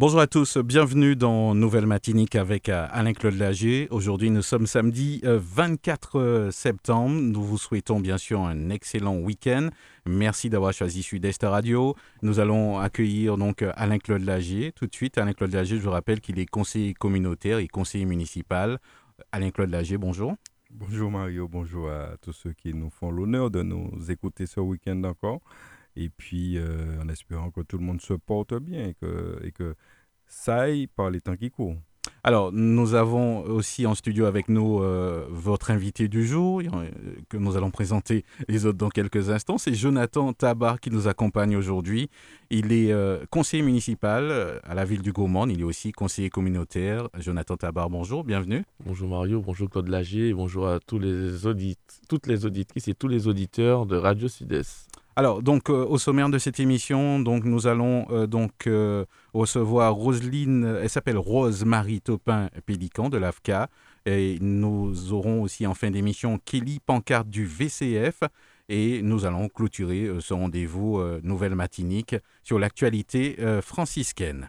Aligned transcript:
Bonjour 0.00 0.20
à 0.20 0.26
tous, 0.26 0.56
bienvenue 0.56 1.14
dans 1.14 1.54
Nouvelle 1.54 1.84
Matinique 1.84 2.34
avec 2.34 2.70
euh, 2.70 2.86
Alain-Claude 2.90 3.34
Lagier. 3.34 3.86
Aujourd'hui, 3.90 4.30
nous 4.30 4.40
sommes 4.40 4.66
samedi 4.66 5.20
24 5.22 6.16
euh, 6.16 6.20
euh, 6.22 6.50
septembre. 6.50 7.20
Nous 7.20 7.42
vous 7.42 7.58
souhaitons 7.58 8.00
bien 8.00 8.16
sûr 8.16 8.40
un 8.40 8.70
excellent 8.70 9.16
week-end. 9.18 9.68
Merci 10.06 10.48
d'avoir 10.48 10.72
choisi 10.72 11.02
Sud-Est 11.02 11.42
Radio. 11.42 11.96
Nous 12.22 12.40
allons 12.40 12.78
accueillir 12.78 13.36
donc 13.36 13.62
Alain-Claude 13.76 14.22
Lagier 14.22 14.72
tout 14.72 14.86
de 14.86 14.94
suite. 14.94 15.18
Alain-Claude 15.18 15.52
Lagier, 15.52 15.76
je 15.76 15.82
vous 15.82 15.90
rappelle 15.90 16.22
qu'il 16.22 16.38
est 16.38 16.46
conseiller 16.46 16.94
communautaire 16.94 17.58
et 17.58 17.68
conseiller 17.68 18.06
municipal. 18.06 18.78
Alain-Claude 19.32 19.68
Lagier, 19.68 19.98
bonjour. 19.98 20.34
Bonjour 20.70 21.10
Mario, 21.10 21.46
bonjour 21.46 21.90
à 21.90 22.16
tous 22.22 22.32
ceux 22.32 22.54
qui 22.54 22.72
nous 22.72 22.88
font 22.88 23.10
l'honneur 23.10 23.50
de 23.50 23.62
nous 23.62 23.90
écouter 24.10 24.46
ce 24.46 24.60
week-end 24.60 25.02
encore. 25.04 25.42
Et 25.96 26.08
puis, 26.08 26.58
en 27.00 27.08
espérant 27.08 27.50
que 27.50 27.60
tout 27.60 27.78
le 27.78 27.84
monde 27.84 28.00
se 28.00 28.14
porte 28.14 28.54
bien 28.54 28.88
et 28.88 28.94
que, 28.94 29.40
et 29.44 29.52
que 29.52 29.74
ça 30.26 30.60
aille 30.60 30.86
par 30.86 31.10
les 31.10 31.20
temps 31.20 31.36
qui 31.36 31.50
courent. 31.50 31.76
Alors, 32.22 32.52
nous 32.52 32.94
avons 32.94 33.40
aussi 33.40 33.86
en 33.86 33.94
studio 33.94 34.26
avec 34.26 34.48
nous 34.48 34.82
euh, 34.82 35.26
votre 35.30 35.70
invité 35.70 36.06
du 36.08 36.26
jour, 36.26 36.60
euh, 36.60 36.90
que 37.30 37.36
nous 37.38 37.56
allons 37.56 37.70
présenter 37.70 38.24
les 38.48 38.66
autres 38.66 38.76
dans 38.76 38.90
quelques 38.90 39.30
instants. 39.30 39.56
C'est 39.56 39.74
Jonathan 39.74 40.32
Tabar 40.34 40.80
qui 40.80 40.90
nous 40.90 41.08
accompagne 41.08 41.56
aujourd'hui. 41.56 42.10
Il 42.50 42.72
est 42.72 42.92
euh, 42.92 43.24
conseiller 43.30 43.62
municipal 43.62 44.60
à 44.64 44.74
la 44.74 44.84
ville 44.84 45.02
du 45.02 45.12
Gaumont. 45.12 45.46
Il 45.46 45.60
est 45.60 45.64
aussi 45.64 45.92
conseiller 45.92 46.28
communautaire. 46.28 47.08
Jonathan 47.18 47.56
Tabar, 47.56 47.88
bonjour, 47.88 48.22
bienvenue. 48.22 48.64
Bonjour 48.84 49.08
Mario, 49.08 49.40
bonjour 49.40 49.70
Claude 49.70 49.88
Lagier, 49.88 50.34
bonjour 50.34 50.68
à 50.68 50.78
tous 50.78 50.98
les 50.98 51.46
audit 51.46 51.78
toutes 52.08 52.26
les 52.26 52.44
auditrices 52.44 52.88
et 52.88 52.94
tous 52.94 53.08
les 53.08 53.28
auditeurs 53.28 53.86
de 53.86 53.96
Radio 53.96 54.28
Sud-Est. 54.28 54.89
Alors, 55.16 55.42
donc, 55.42 55.70
euh, 55.70 55.84
au 55.84 55.98
sommaire 55.98 56.28
de 56.28 56.38
cette 56.38 56.60
émission, 56.60 57.18
donc, 57.18 57.44
nous 57.44 57.66
allons 57.66 58.06
euh, 58.10 58.26
donc 58.26 58.66
euh, 58.66 59.04
recevoir 59.34 59.94
Roselyne, 59.94 60.78
elle 60.80 60.88
s'appelle 60.88 61.18
Rose-Marie 61.18 62.00
Topin-Pélican 62.00 63.08
de 63.08 63.18
l'AFCA. 63.18 63.68
Et 64.06 64.38
nous 64.40 65.12
aurons 65.12 65.42
aussi 65.42 65.66
en 65.66 65.74
fin 65.74 65.90
d'émission 65.90 66.38
Kelly 66.38 66.80
Pancarte 66.80 67.28
du 67.28 67.44
VCF. 67.44 68.20
Et 68.68 69.02
nous 69.02 69.26
allons 69.26 69.48
clôturer 69.48 70.08
ce 70.20 70.32
rendez-vous 70.32 71.02
Nouvelle 71.22 71.56
Matinique 71.56 72.14
sur 72.44 72.58
l'actualité 72.58 73.36
franciscaine. 73.62 74.48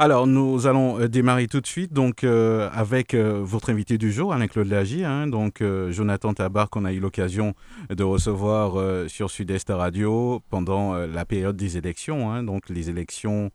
Alors, 0.00 0.28
nous 0.28 0.68
allons 0.68 1.00
euh, 1.00 1.08
démarrer 1.08 1.48
tout 1.48 1.60
de 1.60 1.66
suite 1.66 1.92
donc 1.92 2.22
euh, 2.22 2.70
avec 2.72 3.14
euh, 3.14 3.40
votre 3.42 3.70
invité 3.70 3.98
du 3.98 4.12
jour, 4.12 4.32
Alain-Claude 4.32 4.68
Lagier, 4.68 5.04
hein, 5.04 5.26
donc 5.26 5.60
Jonathan 5.90 6.32
Tabar, 6.34 6.70
qu'on 6.70 6.84
a 6.84 6.92
eu 6.92 7.00
l'occasion 7.00 7.54
de 7.90 8.04
recevoir 8.04 9.08
sur 9.08 9.28
Sud-Est 9.28 9.70
Radio 9.70 10.40
pendant 10.50 10.94
la 10.94 11.24
période 11.24 11.56
des 11.56 11.76
élections, 11.76 12.30
hein, 12.30 12.44
donc 12.44 12.68
les 12.68 12.90
élections 12.90 13.50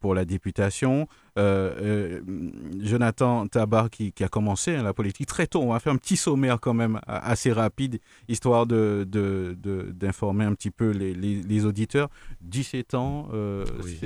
pour 0.00 0.14
la 0.14 0.24
députation. 0.26 1.08
Euh, 1.38 1.72
euh, 1.80 2.20
Jonathan 2.80 3.46
Tabar 3.46 3.88
qui, 3.88 4.12
a 4.20 4.28
commencé 4.28 4.74
hein, 4.74 4.82
la 4.82 4.92
politique 4.92 5.26
très 5.26 5.46
tôt. 5.46 5.62
On 5.62 5.72
va 5.72 5.80
faire 5.80 5.94
un 5.94 5.96
petit 5.96 6.16
sommaire 6.16 6.60
quand 6.60 6.74
même 6.74 7.00
assez 7.06 7.52
rapide, 7.52 8.00
histoire 8.28 8.66
d'informer 8.66 9.06
de, 9.06 9.56
de, 9.94 10.52
un 10.52 10.54
petit 10.54 10.70
peu 10.70 10.90
les, 10.90 11.14
les, 11.14 11.64
auditeurs. 11.64 12.10
17 12.42 12.94
ans, 12.94 13.28
euh, 13.32 13.64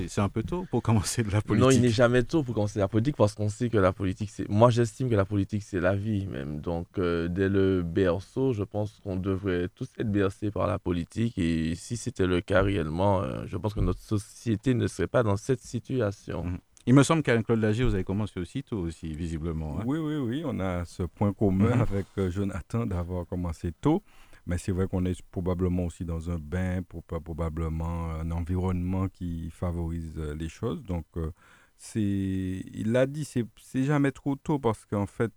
c'est 0.09 0.21
un 0.21 0.29
peu 0.29 0.45
tôt 0.45 0.67
pour 0.71 0.83
commencer 0.83 1.25
de 1.25 1.31
la 1.31 1.41
politique. 1.41 1.65
Non, 1.65 1.71
il 1.71 1.81
n'est 1.81 1.89
jamais 1.89 2.23
tôt 2.23 2.45
pour 2.45 2.55
commencer 2.55 2.79
la 2.79 2.87
politique 2.87 3.17
parce 3.17 3.35
qu'on 3.35 3.49
sait 3.49 3.71
que 3.71 3.79
la 3.79 3.93
politique, 3.93 4.31
c'est... 4.31 4.49
Moi, 4.49 4.71
j'estime 4.71 5.11
que 5.11 5.17
la 5.17 5.25
politique, 5.25 5.65
c'est 5.65 5.81
la 5.81 5.97
vie 5.97 6.27
même. 6.27 6.61
Donc, 6.61 6.87
dès 6.97 7.49
le 7.49 7.83
berceau, 7.83 8.53
je 8.53 8.63
pense 8.63 9.01
qu'on 9.03 9.17
devrait 9.17 9.69
tous 9.75 9.89
être 9.99 10.13
bercés 10.13 10.53
par 10.53 10.69
la 10.69 10.79
politique. 10.79 11.37
Et 11.39 11.75
si 11.75 11.97
c'était 11.97 12.27
le 12.27 12.41
cas 12.41 12.63
réellement, 12.63 13.23
je 13.47 13.57
pense 13.57 13.75
que 13.75 13.81
notre 13.81 14.01
société 14.01 14.75
ne 14.75 14.87
serait 14.87 15.09
pas 15.09 15.25
dans 15.25 15.37
cette 15.37 15.61
situation. 15.61 16.45
Mmh. 16.45 16.59
Il 16.89 16.95
me 16.95 17.03
semble 17.03 17.25
qu'avec 17.25 17.45
Claude 17.45 17.59
Lagier, 17.59 17.85
vous 17.85 17.95
avez 17.95 18.05
commencé 18.05 18.39
aussi 18.39 18.63
tôt 18.63 18.79
aussi, 18.79 19.13
visiblement. 19.13 19.81
Hein. 19.81 19.85
Oui, 19.87 19.99
oui, 19.99 20.17
oui. 20.17 20.43
On 20.47 20.61
a 20.61 20.85
ce 20.85 21.03
point 21.03 21.33
commun 21.33 21.75
mhm. 21.75 21.81
avec 21.81 22.07
euh, 22.19 22.31
Jonathan 22.31 22.87
d'avoir 22.87 23.27
commencé 23.27 23.73
tôt. 23.73 24.05
Mais 24.47 24.57
c'est 24.57 24.71
vrai 24.71 24.87
qu'on 24.87 25.05
est 25.05 25.21
probablement 25.33 25.87
aussi 25.87 26.05
dans 26.05 26.31
un 26.31 26.39
bain, 26.39 26.83
pour, 26.89 27.03
probablement 27.03 28.13
un 28.13 28.31
environnement 28.31 29.09
qui 29.09 29.51
favorise 29.51 30.13
euh, 30.17 30.37
les 30.37 30.49
choses. 30.49 30.85
Donc, 30.85 31.07
euh, 31.17 31.33
c'est, 31.77 32.01
il 32.01 32.93
l'a 32.93 33.07
dit, 33.07 33.25
c'est, 33.25 33.45
c'est 33.61 33.83
jamais 33.83 34.13
trop 34.13 34.37
tôt 34.37 34.61
parce 34.61 34.87
qu'en 34.87 35.07
fait, 35.07 35.33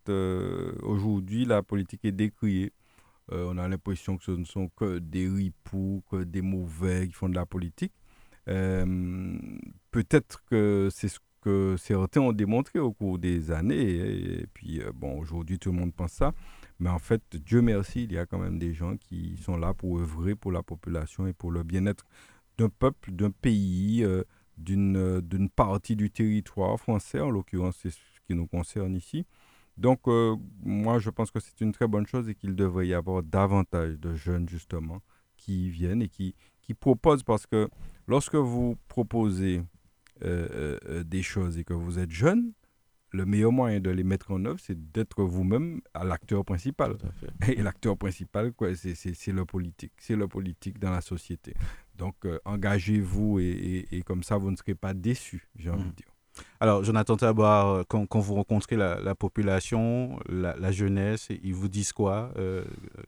aujourd'hui, 0.84 1.46
la 1.46 1.64
politique 1.64 2.06
est 2.06 2.12
décriée. 2.12 2.72
on 3.32 3.58
a 3.58 3.68
l'impression 3.68 4.18
que 4.18 4.24
ce 4.24 4.32
ne 4.32 4.46
sont 4.46 4.70
que 4.70 5.00
des 5.00 5.28
ripoux, 5.28 6.04
que 6.10 6.24
des 6.24 6.42
mauvais 6.42 7.08
qui 7.08 7.14
font 7.14 7.28
de 7.28 7.36
la 7.36 7.46
politique. 7.46 7.92
peut-être 8.46 10.46
que 10.46 10.88
c'est 10.92 11.10
ce 11.10 11.20
que 11.42 11.76
certains 11.78 12.22
ont 12.22 12.34
démontré 12.34 12.80
au 12.80 12.92
cours 12.92 13.20
des 13.20 13.52
années. 13.52 14.42
Et, 14.42 14.48
puis, 14.54 14.82
euh, 14.82 14.92
bon, 14.94 15.20
aujourd'hui, 15.20 15.60
tout 15.60 15.72
le 15.72 15.78
monde 15.78 15.94
pense 15.94 16.14
ça. 16.14 16.34
Mais 16.80 16.90
en 16.90 17.00
fait, 17.00 17.22
Dieu 17.36 17.62
merci, 17.62 18.04
il 18.04 18.14
y 18.14 18.18
a 18.18 18.26
quand 18.26 18.40
même 18.40 18.60
des 18.60 18.74
gens 18.74 18.96
qui 18.98 19.38
sont 19.38 19.58
là 19.58 19.74
pour 19.74 20.00
œuvrer 20.00 20.36
pour 20.36 20.52
la 20.52 20.64
population 20.64 21.28
et 21.28 21.34
pour 21.34 21.52
le 21.52 21.64
bien-être 21.64 22.06
d'un 22.58 22.70
peuple, 22.70 23.12
d'un 23.12 23.32
pays, 23.32 24.04
euh, 24.04 24.24
d'une, 24.58 25.22
d'une 25.22 25.50
partie 25.50 25.96
du 25.96 26.10
territoire 26.10 26.80
français, 26.80 27.20
en 27.20 27.30
l'occurrence, 27.30 27.78
c'est 27.82 27.92
ce 27.92 28.00
qui 28.28 28.36
nous 28.36 28.48
concerne 28.48 28.96
ici. 28.96 29.26
Donc, 29.80 30.08
euh, 30.08 30.36
moi, 30.62 31.00
je 31.00 31.10
pense 31.10 31.32
que 31.32 31.40
c'est 31.40 31.62
une 31.62 31.72
très 31.72 31.88
bonne 31.88 32.06
chose 32.06 32.28
et 32.28 32.36
qu'il 32.36 32.54
devrait 32.54 32.88
y 32.88 32.94
avoir 32.94 33.24
davantage 33.24 33.98
de 33.98 34.14
jeunes, 34.14 34.48
justement, 34.50 35.02
qui 35.38 35.70
viennent 35.70 36.02
et 36.02 36.10
qui, 36.10 36.36
qui 36.62 36.74
proposent, 36.74 37.24
parce 37.24 37.48
que 37.48 37.70
lorsque 38.06 38.36
vous 38.36 38.76
proposez 38.90 39.60
euh, 39.60 39.62
euh, 39.62 39.64
des 40.22 41.24
choses 41.24 41.58
et 41.58 41.64
que 41.64 41.74
vous 41.74 42.00
êtes 42.00 42.12
jeune, 42.12 42.54
le 43.12 43.26
meilleur 43.26 43.52
moyen 43.52 43.80
de 43.80 43.90
les 43.90 44.04
mettre 44.04 44.32
en 44.32 44.46
œuvre, 44.46 44.60
c'est 44.62 44.92
d'être 44.92 45.24
vous-même 45.24 45.82
l'acteur 46.04 46.46
principal. 46.46 46.98
Et 47.48 47.62
l'acteur 47.62 47.98
principal, 47.98 48.54
c'est 48.76 49.32
le 49.32 49.46
politique. 49.46 49.94
C'est 49.98 50.16
le 50.16 50.28
politique 50.28 50.80
dans 50.80 50.92
la 50.92 51.02
société. 51.02 51.54
Donc, 51.96 52.16
euh, 52.26 52.40
engagez-vous 52.46 53.40
et, 53.40 53.88
et, 53.92 54.02
comme 54.04 54.24
ça, 54.24 54.38
vous 54.38 54.52
ne 54.52 54.56
serez 54.56 54.76
pas 54.76 54.94
déçu, 54.94 55.50
j'ai 55.58 55.70
envie 55.70 55.84
de 55.84 55.90
mmh. 55.90 55.94
dire. 55.94 56.08
Alors, 56.62 56.84
Jonathan 56.84 57.18
Tabar, 57.18 57.84
quand, 57.90 58.06
quand 58.06 58.20
vous 58.20 58.36
rencontrez 58.36 58.78
la, 58.78 59.16
population, 59.16 60.18
la, 60.30 60.72
jeunesse, 60.72 61.28
ils 61.44 61.54
vous 61.54 61.68
disent 61.68 61.92
quoi 61.92 62.32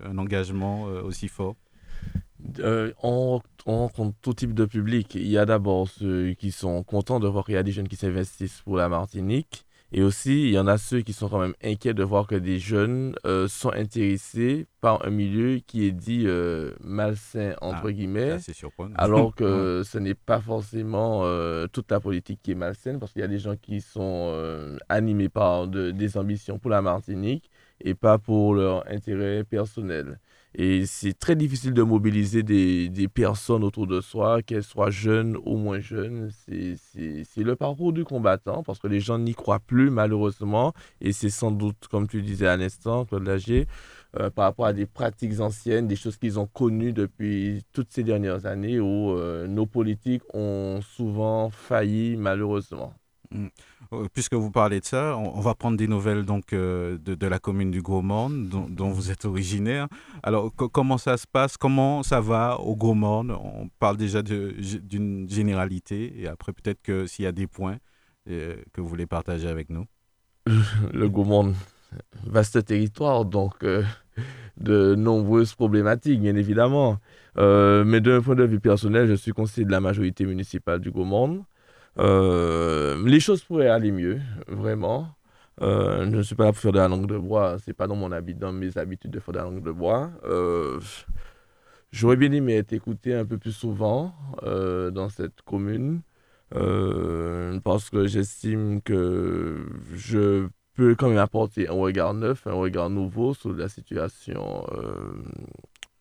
Un 0.02 0.18
engagement 0.18 0.84
aussi 0.84 1.30
fort? 1.30 1.56
Euh, 2.60 2.92
on, 3.04 3.42
rencontre 3.66 4.16
tout 4.22 4.34
type 4.34 4.54
de 4.54 4.66
public. 4.66 5.16
Il 5.16 5.28
y 5.28 5.38
a 5.38 5.46
d'abord 5.46 5.88
ceux 5.88 6.34
qui 6.34 6.52
sont 6.52 6.84
contents 6.84 7.20
de 7.20 7.28
voir 7.28 7.46
qu'il 7.46 7.54
y 7.54 7.58
a 7.58 7.64
des 7.64 7.72
jeunes 7.72 7.88
qui 7.88 7.96
s'investissent 7.96 8.62
pour 8.62 8.78
la 8.78 8.90
Martinique. 8.90 9.66
Et 9.94 10.02
aussi, 10.04 10.44
il 10.44 10.52
y 10.52 10.58
en 10.58 10.68
a 10.68 10.78
ceux 10.78 11.02
qui 11.02 11.12
sont 11.12 11.28
quand 11.28 11.40
même 11.40 11.54
inquiets 11.62 11.94
de 11.94 12.04
voir 12.04 12.26
que 12.26 12.36
des 12.36 12.60
jeunes 12.60 13.14
euh, 13.26 13.50
sont 13.50 13.74
intéressés 13.74 14.66
par 14.80 15.06
un 15.06 15.10
milieu 15.10 15.60
qui 15.68 15.86
est 15.86 15.92
dit 15.92 16.24
euh, 16.28 16.72
malsain, 16.80 17.56
entre 17.62 17.88
ah, 17.88 17.92
guillemets. 17.92 18.38
Alors 18.96 19.36
que 19.36 19.84
ce 19.84 19.98
n'est 19.98 20.16
pas 20.16 20.40
forcément 20.40 21.24
toute 21.74 21.92
la 21.92 22.00
politique 22.00 22.40
qui 22.42 22.52
est 22.52 22.56
malsaine, 22.56 23.00
parce 23.00 23.12
qu'il 23.12 23.22
y 23.22 23.26
a 23.26 23.28
des 23.28 23.40
gens 23.40 23.58
qui 23.58 23.82
sont 23.82 24.34
animés 24.88 25.30
par 25.30 25.68
des 25.68 26.18
ambitions 26.18 26.58
pour 26.58 26.72
la 26.72 26.82
Martinique 26.82 27.52
et 27.84 27.94
pas 27.94 28.18
pour 28.18 28.56
leur 28.56 28.90
intérêt 28.90 29.44
personnel. 29.44 30.20
Et 30.54 30.86
c'est 30.86 31.18
très 31.18 31.36
difficile 31.38 31.74
de 31.74 31.82
mobiliser 31.82 32.44
des, 32.44 32.90
des, 32.90 33.08
personnes 33.08 33.64
autour 33.64 33.88
de 33.88 34.02
soi, 34.02 34.42
qu'elles 34.42 34.64
soient 34.64 34.90
jeunes 34.90 35.38
ou 35.46 35.56
moins 35.56 35.80
jeunes. 35.80 36.30
C'est 36.46 37.44
le 37.44 37.56
parcours 37.56 37.94
du 37.94 38.04
combattant 38.04 38.62
parce 38.62 38.78
que 38.80 38.88
les 38.88 39.00
gens 39.00 39.18
n'y 39.18 39.34
croient 39.34 39.60
plus, 39.60 39.90
malheureusement. 39.90 40.74
Et 41.00 41.14
c'est 41.14 41.30
sans 41.30 41.52
doute, 41.52 41.88
comme 41.90 42.08
tu 42.08 42.22
disais 42.22 42.48
à 42.48 42.58
l'instant, 42.58 43.06
Claude 43.06 43.26
Lagier, 43.26 43.66
euh, 44.20 44.30
par 44.30 44.46
rapport 44.46 44.66
à 44.66 44.74
des 44.74 44.86
pratiques 44.86 45.40
anciennes, 45.40 45.88
des 45.88 45.96
choses 45.96 46.18
qu'ils 46.18 46.38
ont 46.38 46.48
connues 46.48 46.92
depuis 46.92 47.64
toutes 47.72 47.94
ces 47.94 48.04
dernières 48.04 48.46
années 48.46 48.80
où 48.82 49.12
euh, 49.12 49.48
nos 49.48 49.66
politiques 49.66 50.24
ont 50.34 50.82
souvent 50.82 51.50
failli 51.50 52.18
malheureusement. 52.18 52.94
Mm. 53.32 53.48
Euh, 53.94 54.08
puisque 54.14 54.34
vous 54.34 54.52
parlez 54.52 54.80
de 54.80 54.86
ça, 54.86 55.18
on, 55.18 55.42
va 55.42 55.54
prendre 55.54 55.78
des 55.78 55.88
nouvelles 55.88 56.24
donc 56.24 56.52
de, 56.54 57.26
la 57.28 57.40
commune 57.40 57.72
du 57.72 57.82
Gaumont, 57.82 58.30
dont, 58.30 58.90
vous 58.90 59.12
êtes 59.12 59.26
originaire. 59.26 59.88
Alors, 60.24 60.54
comment 60.56 60.98
ça 60.98 61.18
se 61.18 61.28
passe? 61.28 61.58
Comment 61.58 62.04
ça 62.04 62.22
va 62.22 62.60
au 62.60 62.76
Gaumont 62.76 63.30
On 63.30 63.70
parle 63.80 63.98
déjà 63.98 64.22
d'une 64.22 65.30
généralité, 65.30 66.14
et 66.22 66.28
après 66.28 66.54
peut-être 66.54 66.82
que 66.82 67.06
s'il 67.06 67.26
y 67.26 67.28
a 67.28 67.32
des 67.32 67.48
points 67.48 67.78
que 68.26 68.80
vous 68.82 68.88
voulez 68.88 69.08
partager 69.08 69.48
avec 69.48 69.70
nous. 69.70 69.86
Le 70.94 71.10
Gaumont, 71.10 71.54
vaste 72.26 72.66
territoire, 72.66 73.26
donc 73.26 73.64
euh, 73.64 73.84
de 74.58 74.96
nombreuses 74.96 75.54
problématiques, 75.54 76.22
bien 76.22 76.36
évidemment. 76.36 76.98
Euh, 77.38 77.84
mais 77.86 78.02
d'un 78.02 78.22
point 78.22 78.36
de 78.36 78.44
vue 78.44 78.60
personnel, 78.60 79.08
je 79.08 79.14
suis 79.14 79.32
conseiller 79.32 79.66
de 79.66 79.72
la 79.72 79.80
majorité 79.80 80.26
municipale 80.26 80.80
du 80.80 80.92
Gaumont. 80.92 81.46
Euh, 82.00 83.02
les 83.06 83.20
choses 83.20 83.44
pourraient 83.44 83.68
aller 83.68 83.92
mieux, 83.92 84.20
vraiment. 84.48 85.10
je 85.60 86.04
ne 86.06 86.22
suis 86.24 86.36
pas 86.36 86.46
là 86.46 86.52
pour 86.54 86.62
faire 86.62 86.72
de 86.72 86.80
la 86.80 86.88
langue 86.88 87.08
de 87.08 87.18
bois, 87.18 87.58
c'est 87.64 87.74
pas 87.74 87.88
dans 87.88 87.96
mon 87.96 88.12
habit, 88.12 88.36
dans 88.36 88.54
mes 88.54 88.78
habitudes 88.78 89.12
de 89.12 89.20
faire 89.20 89.34
de 89.34 89.40
la 89.40 89.46
langue 89.46 89.64
de 89.64 89.72
bois. 89.72 90.10
J'aurais 91.92 92.16
bien 92.16 92.32
aimé 92.32 92.56
être 92.56 92.74
écouté 92.74 93.14
un 93.14 93.26
peu 93.26 93.38
plus 93.38 93.52
souvent 93.52 94.14
dans 94.44 95.10
cette 95.10 95.42
commune. 95.44 96.02
parce 97.64 97.90
que 97.90 98.08
j'estime 98.08 98.82
que 98.82 99.66
je 99.94 100.48
peut 100.76 100.96
quand 100.96 101.10
même 101.10 101.18
apporter 101.18 101.68
un 101.68 101.74
regard 101.74 102.14
neuf, 102.14 102.48
un 102.48 102.54
regard 102.54 102.90
nouveau 102.90 103.34
sur 103.34 103.54
la 103.54 103.70
situation 103.70 104.66
euh, 104.72 105.14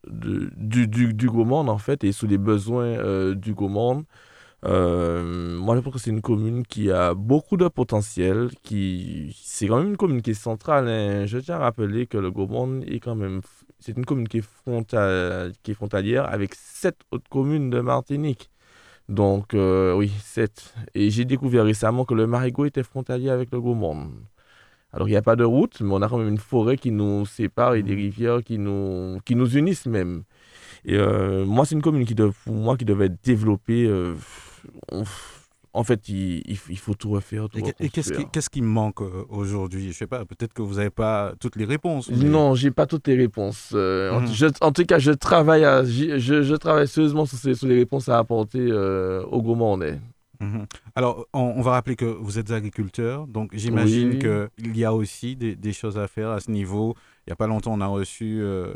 du, 0.07 0.87
du, 0.87 1.15
du 1.15 1.29
monde, 1.29 1.69
en 1.69 1.79
fait, 1.79 2.05
et 2.05 2.13
sur 2.13 2.27
les 2.29 2.39
besoins 2.39 2.85
euh, 2.85 3.35
du 3.35 3.55
monde. 3.55 4.05
Euh, 4.67 5.57
moi, 5.59 5.75
je 5.77 5.81
pense 5.81 5.95
que 5.95 5.99
c'est 5.99 6.11
une 6.11 6.21
commune 6.21 6.67
qui 6.67 6.91
a 6.91 7.15
beaucoup 7.15 7.57
de 7.57 7.69
potentiel, 7.69 8.51
qui 8.63 9.37
c'est 9.43 9.69
quand 9.69 9.79
même 9.79 9.89
une 9.89 9.97
commune 9.97 10.23
qui 10.23 10.31
est 10.33 10.35
centrale. 10.35 10.89
Hein. 10.89 11.27
Je 11.27 11.39
tiens 11.39 11.57
à 11.57 11.59
rappeler 11.59 12.07
que 12.07 12.19
le 12.19 12.31
Gaumont 12.31 12.83
est 12.83 13.01
quand 13.01 13.15
même 13.15 13.41
c'est 13.79 13.97
une 13.97 14.05
commune 14.05 14.29
qui 14.29 14.39
est, 14.39 15.63
qui 15.63 15.71
est 15.71 15.75
frontalière 15.75 16.27
avec 16.31 16.55
sept 16.55 16.97
autres 17.11 17.29
communes 17.31 17.71
de 17.71 17.81
Martinique. 17.81 18.51
Donc, 19.09 19.55
oui, 19.55 20.13
sept. 20.23 20.75
Et 20.95 21.11
j'ai 21.11 21.25
découvert 21.25 21.65
récemment 21.65 22.05
que 22.05 22.15
le 22.15 22.27
Marigot 22.27 22.67
était 22.67 22.83
frontalier 22.83 23.31
avec 23.31 23.51
le 23.53 23.61
Gaumont. 23.61 24.11
Alors, 24.93 25.09
il 25.09 25.13
n'y 25.13 25.17
a 25.17 25.23
pas 25.23 25.37
de 25.37 25.45
route, 25.45 25.81
mais 25.81 25.93
on 25.93 26.03
a 26.03 26.09
quand 26.09 26.19
même 26.19 26.29
une 26.29 26.39
forêt 26.39 26.77
qui 26.77 26.91
nous 26.91 27.25
sépare 27.25 27.75
et 27.75 27.83
des 27.83 27.95
mmh. 27.95 27.99
rivières 27.99 28.43
qui 28.43 28.59
nous, 28.59 29.19
qui 29.25 29.37
nous 29.37 29.57
unissent 29.57 29.87
même. 29.87 30.25
Et 30.85 30.97
euh, 30.97 31.45
moi, 31.45 31.65
c'est 31.65 31.75
une 31.75 31.83
commune 31.83 32.05
qui, 32.05 32.15
pour 32.15 32.55
moi, 32.55 32.77
qui 32.77 32.85
devait 32.85 33.07
être 33.07 33.23
développée. 33.23 33.87
Euh, 33.87 34.15
en 35.73 35.85
fait, 35.85 36.09
il, 36.09 36.43
il, 36.47 36.79
faut 36.79 36.95
tout 36.95 37.11
refaire. 37.11 37.49
Tout 37.49 37.59
et 37.59 37.89
qu'est-ce 37.89 38.13
qui, 38.13 38.27
qu'est-ce 38.33 38.51
qui 38.51 38.61
manque 38.61 39.03
euh, 39.03 39.25
aujourd'hui? 39.29 39.89
Je 39.89 39.93
sais 39.93 40.07
pas, 40.09 40.25
peut-être 40.25 40.53
que 40.53 40.63
vous 40.63 40.75
n'avez 40.75 40.91
pas 40.91 41.33
toutes 41.39 41.57
les 41.57 41.65
réponses. 41.65 42.11
Non, 42.11 42.57
je 42.57 42.67
n'ai 42.67 42.71
pas 42.73 42.87
toutes 42.87 43.07
les 43.07 43.15
réponses. 43.15 43.73
en, 43.73 44.21
mmh. 44.21 44.51
en, 44.61 44.73
tout 44.73 44.85
cas, 44.85 44.99
je 44.99 45.13
travaille, 45.13 45.65
à, 45.65 45.85
je, 45.85 46.19
je, 46.19 46.55
travaille 46.57 46.89
sérieusement 46.89 47.25
sur, 47.25 47.39
sur, 47.39 47.69
les 47.69 47.77
réponses 47.77 48.09
à 48.09 48.19
apporter 48.19 48.73
au 48.73 49.43
gros 49.43 49.81
est. 49.83 49.99
Mhm. 50.41 50.67
Alors, 50.95 51.27
on, 51.35 51.61
va 51.61 51.73
rappeler 51.73 51.97
que 51.97 52.07
vous 52.07 52.39
êtes 52.39 52.51
agriculteur, 52.51 53.27
donc 53.27 53.51
j'imagine 53.53 54.19
qu'il 54.19 54.77
y 54.77 54.85
a 54.85 54.95
aussi 54.95 55.37
des, 55.37 55.73
choses 55.73 55.99
à 55.99 56.09
faire 56.09 56.31
à 56.31 56.41
ce 56.41 56.51
niveau. 56.51 56.97
Il 57.31 57.35
n'y 57.35 57.35
a 57.35 57.37
pas 57.37 57.47
longtemps, 57.47 57.75
on 57.75 57.81
a 57.81 57.87
reçu 57.87 58.41
euh, 58.43 58.75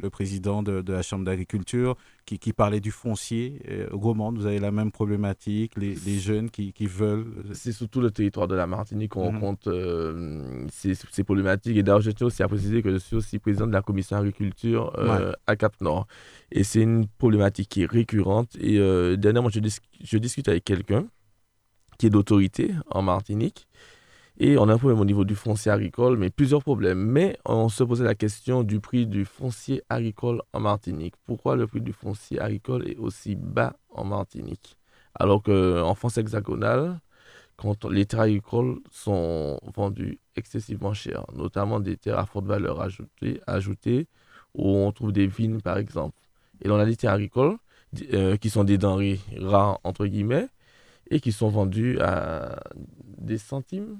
le, 0.00 0.10
président 0.10 0.62
de, 0.62 0.92
la 0.92 1.02
Chambre 1.02 1.24
d'agriculture 1.24 1.96
qui, 2.24 2.52
parlait 2.52 2.78
du 2.78 2.92
foncier. 2.92 3.60
au 3.90 3.98
vous 3.98 4.46
avez 4.46 4.60
la 4.60 4.70
même 4.70 4.92
problématique, 4.92 5.72
les, 5.76 5.96
jeunes 6.20 6.50
qui, 6.50 6.72
veulent. 6.86 7.26
Euh, 7.38 7.50
c'est 7.52 7.72
surtout 7.72 8.00
le 8.00 8.12
territoire 8.12 8.46
de 8.46 8.54
la 8.54 8.68
Martinique 8.68 9.10
qu'on 9.10 9.32
mhm. 9.32 9.38
rencontre 9.38 9.72
euh, 9.72 10.68
ces, 10.70 11.24
problématiques. 11.24 11.76
Et 11.76 11.82
d'ailleurs, 11.82 12.00
je 12.00 12.12
tiens 12.12 12.28
aussi 12.28 12.44
à 12.44 12.46
préciser 12.46 12.80
que 12.80 12.92
je 12.92 12.98
suis 12.98 13.16
aussi 13.16 13.40
président 13.40 13.66
de 13.66 13.72
la 13.72 13.82
commission 13.82 14.16
agriculture 14.18 14.92
à 15.48 15.56
Cap-Nord. 15.56 16.06
Et 16.52 16.62
c'est 16.62 16.82
une 16.82 17.08
problématique 17.08 17.70
qui 17.70 17.82
est 17.82 17.90
récurrente. 17.90 18.54
Et 18.60 18.78
dernièrement, 19.16 19.48
je, 19.48 19.58
je, 20.00 20.18
discute 20.18 20.46
avec 20.46 20.62
quelqu'un 20.62 21.06
qui 21.98 22.06
est 22.06 22.10
d'autorité 22.10 22.70
en 22.88 23.02
Martinique. 23.02 23.66
Et 24.38 24.56
on 24.56 24.68
a 24.68 24.74
un 24.74 24.78
problème 24.78 25.00
au 25.00 25.04
niveau 25.04 25.24
du 25.24 25.34
foncier 25.34 25.70
agricole, 25.70 26.16
mais 26.16 26.30
plusieurs 26.30 26.62
problèmes. 26.62 26.98
Mais 26.98 27.38
on 27.44 27.68
se 27.68 27.84
posait 27.84 28.04
la 28.04 28.14
question 28.14 28.62
du 28.62 28.80
prix 28.80 29.06
du 29.06 29.24
foncier 29.24 29.82
agricole 29.88 30.42
en 30.52 30.60
Martinique. 30.60 31.14
Pourquoi 31.26 31.56
le 31.56 31.66
prix 31.66 31.80
du 31.80 31.92
foncier 31.92 32.40
agricole 32.40 32.88
est 32.88 32.96
aussi 32.96 33.36
bas 33.36 33.76
en 33.90 34.04
Martinique? 34.04 34.76
Alors 35.14 35.42
qu'en 35.42 35.94
France 35.94 36.16
hexagonale, 36.16 37.00
quand 37.56 37.84
les 37.84 38.06
terres 38.06 38.20
agricoles 38.20 38.80
sont 38.90 39.58
vendues 39.74 40.18
excessivement 40.36 40.94
chères, 40.94 41.26
notamment 41.34 41.80
des 41.80 41.96
terres 41.98 42.18
à 42.18 42.24
forte 42.24 42.46
valeur 42.46 42.80
ajoutée, 42.80 43.42
ajoutée 43.46 44.06
où 44.54 44.68
on 44.68 44.90
trouve 44.92 45.12
des 45.12 45.26
vignes 45.26 45.60
par 45.60 45.76
exemple 45.76 46.16
et 46.62 46.68
dans 46.68 46.76
la 46.76 46.86
des 46.86 47.06
agricole, 47.06 47.56
euh, 48.12 48.36
qui 48.36 48.50
sont 48.50 48.64
des 48.64 48.78
denrées 48.78 49.20
rares, 49.38 49.80
entre 49.84 50.06
guillemets, 50.06 50.48
et 51.10 51.20
qui 51.20 51.32
sont 51.32 51.48
vendues 51.48 51.98
à 52.00 52.60
des 53.18 53.38
centimes 53.38 53.98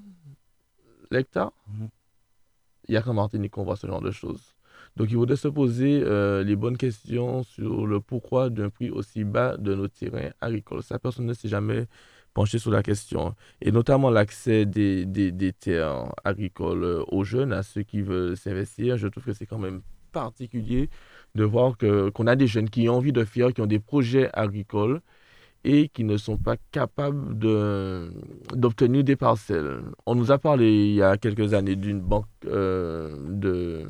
l'hectare. 1.10 1.52
Mhm. 1.68 1.88
Il 2.88 2.94
y 2.94 2.96
a 2.96 3.02
qu'en 3.02 3.14
Martinique 3.14 3.52
qu'on 3.52 3.64
voit 3.64 3.76
ce 3.76 3.86
genre 3.86 4.00
de 4.00 4.10
choses. 4.10 4.54
Donc 4.96 5.08
il 5.10 5.14
faudrait 5.14 5.36
se 5.36 5.48
poser 5.48 6.02
euh, 6.02 6.42
les 6.42 6.56
bonnes 6.56 6.76
questions 6.76 7.42
sur 7.42 7.86
le 7.86 8.00
pourquoi 8.00 8.50
d'un 8.50 8.70
prix 8.70 8.90
aussi 8.90 9.24
bas 9.24 9.56
de 9.56 9.74
nos 9.74 9.88
terrains 9.88 10.30
agricoles. 10.40 10.82
Ça, 10.82 10.98
personne 10.98 11.26
ne 11.26 11.34
s'est 11.34 11.48
jamais 11.48 11.86
penché 12.34 12.58
sur 12.58 12.70
la 12.70 12.82
question. 12.82 13.34
Et 13.60 13.72
notamment 13.72 14.10
l'accès 14.10 14.66
des, 14.66 15.04
des, 15.04 15.32
des, 15.32 15.52
terres 15.52 16.12
agricoles 16.24 17.04
aux 17.08 17.24
jeunes, 17.24 17.52
à 17.52 17.62
ceux 17.62 17.82
qui 17.82 18.02
veulent 18.02 18.36
s'investir. 18.36 18.96
Je 18.96 19.08
trouve 19.08 19.24
que 19.24 19.32
c'est 19.32 19.46
quand 19.46 19.58
même 19.58 19.82
particulier 20.12 20.90
de 21.34 21.44
voir 21.44 21.76
qu'on 21.78 22.26
a 22.26 22.36
des 22.36 22.46
jeunes 22.46 22.70
qui 22.70 22.88
ont 22.88 22.96
envie 22.96 23.12
de 23.12 23.24
faire, 23.24 23.52
qui 23.52 23.60
ont 23.60 23.66
des 23.66 23.78
projets 23.78 24.30
agricoles 24.32 25.00
et 25.64 25.88
qui 25.88 26.04
ne 26.04 26.16
sont 26.16 26.38
pas 26.38 26.56
capables 26.72 27.38
d'obtenir 28.54 29.04
des 29.04 29.16
parcelles. 29.16 29.82
On 30.06 30.14
nous 30.14 30.30
a 30.32 30.38
parlé 30.38 30.70
il 30.72 30.94
y 30.94 31.02
a 31.02 31.16
quelques 31.18 31.52
années 31.54 31.76
d'une 31.76 32.00
banque 32.00 32.26
euh, 32.46 33.14
de 33.28 33.84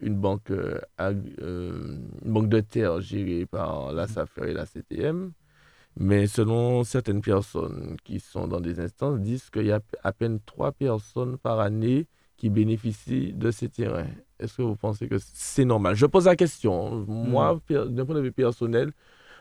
une 0.00 0.14
banque, 0.14 0.50
euh, 0.50 0.78
euh, 1.00 1.96
une 2.24 2.32
banque 2.32 2.48
de 2.48 2.60
terre 2.60 3.00
gérée 3.00 3.46
par 3.46 3.92
la 3.92 4.06
SAFER 4.06 4.50
et 4.50 4.52
la 4.54 4.66
CTM. 4.66 5.32
Mais 5.98 6.28
selon 6.28 6.84
certaines 6.84 7.20
personnes 7.22 7.96
qui 8.04 8.20
sont 8.20 8.46
dans 8.46 8.60
des 8.60 8.78
instances, 8.78 9.18
disent 9.18 9.50
qu'il 9.50 9.66
y 9.66 9.72
a 9.72 9.80
à 10.04 10.12
peine 10.12 10.38
trois 10.46 10.70
personnes 10.70 11.36
par 11.38 11.58
année 11.58 12.06
qui 12.36 12.50
bénéficient 12.50 13.32
de 13.32 13.50
ces 13.50 13.68
terrains. 13.68 14.06
Est-ce 14.38 14.58
que 14.58 14.62
vous 14.62 14.76
pensez 14.76 15.08
que 15.08 15.16
c'est 15.18 15.64
normal? 15.64 15.96
Je 15.96 16.06
pose 16.06 16.26
la 16.26 16.36
question. 16.36 17.04
Moi, 17.08 17.60
d'un 17.68 18.06
point 18.06 18.14
de 18.14 18.20
vue 18.20 18.30
personnel, 18.30 18.92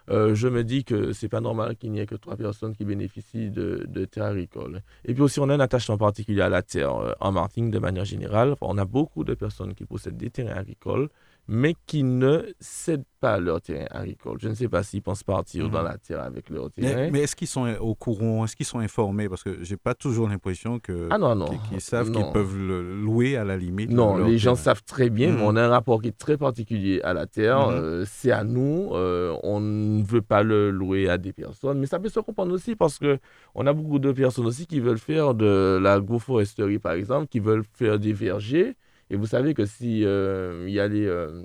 euh, 0.10 0.36
je 0.36 0.48
me 0.48 0.64
dis 0.64 0.84
que 0.84 1.12
c'est 1.12 1.28
pas 1.28 1.42
normal 1.42 1.76
qu'il 1.76 1.92
n'y 1.92 2.00
ait 2.00 2.06
que 2.06 2.16
trois 2.16 2.38
personnes 2.38 2.76
qui 2.76 2.86
bénéficient 2.86 3.50
de, 3.50 4.06
terres 4.06 4.26
agricoles. 4.26 4.82
Et 5.06 5.14
puis 5.14 5.22
aussi, 5.22 5.40
on 5.40 5.50
a 5.50 5.56
un 5.56 5.60
attachement 5.60 5.98
particulier 5.98 6.42
à 6.42 6.50
la 6.50 6.62
terre 6.62 6.96
euh, 6.96 7.14
en 7.20 7.32
Martinique 7.32 7.72
de 7.72 7.80
manière 7.80 8.06
générale. 8.06 8.56
On 8.62 8.78
a 8.78 8.86
beaucoup 8.86 9.24
de 9.24 9.34
personnes 9.34 9.74
qui 9.74 9.86
possèdent 9.86 10.18
des 10.18 10.30
terrains 10.30 10.56
agricoles 10.58 11.10
mais 11.48 11.76
qui 11.86 12.04
ne 12.04 12.44
cèdent 12.60 13.06
pas 13.20 13.40
leur 13.40 13.62
terrain 13.62 13.86
agricole. 13.92 14.38
Je 14.42 14.50
ne 14.50 14.54
sais 14.54 14.68
pas 14.68 14.84
s'ils 14.84 15.02
pensent 15.02 15.24
partir 15.24 15.70
dans 15.70 15.80
mhm. 15.80 15.86
la 15.86 15.98
terre 15.98 16.20
avec 16.22 16.50
leur 16.50 16.70
terrain. 16.72 17.10
Mais, 17.10 17.22
est-ce 17.22 17.36
qu'ils 17.36 17.48
sont 17.48 17.68
au 17.80 17.96
courant, 17.96 18.44
est-ce 18.46 18.56
qu'ils 18.56 18.66
sont 18.66 18.80
informés? 18.80 19.30
Parce 19.30 19.44
que 19.44 19.64
je 19.64 19.72
n'ai 19.74 19.78
pas 19.78 19.96
toujours 19.96 20.28
l'impression 20.28 20.80
que 20.80 21.08
ah 21.10 21.18
non, 21.18 21.36
non. 21.36 21.48
qu'ils 21.70 21.82
savent 21.82 22.12
qu'ils 22.12 22.30
peuvent 22.34 22.58
le 22.58 22.96
louer 23.02 23.38
à 23.38 23.44
la 23.46 23.56
limite. 23.58 23.90
Non, 23.92 24.18
les 24.18 24.38
gens 24.38 24.56
savent 24.56 24.84
très 24.84 25.10
bien, 25.10 25.32
mais 25.32 25.42
mhm. 25.42 25.48
on 25.48 25.56
a 25.56 25.64
un 25.64 25.70
rapport 25.70 26.02
qui 26.02 26.10
est 26.10 26.18
très 26.18 26.38
particulier 26.38 27.02
à 27.04 27.14
la 27.14 27.26
terre. 27.28 27.70
Mhm. 27.70 27.76
Euh, 27.76 28.06
c'est 28.06 28.32
à 28.32 28.44
nous, 28.44 28.90
euh, 28.94 29.36
on 29.44 29.60
ne 29.62 30.04
veut 30.04 30.22
pas 30.22 30.44
le 30.44 30.70
louer 30.70 31.10
à 31.10 31.18
des 31.18 31.34
personnes, 31.34 31.80
mais 31.80 31.88
ça 31.88 32.00
peut 32.00 32.10
se 32.10 32.20
comprendre 32.20 32.54
aussi 32.54 32.76
parce 32.76 33.00
que 33.00 33.20
on 33.56 33.66
a 33.68 33.74
beaucoup 33.74 34.00
de 34.00 34.12
personnes 34.12 34.46
aussi 34.46 34.68
qui 34.68 34.80
veulent 34.82 35.00
faire 35.00 35.34
de 35.34 35.80
l'agroforesterie, 35.82 36.80
par 36.80 36.94
exemple, 36.94 37.28
qui 37.28 37.40
veulent 37.40 37.64
faire 37.74 38.00
des 38.00 38.14
vergers 38.14 38.76
et 39.10 39.16
vous 39.16 39.28
savez 39.28 39.54
que 39.54 39.66
si 39.66 40.04
euh, 40.06 40.66
il 40.68 40.74
y 40.74 40.80
a 40.80 40.88
les 40.88 41.06
euh, 41.06 41.44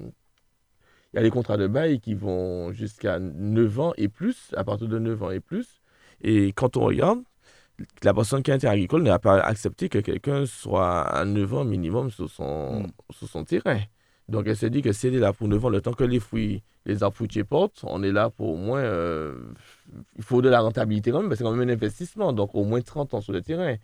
il 1.12 1.16
y 1.16 1.18
a 1.18 1.22
les 1.22 1.30
contrats 1.30 1.56
de 1.58 1.66
bail 1.66 2.00
qui 2.00 2.14
vont 2.14 2.72
jusqu'à 2.72 3.18
9 3.18 3.80
ans 3.80 3.92
et 3.98 4.08
plus, 4.08 4.52
à 4.56 4.64
partir 4.64 4.88
de 4.88 4.98
9 4.98 5.22
ans 5.22 5.30
et 5.30 5.40
plus. 5.40 5.82
Et 6.22 6.52
quand 6.52 6.76
on 6.76 6.84
regarde, 6.84 7.20
la 8.02 8.14
personne 8.14 8.42
qui 8.42 8.50
est 8.50 8.64
agricole 8.64 9.02
n'a 9.02 9.18
pas 9.18 9.40
accepté 9.40 9.88
que 9.88 9.98
quelqu'un 9.98 10.46
soit 10.46 11.02
à 11.02 11.24
9 11.24 11.54
ans 11.54 11.64
minimum 11.64 12.10
sur 12.10 12.30
son, 12.30 12.84
mm. 12.84 12.92
sur 13.10 13.28
son 13.28 13.44
terrain. 13.44 13.80
Donc, 14.28 14.46
elle 14.46 14.56
s'est 14.56 14.70
dit 14.70 14.82
que 14.82 14.92
si 14.92 15.08
elle 15.08 15.16
est 15.16 15.18
là 15.18 15.32
pour 15.32 15.48
9 15.48 15.64
ans, 15.64 15.68
le 15.68 15.80
temps 15.80 15.92
que 15.92 16.04
les 16.04 16.20
fruits, 16.20 16.62
les 16.86 17.02
arbres 17.02 17.16
fruitiers 17.16 17.44
portent, 17.44 17.80
on 17.84 18.02
est 18.02 18.12
là 18.12 18.30
pour 18.30 18.50
au 18.50 18.56
moins. 18.56 18.80
euh, 18.80 19.34
il 20.16 20.22
faut 20.22 20.40
de 20.42 20.48
la 20.48 20.60
rentabilité 20.60 21.10
quand 21.10 21.20
même, 21.20 21.28
parce 21.28 21.40
que 21.40 21.44
c'est 21.44 21.50
quand 21.50 21.56
même 21.56 21.68
un 21.68 21.72
investissement. 21.72 22.32
Donc, 22.32 22.54
au 22.54 22.64
moins 22.64 22.80
30 22.80 23.14
ans 23.14 23.20
sur 23.20 23.32
le 23.32 23.42
terrain. 23.42 23.76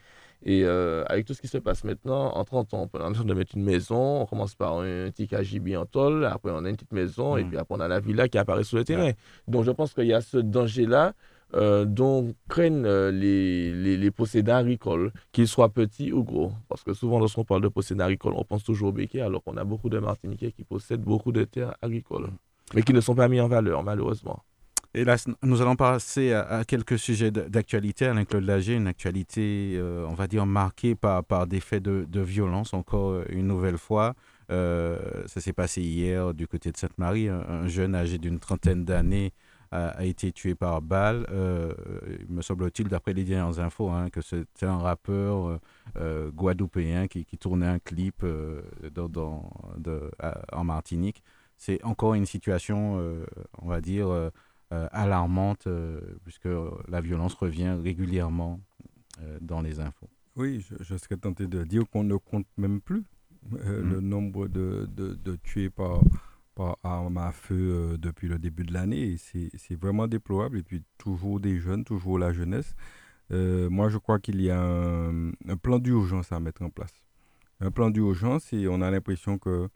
Et 0.45 0.64
euh, 0.64 1.04
avec 1.09 1.26
tout 1.26 1.35
ce 1.35 1.40
qui 1.40 1.49
se 1.49 1.59
passe 1.59 1.85
maintenant, 1.85 2.33
en 2.35 2.45
30 2.45 2.75
ans, 2.75 2.83
on 2.83 2.88
peut 2.88 2.99
de 2.99 3.35
mettre 3.35 3.57
une 3.57 3.64
maison, 3.64 4.23
on 4.23 4.26
commence 4.26 4.54
par 4.54 4.78
un 4.78 5.11
petit 5.11 5.26
KGB 5.26 5.76
en 5.76 5.85
tôle, 5.85 6.25
après 6.25 6.52
on 6.52 6.64
a 6.64 6.68
une 6.71 6.76
petite 6.76 6.92
maison, 6.92 7.37
et 7.37 7.45
Mm. 7.45 7.49
puis 7.49 7.59
après 7.59 7.75
on 7.76 7.80
a 7.80 7.88
la 7.88 8.00
villa 8.00 8.28
qui 8.28 8.38
apparaît 8.38 8.64
sur 8.64 8.76
le 8.78 8.85
terrain. 8.85 9.11
Donc 9.49 9.64
je 9.64 9.71
pense 9.73 9.92
qu'il 9.95 10.07
y 10.07 10.12
a 10.14 10.21
ce 10.21 10.38
danger-là 10.38 11.12
euh, 11.54 11.87
dont 11.87 12.35
craignent 12.49 12.85
euh, 12.85 13.11
les, 13.11 13.73
les, 13.73 13.97
les 13.97 14.11
possédants 14.11 14.57
agricoles, 14.57 15.12
qu'ils 15.33 15.49
soient 15.49 15.71
petits 15.71 16.12
ou 16.12 16.23
gros. 16.23 16.52
Parce 16.68 16.85
que 16.85 16.92
souvent, 16.92 17.18
lorsqu'on 17.18 17.45
parle 17.45 17.62
de 17.62 17.68
possédants 17.68 18.04
agricoles, 18.04 18.35
on 18.37 18.45
pense 18.45 18.62
toujours 18.64 18.90
au 18.90 18.92
béquet, 18.92 19.23
alors 19.23 19.42
qu'on 19.42 19.57
a 19.57 19.64
beaucoup 19.64 19.88
de 19.88 19.99
Martiniquais 19.99 20.52
qui 20.52 20.62
possèdent 20.64 21.00
beaucoup 21.00 21.33
de 21.33 21.45
terres 21.45 21.75
agricoles, 21.83 22.28
mais 22.75 22.83
qui 22.83 22.92
ne 22.92 23.00
sont 23.00 23.14
pas 23.14 23.28
mis 23.28 23.40
en 23.40 23.49
valeur, 23.49 23.83
malheureusement. 23.83 24.40
Là, 24.95 25.16
nous 25.42 25.61
allons 25.61 25.76
passer 25.76 26.33
à, 26.33 26.64
quelques 26.64 26.99
sujets 26.99 27.30
d'actualité. 27.30 28.07
Alain-Claude 28.07 28.45
Lager, 28.45 28.75
une 28.75 28.87
actualité, 28.87 29.75
euh, 29.76 30.07
on 30.09 30.14
va 30.14 30.26
dire, 30.26 30.47
marquée 30.47 30.95
par, 30.95 31.23
par 31.25 31.47
des 31.47 31.61
faits 31.61 31.83
de, 31.83 32.07
de 32.09 32.21
violence, 32.21 32.73
encore 32.73 33.11
euh, 33.11 33.25
une 33.28 33.47
nouvelle 33.47 33.76
fois. 33.76 34.14
Euh, 34.50 34.99
ça 35.26 35.42
s'est 35.42 35.52
passé 35.52 35.83
hier 35.83 36.33
du 36.33 36.47
côté 36.49 36.73
de 36.73 36.76
Sainte-Marie. 36.78 37.28
Un, 37.28 37.40
un 37.40 37.68
jeune 37.68 37.95
âgé 37.95 38.16
d'une 38.16 38.38
trentaine 38.40 38.87
d'années 38.87 39.33
a, 39.71 40.02
été 40.07 40.33
tué 40.33 40.54
par 40.54 40.80
balle. 40.80 41.26
Il 41.30 42.35
me 42.35 42.40
semble-t-il, 42.40 42.88
d'après 42.88 43.12
les 43.12 43.25
dernières 43.25 43.61
infos, 43.61 43.90
hein, 43.90 44.09
que 44.09 44.23
c'était 44.23 44.64
un 44.64 44.78
rappeur 44.78 45.61
euh, 45.99 46.30
guadeloupéen 46.30 47.09
qui, 47.09 47.26
qui 47.26 47.37
tournait 47.37 47.66
un 47.66 47.78
clip 47.78 48.25
dans, 48.95 49.11
de- 49.76 50.11
en 50.50 50.64
Martinique. 50.64 51.23
C'est 51.59 51.85
encore 51.85 52.14
une 52.14 52.25
situation, 52.25 52.99
on 53.61 53.68
va 53.68 53.83
dire, 53.83 54.30
alarmante, 54.92 55.66
euh, 55.66 56.00
puisque 56.25 56.48
la 56.88 57.00
violence 57.00 57.34
revient 57.34 57.76
régulièrement 57.82 58.60
euh, 59.22 59.38
dans 59.40 59.60
les 59.62 59.80
infos. 59.80 60.08
Oui, 60.37 60.60
je, 60.60 60.75
je 60.80 60.96
serais 60.96 61.16
tenté 61.16 61.46
de 61.46 61.64
dire 61.64 61.84
qu'on 61.90 62.04
ne 62.04 62.16
compte 62.16 62.46
même 62.56 62.80
plus 62.80 63.04
euh, 63.64 63.82
Mm. 63.82 63.90
le 63.92 64.00
nombre 64.00 64.48
de, 64.48 64.88
de, 64.94 65.14
de 65.14 65.37
tués 65.37 65.70
par, 65.70 66.00
par 66.54 66.76
arme 66.82 67.16
à 67.18 67.32
feu 67.32 67.54
euh, 67.56 67.96
depuis 67.96 68.28
le 68.28 68.38
début 68.38 68.64
de 68.64 68.72
l'année. 68.72 69.16
C'est 69.16 69.50
c'est 69.56 69.75
vraiment 69.76 70.06
déplorable. 70.06 70.58
Et 70.58 70.62
puis 70.62 70.82
toujours 70.98 71.40
des 71.40 71.58
jeunes, 71.58 71.84
toujours 71.84 72.18
la 72.18 72.32
jeunesse. 72.32 72.75
Euh, 73.30 73.68
moi, 73.70 73.88
je 73.88 73.98
crois 73.98 74.18
qu'il 74.18 74.40
y 74.42 74.50
a 74.50 74.60
un, 74.60 75.30
un 75.30 75.56
plan 75.60 75.78
d'urgence 75.78 76.32
à 76.32 76.40
mettre 76.40 76.62
en 76.62 76.70
place. 76.70 76.92
Un 77.60 77.70
plan 77.70 77.90
d'urgence 77.90 78.52
et 78.52 78.68
on 78.68 78.80
a 78.82 78.90
l'impression 78.90 79.38
que, 79.38 79.68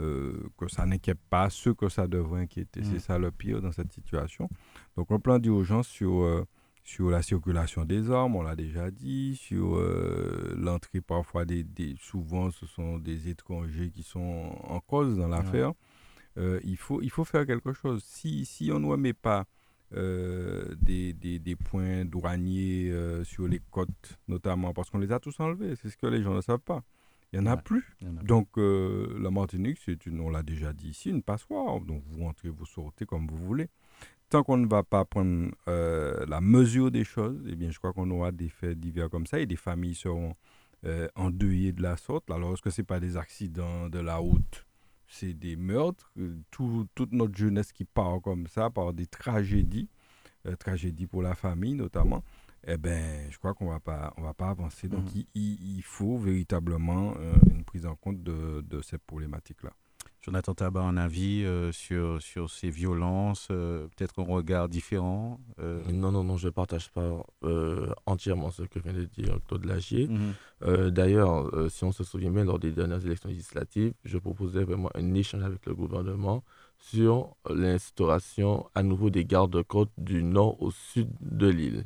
euh, 0.00 0.48
que 0.56 0.68
ça 0.68 0.86
n'inquiète 0.86 1.20
pas 1.30 1.50
ceux 1.50 1.74
que 1.74 1.88
ça 1.88 2.06
devrait 2.06 2.42
inquiéter. 2.42 2.80
Mm. 2.80 2.84
C'est 2.84 2.98
ça 3.00 3.18
le 3.18 3.30
pire 3.30 3.60
dans 3.62 3.72
cette 3.72 3.92
situation. 3.92 4.48
Donc 4.96 5.10
un 5.10 5.18
plan 5.18 5.38
d'urgence 5.38 5.88
sur... 5.88 6.22
euh, 6.22 6.44
sur 6.84 7.10
la 7.10 7.20
circulation 7.20 7.84
des 7.84 8.10
armes, 8.10 8.36
on 8.36 8.42
l'a 8.42 8.56
déjà 8.56 8.90
dit, 8.90 9.36
sur 9.36 9.76
euh, 9.76 10.54
l'entrée 10.56 11.02
parfois 11.02 11.44
des, 11.44 11.62
des- 11.62 11.94
Souvent, 12.00 12.50
ce 12.50 12.64
sont 12.64 12.96
des 12.98 13.28
étrangers 13.28 13.90
qui 13.90 14.02
sont 14.02 14.56
en 14.64 14.80
cause 14.80 15.18
dans 15.18 15.28
l'affaire. 15.28 15.72
Il, 16.64 16.76
faut, 16.78 17.02
il 17.02 17.10
faut 17.10 17.24
faire 17.24 17.44
quelque 17.44 17.74
chose. 17.74 18.02
Si, 18.04 18.46
si 18.46 18.70
on 18.72 18.80
ne 18.80 18.86
remet 18.86 19.12
pas 19.12 19.44
euh, 19.92 20.74
des, 20.80 21.12
des, 21.12 21.38
des 21.38 21.56
points 21.56 22.06
douaniers 22.06 22.90
euh, 22.90 23.22
sur 23.22 23.46
les 23.48 23.60
côtes, 23.70 24.18
notamment, 24.26 24.72
parce 24.72 24.88
qu'on 24.88 24.98
les 24.98 25.12
a 25.12 25.18
tous 25.20 25.38
enlevés, 25.40 25.74
c'est 25.76 25.90
ce 25.90 25.96
que 25.98 26.06
les 26.06 26.22
gens 26.22 26.32
ne 26.32 26.40
savent 26.40 26.58
pas. 26.60 26.82
Il 27.32 27.40
n'y 27.40 27.46
en 27.48 27.52
a 27.52 27.56
Ouais. 27.56 27.62
plus. 27.62 27.84
En 28.04 28.16
a- 28.16 28.22
Donc, 28.22 28.48
euh, 28.56 29.18
la 29.20 29.30
Martinique, 29.30 29.78
c'est 29.84 30.06
une, 30.06 30.20
on 30.20 30.30
l'a 30.30 30.42
déjà 30.42 30.72
dit 30.72 30.88
ici, 30.88 31.10
une 31.10 31.22
passoire. 31.22 31.80
Donc, 31.80 32.02
vous 32.06 32.24
entrez, 32.24 32.48
vous 32.48 32.64
sortez 32.66 33.04
comme 33.04 33.26
vous 33.26 33.36
voulez. 33.36 33.68
Tant 34.30 34.42
qu'on 34.42 34.56
ne 34.58 34.66
va 34.66 34.82
pas 34.82 35.04
prendre 35.04 35.50
euh, 35.68 36.24
la 36.26 36.40
mesure 36.40 36.90
des 36.90 37.04
choses, 37.04 37.42
eh 37.48 37.54
bien, 37.54 37.70
je 37.70 37.78
crois 37.78 37.92
qu'on 37.92 38.10
aura 38.10 38.30
des 38.32 38.48
faits 38.48 38.78
divers 38.78 39.08
comme 39.10 39.26
ça 39.26 39.40
et 39.40 39.46
des 39.46 39.56
familles 39.56 39.94
seront 39.94 40.34
euh, 40.84 41.08
endeuillées 41.16 41.72
de 41.72 41.82
la 41.82 41.96
sorte. 41.96 42.30
Alors, 42.30 42.52
est-ce 42.52 42.62
que 42.62 42.70
ce 42.70 42.80
n'est 42.80 42.86
pas 42.86 43.00
des 43.00 43.16
accidents 43.16 43.88
de 43.88 43.98
la 43.98 44.16
route? 44.16 44.64
C'est 45.06 45.32
des 45.32 45.56
meurtres. 45.56 46.12
tout- 46.50 46.86
toute 46.94 47.12
notre 47.12 47.36
jeunesse 47.36 47.72
qui 47.72 47.84
part 47.84 48.20
comme 48.22 48.46
ça, 48.46 48.68
par 48.70 48.92
des 48.92 49.06
tragédies, 49.06 49.88
tragédies 50.58 51.06
pour 51.06 51.22
la 51.22 51.34
famille 51.34 51.74
notamment, 51.74 52.22
eh 52.66 52.76
ben, 52.76 53.30
je 53.30 53.38
crois 53.38 53.54
qu'on 53.54 53.68
va 53.70 53.80
pas, 53.80 54.12
on 54.16 54.22
va 54.22 54.34
pas 54.34 54.48
avancer. 54.50 54.88
Donc, 54.88 55.04
Mhm. 55.14 55.24
il, 55.34 55.82
faut 55.82 56.18
véritablement 56.18 57.14
euh, 57.18 57.34
une 57.50 57.64
prise 57.64 57.86
en 57.86 57.94
compte 57.96 58.22
de, 58.22 58.60
de 58.62 58.80
cette 58.82 59.02
problématique-là. 59.04 59.70
Jonathan 60.20 60.52
Tabar, 60.52 60.84
un 60.86 60.96
avis 60.96 61.44
euh, 61.44 61.70
sur, 61.72 62.20
sur 62.20 62.50
ces 62.50 62.68
violences, 62.70 63.48
euh, 63.50 63.86
peut-être 63.96 64.20
un 64.20 64.24
regard 64.24 64.68
différent 64.68 65.40
euh, 65.60 65.80
Non, 65.92 66.10
non, 66.12 66.24
non, 66.24 66.36
je 66.36 66.46
ne 66.48 66.50
partage 66.50 66.90
pas 66.90 67.24
euh, 67.44 67.88
entièrement 68.04 68.50
ce 68.50 68.62
que 68.64 68.78
vient 68.80 68.92
de 68.92 69.04
dire 69.04 69.38
Claude 69.46 69.64
Lagier. 69.64 70.08
mhm. 70.08 70.34
Euh, 70.64 70.90
D'ailleurs, 70.90 71.54
euh, 71.54 71.68
si 71.68 71.84
on 71.84 71.92
se 71.92 72.02
souvient 72.04 72.30
bien, 72.30 72.44
lors 72.44 72.58
des 72.58 72.72
dernières 72.72 73.04
élections 73.06 73.28
législatives, 73.28 73.94
je 74.04 74.18
proposais 74.18 74.64
vraiment 74.64 74.90
un 74.94 75.14
échange 75.14 75.44
avec 75.44 75.64
le 75.66 75.74
gouvernement 75.74 76.42
sur 76.78 77.36
l'instauration 77.48 78.68
à 78.74 78.82
nouveau 78.82 79.10
des 79.10 79.24
gardes-côtes 79.24 79.92
du 79.96 80.22
nord 80.24 80.60
au 80.60 80.70
sud 80.72 81.08
de 81.20 81.46
l'île. 81.48 81.84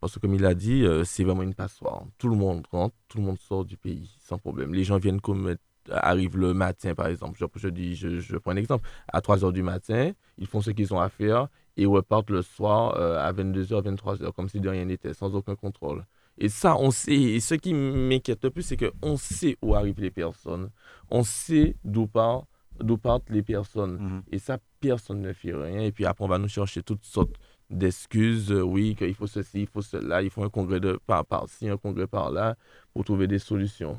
Parce 0.00 0.14
que 0.14 0.18
comme 0.20 0.34
il 0.34 0.44
a 0.44 0.54
dit, 0.54 0.84
euh, 0.84 1.04
c'est 1.04 1.24
vraiment 1.24 1.42
une 1.42 1.54
passoire. 1.54 2.04
Tout 2.18 2.28
le 2.28 2.36
monde 2.36 2.66
rentre, 2.70 2.94
tout 3.08 3.18
le 3.18 3.24
monde 3.24 3.38
sort 3.38 3.64
du 3.64 3.76
pays 3.76 4.10
sans 4.20 4.38
problème. 4.38 4.74
Les 4.74 4.84
gens 4.84 4.98
viennent 4.98 5.20
commettre 5.20 5.62
arrivent 5.90 6.36
le 6.36 6.54
matin, 6.54 6.94
par 6.94 7.06
exemple. 7.06 7.38
Je, 7.38 7.46
je 7.56 7.68
dis, 7.68 7.94
je, 7.94 8.20
je 8.20 8.36
prends 8.36 8.52
un 8.52 8.56
exemple. 8.56 8.88
À 9.08 9.20
3 9.20 9.38
h 9.38 9.52
du 9.52 9.62
matin, 9.62 10.12
ils 10.38 10.46
font 10.46 10.60
ce 10.60 10.70
qu'ils 10.70 10.92
ont 10.94 11.00
à 11.00 11.08
faire 11.08 11.48
et 11.76 11.86
repartent 11.86 12.30
le 12.30 12.42
soir 12.42 12.96
euh, 12.96 13.18
à 13.18 13.32
22h, 13.32 13.82
23h, 13.82 14.32
comme 14.32 14.48
si 14.48 14.60
de 14.60 14.68
rien 14.68 14.84
n'était, 14.84 15.14
sans 15.14 15.34
aucun 15.34 15.54
contrôle. 15.54 16.04
Et 16.38 16.48
ça, 16.48 16.76
on 16.78 16.90
sait. 16.90 17.12
Et 17.12 17.40
ce 17.40 17.54
qui 17.54 17.74
m'inquiète 17.74 18.44
le 18.44 18.50
plus, 18.50 18.62
c'est 18.62 18.76
qu'on 18.76 19.16
sait 19.16 19.56
où 19.62 19.74
arrivent 19.74 20.00
les 20.00 20.10
personnes. 20.10 20.70
On 21.10 21.22
sait 21.22 21.76
d'où 21.84 22.06
partent, 22.06 22.46
d'où 22.78 22.98
partent 22.98 23.30
les 23.30 23.42
personnes. 23.42 23.98
Mhm. 23.98 24.22
Et 24.32 24.38
ça, 24.38 24.58
personne 24.80 25.20
ne 25.22 25.32
fait 25.32 25.54
rien. 25.54 25.80
Et 25.80 25.92
puis 25.92 26.04
après, 26.04 26.24
on 26.24 26.28
va 26.28 26.38
nous 26.38 26.48
chercher 26.48 26.82
toutes 26.82 27.04
sortes 27.04 27.36
d'excuses. 27.70 28.50
euh, 28.52 28.62
oui, 28.62 28.94
qu'il 28.96 29.14
faut 29.14 29.26
ceci, 29.26 29.62
il 29.62 29.66
faut 29.66 29.82
cela, 29.82 30.22
il 30.22 30.30
faut 30.30 30.42
un 30.44 30.48
congrès 30.50 30.80
de 30.80 30.98
par, 31.06 31.24
par-ci, 31.24 31.68
un 31.68 31.76
congrès 31.76 32.06
par-là, 32.06 32.56
pour 32.92 33.04
trouver 33.04 33.26
des 33.26 33.38
solutions. 33.38 33.98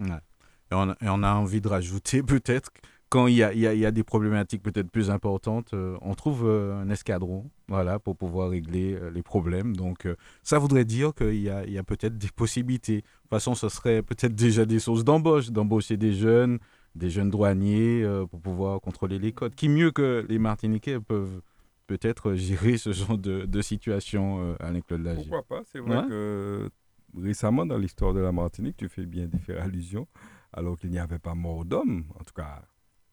Et, 0.00 0.74
on, 0.74 1.22
a 1.22 1.34
envie 1.34 1.60
de 1.60 1.68
rajouter 1.68 2.22
peut-être, 2.34 2.70
quand 3.08 3.26
il 3.26 3.36
y 3.36 3.42
a, 3.42 3.54
y 3.54 3.66
a- 3.66 3.74
y 3.74 3.86
a 3.86 3.90
des 3.90 4.02
problématiques 4.04 4.62
peut-être 4.62 4.90
plus 4.90 5.10
importantes, 5.10 5.72
euh, 5.72 5.96
on 6.02 6.14
trouve 6.14 6.46
euh, 6.46 6.78
un 6.82 6.90
escadron 6.90 7.50
voilà, 7.66 7.98
pour 7.98 8.16
pouvoir 8.16 8.50
régler 8.50 8.98
les 9.14 9.22
problèmes. 9.22 9.74
Donc 9.74 10.06
ça 10.42 10.58
voudrait 10.58 10.84
dire 10.84 11.14
qu'il 11.14 11.40
y 11.40 11.48
a, 11.48 11.66
y 11.66 11.78
a 11.78 11.82
peut-être 11.82 12.18
des 12.18 12.28
possibilités. 12.28 12.96
De 12.96 13.00
toute 13.00 13.30
façon, 13.30 13.54
ce 13.54 13.68
serait 13.70 14.02
peut-être 14.02 14.34
déjà 14.34 14.66
des 14.66 14.78
sources 14.78 15.04
d'embauche, 15.04 15.50
d'embaucher 15.50 15.96
des 15.96 16.12
jeunes, 16.12 16.58
des 16.94 17.08
jeunes 17.10 17.30
douaniers 17.30 18.06
pour 18.30 18.40
pouvoir 18.40 18.80
contrôler 18.80 19.18
les 19.18 19.32
codes. 19.32 19.54
Qui 19.54 19.68
mieux 19.68 19.90
que 19.90 20.26
les 20.28 20.38
Martiniquais 20.38 21.00
peuvent 21.00 21.40
peut-être 21.88 22.34
gérer 22.34 22.78
ce 22.78 22.92
genre 22.92 23.18
de, 23.18 23.44
de 23.46 23.62
situation 23.62 24.40
euh, 24.40 24.54
à 24.60 24.70
l'école 24.70 25.00
de 25.00 25.08
la 25.08 25.14
Pourquoi 25.16 25.42
pas 25.42 25.62
C'est 25.64 25.80
vrai 25.80 25.96
Ouais. 25.96 26.06
que 26.08 26.70
récemment, 27.16 27.66
dans 27.66 27.78
l'histoire 27.78 28.14
de 28.14 28.20
la 28.20 28.30
Martinique, 28.30 28.76
tu 28.76 28.88
fais 28.88 29.06
bien 29.06 29.26
d'y 29.26 29.38
faire 29.40 29.60
allusion, 29.64 30.06
alors 30.52 30.78
qu'il 30.78 30.90
n'y 30.90 30.98
avait 31.00 31.18
pas 31.18 31.34
mort 31.34 31.64
d'homme, 31.64 32.04
en 32.20 32.22
tout 32.22 32.34
cas 32.34 32.62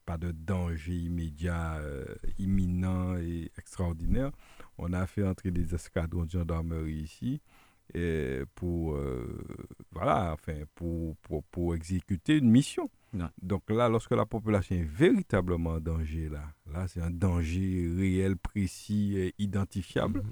pas 0.05 0.17
de 0.20 0.29
danger 0.32 0.94
immédiat, 0.94 1.77
euh, 1.77 2.05
imminent 2.38 3.17
et 3.17 3.50
extraordinaire. 3.58 4.29
On 4.77 4.94
a 4.94 5.08
fait 5.08 5.24
entrer 5.25 5.50
des 5.50 5.74
escadrons 5.74 6.25
de 6.25 6.29
gendarmerie 6.29 6.94
ici 6.94 7.41
et 7.96 8.41
pour, 8.53 8.94
euh, 8.96 9.44
voilà, 9.91 10.34
enfin, 10.34 10.60
pour, 10.75 11.15
pour, 11.24 11.44
pour 11.46 11.74
exécuter 11.74 12.38
une 12.38 12.51
mission. 12.51 12.88
Donc 13.41 13.69
là, 13.69 13.89
lorsque 13.89 14.12
la 14.12 14.25
population 14.25 14.75
est 14.75 14.84
véritablement 14.84 15.72
en 15.72 15.79
danger, 15.79 16.29
là, 16.29 16.43
là 16.72 16.88
c'est 16.88 17.01
un 17.01 17.12
danger 17.12 17.91
réel, 17.98 18.38
précis 18.38 19.17
et 19.17 19.34
identifiable 19.38 20.24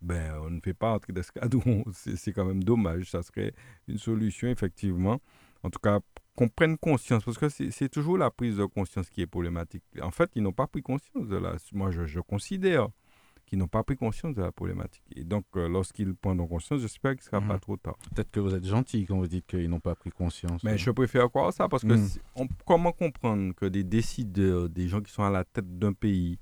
ben, 0.00 0.38
on 0.42 0.50
ne 0.50 0.60
fait 0.60 0.74
pas 0.74 0.92
entrer 0.92 1.12
d'escadron. 1.12 1.84
C'est 1.92 2.16
c'est 2.16 2.32
quand 2.32 2.44
même 2.44 2.62
dommage. 2.62 3.10
Ça 3.10 3.22
serait 3.22 3.52
une 3.86 3.98
solution, 3.98 4.48
effectivement. 4.48 5.20
En 5.62 5.70
tout 5.70 5.80
cas, 5.80 6.00
qu'on 6.36 6.48
prenne 6.48 6.78
conscience, 6.78 7.24
parce 7.24 7.38
que 7.38 7.48
c'est 7.48 7.72
c'est 7.72 7.88
toujours 7.88 8.16
la 8.16 8.30
prise 8.30 8.58
de 8.58 8.64
conscience 8.64 9.10
qui 9.10 9.22
est 9.22 9.26
problématique. 9.26 9.82
En 10.00 10.12
fait, 10.12 10.30
ils 10.36 10.42
n'ont 10.42 10.52
pas 10.52 10.68
pris 10.68 10.82
conscience 10.82 11.26
de 11.26 11.36
la... 11.36 11.56
Moi, 11.72 11.90
je, 11.90 12.06
je 12.06 12.20
considère 12.20 12.88
qu'ils 13.48 13.58
n'ont 13.58 13.66
pas 13.68 13.82
pris 13.82 13.96
conscience 13.96 14.34
de 14.34 14.42
la 14.42 14.52
problématique. 14.52 15.02
Et 15.16 15.24
donc, 15.24 15.44
euh, 15.56 15.68
lorsqu'ils 15.68 16.14
prendront 16.14 16.46
conscience, 16.46 16.80
j'espère 16.80 17.12
qu'il 17.12 17.20
ne 17.24 17.24
sera 17.30 17.40
Mhm. 17.40 17.48
pas 17.48 17.58
trop 17.58 17.76
tard. 17.76 17.96
Peut-être 18.14 18.30
que 18.30 18.40
vous 18.40 18.54
êtes 18.54 18.64
gentil 18.66 19.04
quand 19.06 19.16
vous 19.18 19.26
dites 19.26 19.46
qu'ils 19.46 19.68
n'ont 19.68 19.80
pas 19.80 19.94
pris 19.94 20.10
conscience. 20.10 20.62
Mais 20.64 20.78
je 20.78 20.90
préfère 20.90 21.28
croire 21.28 21.52
ça 21.52 21.68
parce 21.68 21.82
que 21.84 21.96
si- 21.96 22.20
on- 22.36 22.48
comment 22.66 22.92
comprendre 22.92 23.54
que 23.54 23.66
des 23.66 23.84
décideurs, 23.84 24.68
des 24.68 24.88
gens 24.88 25.00
qui 25.00 25.12
sont 25.12 25.22
à 25.24 25.30
la 25.30 25.44
tête 25.44 25.78
d'un 25.78 25.92
pays, 25.92 26.38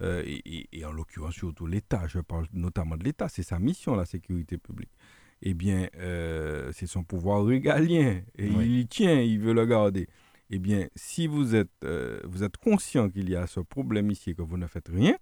euh, 0.00 0.22
et, 0.24 0.40
et- 0.46 0.68
et 0.78 0.84
en 0.84 0.92
l'occurrence 0.92 1.34
surtout 1.34 1.66
l'État, 1.66 2.06
je 2.06 2.20
parle 2.20 2.46
notamment 2.52 2.96
de 2.96 3.04
l'État, 3.04 3.28
c'est 3.28 3.42
sa 3.42 3.58
mission 3.58 3.94
la 3.94 4.06
sécurité 4.06 4.56
publique. 4.58 4.90
Eh 5.42 5.54
bien, 5.54 5.88
euh, 5.96 6.70
c'est 6.72 6.86
son 6.86 7.02
pouvoir 7.02 7.44
régalien 7.44 8.20
et 8.36 8.48
Oui. 8.50 8.64
il 8.66 8.78
y 8.80 8.86
tient, 8.86 9.20
il 9.20 9.38
veut 9.40 9.54
le 9.54 9.64
garder. 9.66 10.06
eh 10.52 10.58
bien, 10.58 10.88
si 10.96 11.28
vous 11.28 11.54
êtes, 11.54 11.70
vous 12.24 12.42
êtes 12.42 12.56
conscient 12.56 13.08
qu'il 13.08 13.30
y 13.30 13.36
a 13.36 13.46
ce 13.46 13.60
problème 13.60 14.10
ici 14.10 14.30
et 14.30 14.34
que 14.34 14.42
vous 14.42 14.56
ne 14.58 14.66
faites 14.66 14.88
rien, 14.88 15.16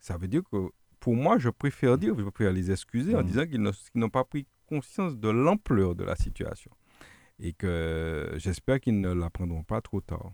ça 0.00 0.16
veut 0.16 0.28
dire 0.28 0.42
que 0.50 0.56
pour 0.98 1.14
moi, 1.16 1.38
je 1.38 1.48
préfère 1.48 1.96
dire, 1.96 2.14
je 2.18 2.24
préfère 2.24 2.52
les 2.52 2.70
excuser 2.70 3.14
en 3.14 3.20
Mhm. 3.20 3.26
disant 3.26 3.46
qu'ils 3.46 3.72
n'ont 4.00 4.10
pas 4.10 4.24
pris 4.24 4.46
conscience 4.66 5.16
de 5.16 5.28
l'ampleur 5.28 5.94
de 5.94 6.04
la 6.04 6.16
situation. 6.16 6.70
Et 7.38 7.52
que 7.54 8.32
j'espère 8.36 8.80
qu'ils 8.80 9.00
ne 9.00 9.12
la 9.12 9.30
prendront 9.30 9.62
pas 9.62 9.80
trop 9.80 10.00
tard. 10.02 10.32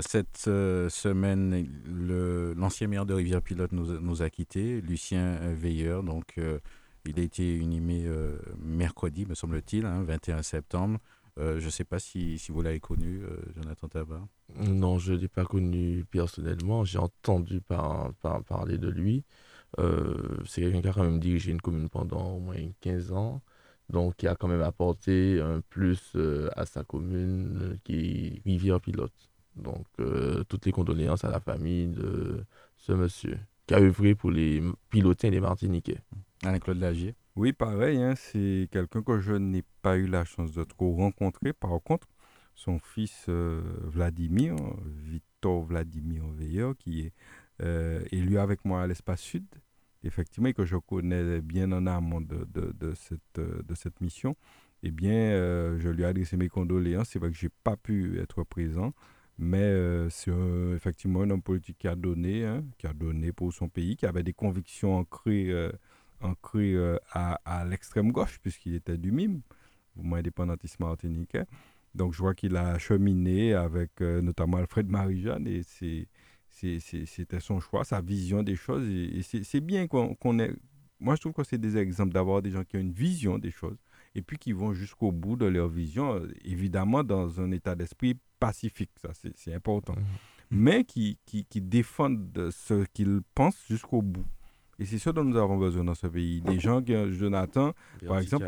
Cette 0.00 0.44
euh, 0.48 0.88
semaine, 0.88 1.66
l'ancien 2.56 2.88
maire 2.88 3.06
de 3.06 3.14
Rivière-Pilote 3.14 3.72
nous, 3.72 3.90
a- 3.90 4.00
nous 4.00 4.22
a 4.22 4.30
quittés, 4.30 4.80
Lucien 4.80 5.38
euh, 5.42 5.54
Veilleur. 5.56 6.02
Donc, 6.02 6.34
euh, 6.38 6.58
il 7.06 7.18
a 7.18 7.22
été 7.22 7.56
inhumé 7.58 8.04
euh, 8.06 8.36
mercredi, 8.60 9.26
me 9.26 9.34
semble-t-il, 9.34 9.86
hein, 9.86 10.02
21 10.02 10.42
septembre. 10.42 10.98
Euh, 11.38 11.60
je 11.60 11.66
ne 11.66 11.70
sais 11.70 11.84
pas 11.84 11.98
si, 11.98 12.38
si 12.38 12.50
vous 12.50 12.62
l'avez 12.62 12.80
connu, 12.80 13.22
euh, 13.22 13.36
Jonathan 13.56 13.88
Tabar. 13.88 14.26
Non, 14.56 14.98
je 14.98 15.12
ne 15.12 15.18
l'ai 15.18 15.28
pas 15.28 15.44
connu 15.44 16.04
personnellement. 16.10 16.84
J'ai 16.84 16.98
entendu 16.98 17.60
par- 17.60 18.12
par- 18.14 18.42
parler 18.44 18.76
de 18.78 18.88
lui. 18.88 19.24
Euh, 19.78 20.38
c'est 20.46 20.62
quelqu'un 20.62 20.80
qui 20.82 20.88
a 20.88 20.92
quand 20.92 21.04
même 21.04 21.20
dirigé 21.20 21.52
une 21.52 21.60
commune 21.60 21.88
pendant 21.88 22.32
au 22.32 22.40
moins 22.40 22.56
15 22.80 23.12
ans. 23.12 23.40
Donc, 23.90 24.16
qui 24.16 24.26
a 24.26 24.34
quand 24.34 24.48
même 24.48 24.60
apporté 24.62 25.40
un 25.40 25.60
plus 25.70 26.12
euh, 26.16 26.50
à 26.56 26.66
sa 26.66 26.84
commune 26.84 27.58
euh, 27.62 27.76
qui 27.84 27.94
est 27.94 28.42
Rivière-Pilote. 28.44 29.12
Donc, 29.56 29.86
euh, 30.00 30.44
toutes 30.48 30.66
les 30.66 30.72
condoléances 30.72 31.24
à 31.24 31.30
la 31.30 31.40
famille 31.40 31.86
de 31.88 32.44
ce 32.76 32.92
monsieur 32.92 33.38
qui 33.66 33.74
a 33.74 33.78
œuvré 33.80 34.14
pour 34.14 34.30
les 34.30 34.62
pilotins 34.90 35.28
et 35.28 35.30
les 35.30 35.40
Martiniquais. 35.40 35.98
Alain-Claude 36.42 36.78
Lagier. 36.80 37.14
Oui, 37.38 37.52
pareil, 37.52 38.02
hein, 38.02 38.14
c'est 38.16 38.68
quelqu'un 38.72 39.00
que 39.00 39.20
je 39.20 39.32
n'ai 39.32 39.62
pas 39.80 39.96
eu 39.96 40.08
la 40.08 40.24
chance 40.24 40.50
de 40.50 40.66
rencontrer. 40.76 41.52
Par 41.52 41.70
contre, 41.84 42.08
son 42.56 42.80
fils 42.80 43.26
euh, 43.28 43.62
Vladimir, 43.84 44.56
Victor 44.84 45.62
Vladimir 45.62 46.24
Veilleur, 46.36 46.76
qui 46.76 47.02
est 47.02 47.12
euh, 47.62 48.02
élu 48.10 48.38
avec 48.38 48.64
moi 48.64 48.82
à 48.82 48.88
l'espace 48.88 49.20
sud, 49.20 49.44
effectivement, 50.02 50.48
et 50.48 50.52
que 50.52 50.64
je 50.64 50.76
connais 50.78 51.40
bien 51.40 51.70
en 51.70 51.86
amont 51.86 52.20
de, 52.20 52.44
euh, 53.38 53.62
cette 53.76 54.00
mission, 54.00 54.34
eh 54.82 54.90
bien, 54.90 55.12
euh, 55.12 55.78
je 55.78 55.90
lui 55.90 56.02
ai 56.02 56.06
adressé 56.06 56.36
mes 56.36 56.48
condoléances. 56.48 57.10
C'est 57.10 57.20
vrai 57.20 57.30
que 57.30 57.36
je 57.36 57.46
n'ai 57.46 57.52
pas 57.62 57.76
pu 57.76 58.18
être 58.18 58.42
présent, 58.42 58.92
mais 59.38 59.58
euh, 59.62 60.10
c'est 60.10 60.32
effectivement 60.74 61.22
un 61.22 61.30
homme 61.30 61.42
politique 61.42 61.78
qui 61.78 61.86
a 61.86 61.94
donné, 61.94 62.44
hein, 62.44 62.64
qui 62.78 62.88
a 62.88 62.92
donné 62.92 63.30
pour 63.32 63.52
son 63.52 63.68
pays, 63.68 63.94
qui 63.94 64.06
avait 64.06 64.24
des 64.24 64.32
convictions 64.32 64.96
ancrées, 64.96 65.52
ancrées 66.20 66.74
euh, 66.74 66.96
à, 67.12 67.40
à 67.44 67.64
l'extrême 67.64 68.12
gauche, 68.12 68.38
puisqu'il 68.40 68.74
était 68.74 68.98
du 68.98 69.12
MIM, 69.12 69.40
mouvement 69.96 70.16
indépendantiste 70.16 70.80
martiniquais. 70.80 71.44
Donc, 71.94 72.12
je 72.12 72.18
vois 72.18 72.34
qu'il 72.34 72.56
a 72.56 72.78
cheminé 72.78 73.54
avec 73.54 74.00
euh, 74.00 74.20
notamment 74.20 74.58
Alfred 74.58 74.88
Marie-Jeanne 74.88 75.46
et 75.46 75.62
c'était 76.50 77.40
son 77.40 77.60
choix, 77.60 77.84
sa 77.84 78.00
vision 78.00 78.42
des 78.42 78.56
choses. 78.56 78.88
Et, 78.88 79.18
et 79.18 79.22
c'est 79.22 79.60
bien 79.60 79.86
qu'on 79.86 80.14
qu'on 80.14 80.38
ait. 80.38 80.54
Moi, 81.00 81.14
je 81.14 81.20
trouve 81.20 81.32
que 81.32 81.44
c'est 81.44 81.58
des 81.58 81.76
exemples 81.76 82.12
d'avoir 82.12 82.42
des 82.42 82.50
gens 82.50 82.64
qui 82.64 82.76
ont 82.76 82.80
une 82.80 82.92
vision 82.92 83.38
des 83.38 83.50
choses 83.50 83.78
et 84.14 84.22
puis 84.22 84.38
qui 84.38 84.52
vont 84.52 84.74
jusqu'au 84.74 85.12
bout 85.12 85.36
de 85.36 85.46
leur 85.46 85.68
vision, 85.68 86.14
euh, 86.14 86.32
évidemment 86.44 87.04
dans 87.04 87.40
un 87.40 87.50
état 87.52 87.74
d'esprit 87.74 88.18
pacifique, 88.40 88.90
ça 89.00 89.10
c'est 89.34 89.54
important, 89.54 89.94
mais 90.50 90.84
qui, 90.84 91.18
qui, 91.26 91.44
qui 91.44 91.60
défendent 91.60 92.50
ce 92.50 92.84
qu'ils 92.86 93.20
pensent 93.34 93.64
jusqu'au 93.68 94.02
bout. 94.02 94.26
Et 94.80 94.84
c'est 94.86 94.98
ce 94.98 95.10
dont 95.10 95.24
nous 95.24 95.36
avons 95.36 95.56
besoin 95.58 95.82
dans 95.82 95.94
ce 95.96 96.06
pays. 96.06 96.40
Des 96.40 96.60
gens 96.60 96.80
qui, 96.80 96.92
Jonathan, 97.10 97.72
par 98.06 98.18
exemple, 98.20 98.46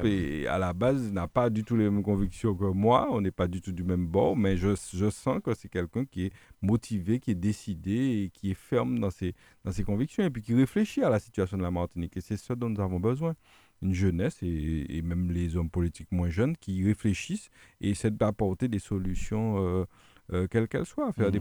à 0.49 0.59
la 0.59 0.73
base, 0.73 1.13
n'a 1.13 1.27
pas 1.27 1.51
du 1.51 1.65
tout 1.65 1.75
les 1.75 1.91
mêmes 1.91 2.05
convictions 2.05 2.55
que 2.55 2.67
moi. 2.67 3.09
On 3.11 3.21
n'est 3.21 3.33
pas 3.33 3.49
du 3.49 3.61
tout 3.61 3.73
du 3.73 3.83
même 3.83 4.07
bord, 4.07 4.37
mais 4.37 4.57
je, 4.57 4.69
je 4.95 5.11
sens 5.11 5.41
que 5.43 5.53
c'est 5.55 5.69
quelqu'un 5.69 6.05
qui 6.05 6.27
est 6.27 6.33
motivé, 6.63 7.19
qui 7.19 7.33
est 7.33 7.35
décidé 7.35 8.23
et 8.25 8.31
qui 8.33 8.53
est 8.53 8.55
ferme 8.55 9.01
dans 9.01 9.11
ses, 9.11 9.35
dans 9.65 9.73
ses 9.73 9.83
convictions 9.83 10.23
et 10.25 10.31
puis 10.31 10.41
qui 10.41 10.55
réfléchit 10.55 11.03
à 11.03 11.11
la 11.11 11.19
situation 11.19 11.57
de 11.59 11.63
la 11.63 11.71
Martinique. 11.73 12.17
Et 12.17 12.21
c'est 12.21 12.37
ce 12.37 12.53
dont 12.53 12.69
nous 12.71 12.81
avons 12.81 13.01
besoin. 13.01 13.35
Une 13.83 13.95
jeunesse 13.95 14.41
et, 14.43 14.99
et 14.99 15.03
même 15.03 15.31
les 15.33 15.57
hommes 15.57 15.71
politiques 15.71 16.13
moins 16.13 16.29
jeunes 16.29 16.55
qui 16.57 16.85
réfléchissent 16.85 17.49
et 17.81 17.91
essaient 17.91 18.11
d'apporter 18.11 18.69
des 18.69 18.79
solutions, 18.79 19.57
euh, 19.59 19.85
euh, 20.33 20.47
quelles 20.49 20.69
qu'elles 20.69 20.87
soient, 20.87 21.13
faire 21.13 21.33
Mhm. 21.33 21.33
des, 21.33 21.41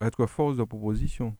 être 0.00 0.26
force 0.26 0.56
de 0.56 0.64
proposition. 0.64 1.36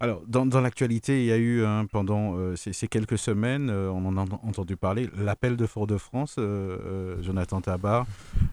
Alors, 0.00 0.22
dans, 0.26 0.46
dans 0.46 0.60
l'actualité, 0.60 1.20
il 1.22 1.26
y 1.26 1.32
a 1.32 1.36
eu 1.36 1.64
hein, 1.64 1.86
pendant 1.90 2.36
euh, 2.36 2.56
ces, 2.56 2.88
quelques 2.88 3.18
semaines, 3.18 3.68
euh, 3.70 3.90
on 3.90 4.04
en 4.06 4.16
a 4.16 4.20
ent- 4.22 4.40
entendu 4.42 4.76
parler, 4.76 5.08
l'appel 5.16 5.56
de 5.56 5.66
Fort-de-France, 5.66 6.36
euh, 6.38 7.20
Jonathan 7.22 7.60
Tabar. 7.60 8.06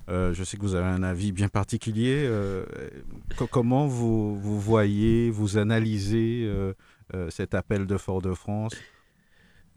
Je 0.07 0.43
sais 0.43 0.57
que 0.57 0.61
vous 0.63 0.75
avez 0.75 0.87
un 0.87 1.03
avis 1.03 1.31
bien 1.31 1.47
particulier. 1.49 2.29
co- 3.37 3.47
comment 3.47 3.87
vous, 3.87 4.35
vous 4.37 4.59
voyez, 4.59 5.29
vous 5.29 5.57
analysez 5.57 6.49
cet 7.29 7.53
appel 7.53 7.85
de 7.85 7.97
Fort-de-France? 7.97 8.73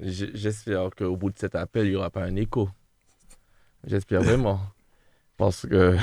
J'espère 0.01 0.91
qu'au 0.97 1.17
bout 1.17 1.31
de 1.31 1.39
cet 1.39 1.55
appel, 1.55 1.87
il 1.87 1.91
n'y 1.91 1.97
aura 1.97 2.11
pas 2.11 2.23
un 2.25 2.37
écho. 2.37 2.69
J'espère 3.85 4.23
vraiment. 4.23 4.61
Parce 5.37 5.67
que. 5.67 5.97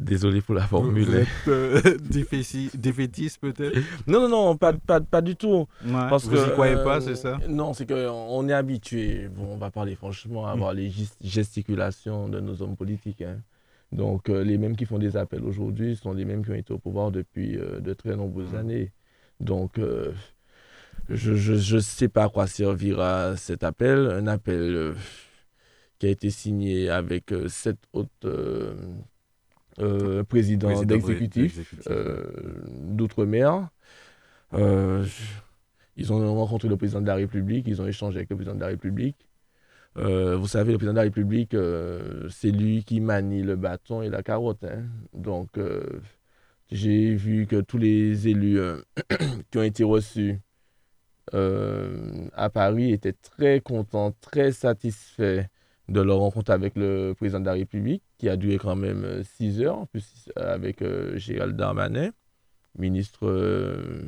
Désolé 0.00 0.40
pour 0.42 0.54
la 0.54 0.66
formule. 0.66 1.04
Vous 1.04 1.14
êtes 1.14 1.28
euh, 1.48 1.80
défaitiste 2.00 3.38
peut-être? 3.40 3.78
Non, 4.06 4.20
non, 4.22 4.28
non, 4.28 4.56
pas, 4.56 4.72
pas, 4.72 5.00
pas 5.00 5.20
du 5.20 5.36
tout. 5.36 5.66
Ouais, 5.84 5.90
Parce 6.10 6.24
Vous 6.26 6.32
que, 6.32 6.48
y 6.48 6.52
croyez 6.52 6.74
euh, 6.74 6.84
pas, 6.84 7.00
c'est 7.00 7.14
ça? 7.14 7.38
Non, 7.48 7.72
c'est 7.74 7.86
qu'on 7.88 8.48
est 8.48 8.52
habitué, 8.52 9.28
bon, 9.28 9.46
on 9.52 9.56
va 9.56 9.70
parler 9.70 9.94
franchement, 9.94 10.46
à 10.46 10.54
Mm. 10.54 10.58
voir 10.58 10.74
les 10.74 10.92
gesticulations 11.22 12.28
de 12.28 12.40
nos 12.40 12.60
hommes 12.60 12.76
politiques. 12.76 13.22
hein. 13.22 13.38
Donc, 13.92 14.28
euh, 14.28 14.42
les 14.42 14.58
mêmes 14.58 14.76
qui 14.76 14.84
font 14.84 14.98
des 14.98 15.16
appels 15.16 15.44
aujourd'hui 15.44 15.94
sont 15.94 16.12
les 16.12 16.24
mêmes 16.24 16.44
qui 16.44 16.50
ont 16.50 16.54
été 16.54 16.72
au 16.74 16.78
pouvoir 16.78 17.12
depuis 17.12 17.56
euh, 17.56 17.78
de 17.80 17.92
très 17.94 18.16
nombreuses 18.16 18.52
Mm. 18.52 18.56
années. 18.56 18.92
Donc, 19.38 19.78
euh, 19.78 20.10
je 21.08 21.74
ne 21.74 21.80
sais 21.80 22.08
pas 22.08 22.24
à 22.24 22.28
quoi 22.28 22.46
servira 22.48 23.36
cet 23.36 23.62
appel. 23.62 24.10
Un 24.10 24.26
appel 24.26 24.58
euh, 24.74 24.94
qui 26.00 26.06
a 26.06 26.10
été 26.10 26.30
signé 26.30 26.90
avec 26.90 27.30
euh, 27.32 27.48
sept 27.48 27.78
autres 27.92 28.74
euh, 29.78 30.20
euh, 30.20 30.24
Président 30.24 30.82
d'exécutifs 30.84 31.56
d'exécutif. 31.56 31.86
euh, 31.90 32.24
d'outre-mer. 32.68 33.68
Euh, 34.54 35.04
ils 35.96 36.12
ont 36.12 36.34
rencontré 36.34 36.68
le 36.68 36.76
président 36.76 37.00
de 37.00 37.06
la 37.06 37.14
République, 37.16 37.66
ils 37.68 37.80
ont 37.82 37.86
échangé 37.86 38.18
avec 38.18 38.30
le 38.30 38.36
président 38.36 38.54
de 38.54 38.60
la 38.60 38.68
République. 38.68 39.28
Euh, 39.96 40.36
vous 40.36 40.48
savez, 40.48 40.72
le 40.72 40.78
président 40.78 40.92
de 40.92 40.98
la 40.98 41.02
République, 41.04 41.54
euh, 41.54 42.28
c'est 42.28 42.50
lui 42.50 42.82
qui 42.84 43.00
manie 43.00 43.42
le 43.42 43.54
bâton 43.56 44.02
et 44.02 44.10
la 44.10 44.22
carotte. 44.22 44.64
hein. 44.64 44.84
Donc, 45.12 45.56
euh, 45.56 45.84
j'ai 46.70 47.14
vu 47.14 47.46
que 47.46 47.60
tous 47.60 47.78
les 47.78 48.26
élus 48.28 48.58
euh, 48.58 48.80
qui 49.50 49.58
ont 49.58 49.62
été 49.62 49.84
reçus 49.84 50.40
euh, 51.34 52.28
à 52.34 52.50
Paris 52.50 52.92
étaient 52.92 53.12
très 53.14 53.60
contents, 53.60 54.12
très 54.20 54.52
satisfaits 54.52 55.46
de 55.88 56.00
leur 56.00 56.18
rencontre 56.18 56.50
avec 56.50 56.76
le 56.76 57.12
président 57.14 57.40
de 57.40 57.46
la 57.46 57.52
République, 57.52 58.02
qui 58.18 58.28
a 58.28 58.36
duré 58.36 58.56
quand 58.56 58.76
même 58.76 59.04
euh, 59.04 59.22
six 59.22 59.60
heures, 59.60 59.78
en 59.78 59.86
plus 59.86 60.30
avec 60.36 60.82
euh, 60.82 61.16
Gérald 61.18 61.56
Darmanin, 61.56 62.10
ministre 62.78 63.26
euh, 63.26 64.02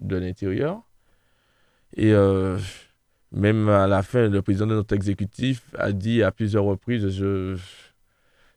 de 0.00 0.16
l'Intérieur. 0.16 0.82
Et 1.96 2.12
euh, 2.12 2.58
même 3.30 3.68
à 3.68 3.86
la 3.86 4.02
fin, 4.02 4.28
le 4.28 4.42
président 4.42 4.66
de 4.66 4.74
notre 4.74 4.94
exécutif 4.94 5.62
a 5.78 5.92
dit 5.92 6.22
à 6.22 6.32
plusieurs 6.32 6.64
reprises, 6.64 7.08
je, 7.10 7.56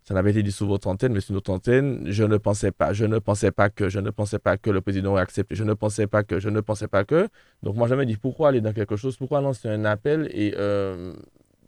ça 0.04 0.14
n'avait 0.14 0.32
été 0.32 0.42
dit 0.42 0.52
sur 0.52 0.66
votre 0.66 0.88
antenne, 0.88 1.14
mais 1.14 1.20
sur 1.20 1.34
notre 1.34 1.52
antenne, 1.52 2.04
je 2.06 2.24
ne 2.24 2.38
pensais 2.38 2.72
pas, 2.72 2.94
je 2.94 3.06
ne 3.06 3.20
pensais 3.20 3.52
pas 3.52 3.70
que, 3.70 3.90
je 3.90 4.00
ne 4.00 4.10
pensais 4.10 4.40
pas 4.40 4.58
que 4.58 4.70
le 4.70 4.82
président 4.82 5.12
aurait 5.12 5.22
accepté, 5.22 5.54
je 5.54 5.64
ne 5.64 5.74
pensais 5.74 6.08
pas 6.08 6.24
que, 6.24 6.40
je 6.40 6.50
ne 6.50 6.62
pensais 6.62 6.88
pas 6.88 7.04
que. 7.04 7.28
Donc 7.62 7.76
moi, 7.76 7.88
je 7.88 7.96
me 7.96 8.06
dis, 8.06 8.18
pourquoi 8.18 8.50
aller 8.50 8.62
dans 8.62 8.74
quelque 8.74 8.96
chose, 8.96 9.18
pourquoi 9.18 9.42
lancer 9.42 9.68
un 9.68 9.86
appel? 9.86 10.30
Et 10.32 10.56
euh, 10.58 11.14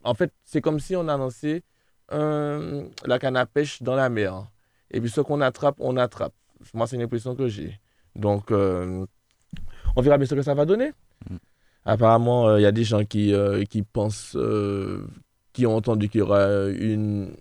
en 0.04 0.14
fait, 0.14 0.32
c'est 0.44 0.62
comme 0.62 0.80
si 0.80 0.96
on 0.96 1.08
annonçait 1.08 1.64
euh, 2.12 2.86
la 3.06 3.20
canne 3.20 3.38
à 3.38 3.46
pêche 3.46 3.82
dans 3.82 3.96
la 3.96 4.10
mer. 4.10 4.48
Et 4.92 5.02
puis 5.02 5.10
ce 5.10 5.22
qu'on 5.22 5.42
attrape, 5.42 5.76
on 5.80 5.98
attrape. 5.98 6.34
Moi, 6.74 6.88
c'est 6.88 6.96
une 6.96 7.02
impression 7.04 7.36
que 7.36 7.48
j'ai. 7.48 7.80
Donc, 8.16 8.52
euh, 8.52 9.06
on 9.96 10.02
verra 10.02 10.18
bien 10.18 10.28
ce 10.28 10.36
que 10.36 10.42
ça 10.42 10.54
va 10.54 10.66
donner. 10.66 10.92
Mm. 11.30 11.36
Apparemment, 11.86 12.48
euh, 12.48 12.60
il 12.60 12.64
y 12.64 12.66
a 12.66 12.72
des 12.72 12.84
gens 12.84 13.06
qui, 13.06 13.34
euh, 13.34 13.64
qui 13.64 13.84
pensent, 13.84 14.38
qui 15.54 15.66
ont 15.66 15.76
entendu 15.76 16.10
qu'il 16.10 16.20
y 16.20 16.22
aura 16.22 16.68
une 16.70 17.32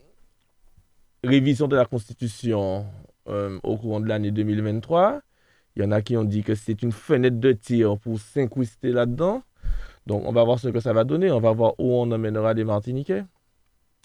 révision 1.24 1.68
de 1.68 1.76
la 1.76 1.84
Constitution 1.84 2.86
au 3.26 3.76
courant 3.76 4.00
de 4.00 4.06
l'année 4.06 4.30
2023. 4.30 5.20
Il 5.76 5.82
y 5.82 5.84
en 5.84 5.92
a 5.92 6.00
qui 6.00 6.16
ont 6.16 6.24
dit 6.24 6.42
que 6.42 6.54
c'est 6.54 6.82
une 6.82 6.92
fenêtre 6.92 7.38
de 7.38 7.52
tir 7.52 7.98
pour 7.98 8.18
s'incruster 8.18 8.90
là-dedans. 8.90 9.42
Donc, 10.08 10.22
on 10.24 10.32
va 10.32 10.42
voir 10.42 10.58
ce 10.58 10.68
que 10.68 10.80
ça 10.80 10.94
va 10.94 11.04
donner. 11.04 11.30
On 11.30 11.38
va 11.38 11.52
voir 11.52 11.74
où 11.78 11.94
on 11.94 12.10
emmènera 12.10 12.54
les 12.54 12.64
Martiniquais. 12.64 13.24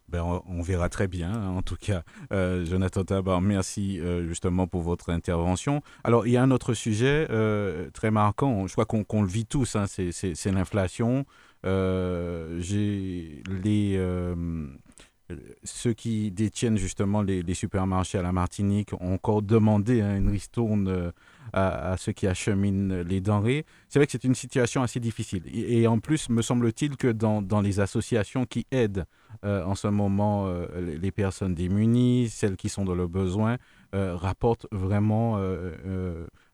Ben, 0.10 0.22
on, 0.22 0.62
verra 0.62 0.90
très 0.90 1.08
bien, 1.08 1.32
hein, 1.32 1.50
en 1.58 1.62
tout 1.62 1.78
cas. 1.78 2.04
Euh, 2.34 2.66
Jonathan 2.66 3.06
Tabar, 3.06 3.40
merci 3.40 4.00
euh, 4.00 4.28
justement 4.28 4.68
pour 4.68 4.82
votre 4.82 5.10
intervention. 5.12 5.82
Alors, 6.04 6.28
il 6.28 6.34
y 6.34 6.38
a 6.38 6.44
un 6.44 6.52
autre 6.52 6.74
sujet 6.74 7.26
euh, 7.30 7.90
très 7.92 8.12
marquant, 8.12 8.68
je 8.68 8.74
crois 8.74 8.86
qu'on 8.86 9.22
le 9.22 9.28
vit 9.28 9.46
tous, 9.46 9.78
hein, 9.78 9.86
c'est- 9.88 10.52
l'inflation. 10.52 11.26
J'ai 11.64 13.42
les, 13.64 13.98
ceux 15.64 15.94
qui 15.94 16.32
détiennent 16.32 16.78
justement 16.78 17.22
les, 17.22 17.54
supermarchés 17.54 18.18
à 18.18 18.22
la 18.22 18.32
Martinique 18.32 18.94
ont 18.94 19.14
encore 19.14 19.42
demandé 19.42 20.02
hein, 20.02 20.18
une 20.18 20.30
ristourne 20.30 21.14
à, 21.54 21.96
ceux 21.98 22.12
qui 22.12 22.28
acheminent 22.28 23.04
les 23.04 23.22
denrées. 23.22 23.66
C'est 23.90 24.00
vrai 24.00 24.06
que 24.06 24.12
c'est 24.12 24.24
une 24.24 24.36
situation 24.36 24.82
assez 24.82 25.00
difficile. 25.00 25.44
Et, 25.54 25.86
en 25.88 26.00
plus, 26.00 26.30
me 26.30 26.42
semble-t-il 26.42 26.98
que 26.98 27.08
dans, 27.08 27.42
dans, 27.42 27.62
les 27.62 27.80
associations 27.80 28.46
qui 28.46 28.66
aident 28.72 29.06
en 29.44 29.76
ce 29.76 29.88
moment 29.88 30.52
les 30.78 31.12
personnes 31.12 31.54
démunies, 31.54 32.30
celles 32.30 32.56
qui 32.56 32.70
sont 32.70 32.86
dans 32.86 32.96
le 32.96 33.08
besoin, 33.08 33.58
rapportent 33.92 34.68
vraiment 34.72 35.38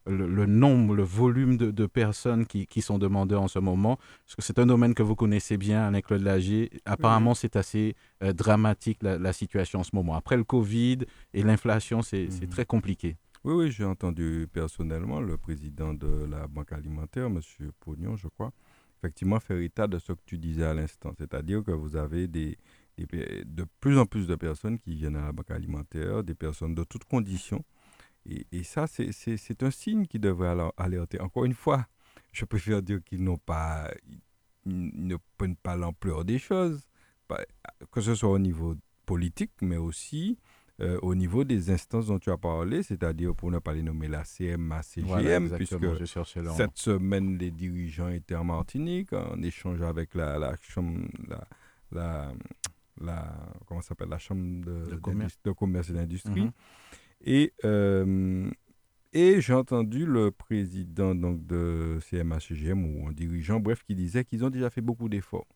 le, 0.10 0.46
nombre, 0.46 0.96
le 0.96 1.04
volume 1.04 1.58
de, 1.58 1.86
personnes 1.86 2.46
qui, 2.46 2.82
sont 2.82 2.98
demandées 2.98 3.36
en 3.36 3.48
ce 3.48 3.60
moment. 3.60 3.98
Parce 4.26 4.36
que 4.36 4.42
c'est 4.42 4.60
un 4.60 4.66
domaine 4.66 4.94
que 4.94 5.04
vous 5.04 5.16
connaissez 5.16 5.58
bien, 5.58 5.88
avec 5.88 6.06
Claude 6.08 6.22
Lagier. 6.22 6.72
Apparemment, 6.86 7.34
c'est 7.34 7.56
assez 7.56 7.96
euh, 8.24 8.34
dramatique 8.34 9.00
la, 9.02 9.34
situation 9.34 9.80
en 9.80 9.84
ce 9.84 9.92
moment. 9.94 10.16
Après 10.16 10.38
le 10.38 10.44
Covid 10.44 11.00
et 11.34 11.44
l'inflation, 11.44 12.02
c'est 12.02 12.28
mhm. 12.28 12.50
très 12.50 12.66
compliqué. 12.66 13.18
Oui, 13.44 13.54
oui, 13.54 13.72
j'ai 13.72 13.86
entendu 13.86 14.48
personnellement 14.52 15.22
le 15.22 15.38
président 15.38 15.94
de 15.94 16.26
la 16.30 16.48
Banque 16.48 16.74
alimentaire, 16.74 17.28
M. 17.28 17.40
Pognon, 17.80 18.18
je 18.18 18.28
crois, 18.28 18.52
effectivement 19.00 19.40
faire 19.40 19.60
état 19.60 19.88
de 19.88 19.98
ce 19.98 20.12
que 20.12 20.20
tu 20.26 20.38
disais 20.38 20.66
à 20.66 20.74
l'instant. 20.74 21.14
C'est-à-dire 21.18 21.64
que 21.64 21.72
vous 21.72 21.96
avez 21.96 22.28
des, 22.28 22.58
de 22.98 23.66
plus 23.80 23.98
en 23.98 24.06
plus 24.06 24.28
de 24.28 24.36
personnes 24.36 24.78
qui 24.78 24.94
viennent 24.96 25.16
à 25.16 25.28
la 25.28 25.32
Banque 25.32 25.52
alimentaire, 25.52 26.24
des 26.24 26.36
personnes 26.36 26.76
de 26.76 26.84
toutes 26.84 27.06
conditions 27.06 27.64
et, 28.52 28.64
ça, 28.64 28.86
c'est 28.88 29.64
un 29.64 29.72
signe 29.72 30.06
qui 30.06 30.20
devrait 30.20 30.56
alerter. 30.78 31.20
Encore 31.20 31.46
une 31.46 31.54
fois, 31.54 31.88
je 32.32 32.46
préfère 32.46 32.82
dire 32.82 33.04
qu'ils 33.04 33.24
n'ont 33.24 33.38
pas, 33.38 33.92
ne 34.66 35.16
prennent 35.38 35.56
pas 35.56 35.76
l'ampleur 35.76 36.26
des 36.26 36.40
choses, 36.40 36.88
que 37.92 38.02
ce 38.02 38.16
soit 38.16 38.30
au 38.30 38.40
niveau 38.40 38.76
politique, 39.06 39.52
mais 39.62 39.78
aussi 39.78 40.38
euh, 40.82 40.98
au 41.02 41.14
niveau 41.14 41.44
des 41.44 41.72
instances 41.72 42.08
dont 42.08 42.20
tu 42.20 42.32
as 42.32 42.38
parlé, 42.38 42.84
c'est-à-dire 42.84 43.36
pour 43.36 43.52
ne 43.52 43.60
pas 43.60 43.74
les 43.74 43.84
nommer 43.84 44.08
la 44.08 44.24
CMA, 44.24 44.82
CGM, 44.82 45.50
puisque 45.50 46.08
cette 46.56 46.78
semaine, 46.78 47.38
les 47.38 47.52
dirigeants 47.52 48.08
étaient 48.08 48.36
en 48.36 48.46
Martinique 48.46 49.12
en 49.12 49.42
échange 49.42 49.82
avec 49.82 50.16
la, 50.16 50.40
la 50.40 50.56
chambre, 50.62 51.02
la, 51.92 52.32
la, 53.02 53.36
comment 53.66 53.82
s'appelle, 53.82 54.08
la 54.08 54.20
chambre 54.20 54.64
de, 54.66 54.96
commerce. 55.52 55.90
et 55.90 55.94
d'industrie. 55.94 56.44
Mhm. 56.44 56.52
Et, 57.26 57.54
euh, 57.66 58.50
et 59.14 59.42
j'ai 59.42 59.54
entendu 59.54 60.06
le 60.06 60.32
président 60.32 61.16
donc, 61.16 61.46
de 61.46 62.00
CMHGM 62.02 62.86
ou 62.86 63.08
un 63.08 63.12
dirigeant, 63.12 63.60
bref, 63.60 63.84
qui 63.84 63.96
disait 63.96 64.24
qu'ils 64.24 64.46
ont 64.46 64.50
déjà 64.50 64.70
fait 64.70 64.82
beaucoup 64.82 65.10
d'efforts. 65.10 65.48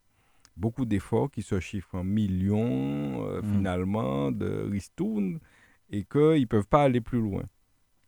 Beaucoup 0.55 0.85
d'efforts 0.85 1.31
qui 1.31 1.41
se 1.41 1.59
chiffrent 1.59 1.95
en 1.95 2.03
millions 2.03 3.25
euh, 3.27 3.41
mm. 3.41 3.55
finalement 3.55 4.31
de 4.31 4.67
ristournes 4.69 5.39
et 5.89 6.03
qu'ils 6.03 6.41
ne 6.41 6.45
peuvent 6.45 6.67
pas 6.67 6.83
aller 6.83 7.01
plus 7.01 7.21
loin 7.21 7.43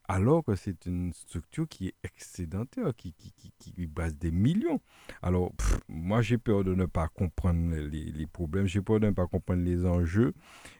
alors 0.07 0.43
que 0.43 0.55
c'est 0.55 0.85
une 0.85 1.13
structure 1.13 1.67
qui 1.67 1.87
est 1.87 1.95
excédentaire, 2.03 2.93
qui, 2.95 3.13
qui, 3.13 3.33
qui, 3.33 3.51
qui 3.57 3.87
base 3.87 4.15
des 4.15 4.31
millions. 4.31 4.79
Alors, 5.21 5.51
moi, 5.87 6.21
j'ai 6.21 6.37
peur 6.37 6.63
de 6.63 6.75
ne 6.75 6.85
pas 6.85 7.07
comprendre 7.07 7.75
les, 7.75 8.11
les 8.11 8.27
problèmes, 8.27 8.67
j'ai 8.67 8.81
peur 8.81 8.99
de 8.99 9.07
ne 9.07 9.11
pas 9.11 9.27
comprendre 9.27 9.63
les 9.63 9.85
enjeux. 9.85 10.33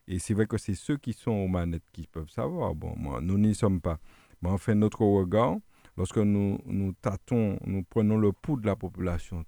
Et 0.07 0.19
c'est 0.19 0.33
vrai 0.33 0.45
que 0.45 0.57
c'est 0.57 0.75
ceux 0.75 0.97
qui 0.97 1.13
sont 1.13 1.31
aux 1.31 1.47
manettes 1.47 1.89
qui 1.91 2.07
peuvent 2.07 2.29
savoir. 2.29 2.75
Bon, 2.75 2.93
moi, 2.97 3.19
nous 3.21 3.38
n'y 3.38 3.55
sommes 3.55 3.81
pas. 3.81 3.99
Mais 4.41 4.49
en 4.49 4.57
fait, 4.57 4.75
notre 4.75 5.01
regard, 5.01 5.57
lorsque 5.97 6.17
nous, 6.17 6.59
nous 6.65 6.93
tâtons, 6.93 7.57
nous 7.65 7.83
prenons 7.83 8.17
le 8.17 8.31
pouls 8.31 8.59
de 8.59 8.67
la 8.67 8.75
population 8.75 9.43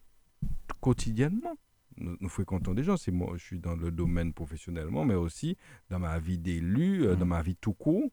quotidiennement, 0.82 1.56
nous, 1.98 2.30
fréquentons 2.30 2.74
des 2.74 2.84
gens. 2.84 2.98
C'est 2.98 3.12
moi, 3.12 3.34
je 3.38 3.44
suis 3.44 3.60
dans 3.60 3.76
le 3.76 3.92
domaine 3.92 4.34
professionnellement, 4.34 5.04
mais 5.04 5.16
aussi 5.16 5.58
dans 5.90 6.00
ma 6.00 6.20
vie 6.20 6.38
d'élu, 6.38 7.06
euh, 7.06 7.16
dans 7.16 7.26
mmh. 7.26 7.30
ma 7.30 7.42
vie 7.42 7.56
tout 7.56 7.74
court 7.74 8.10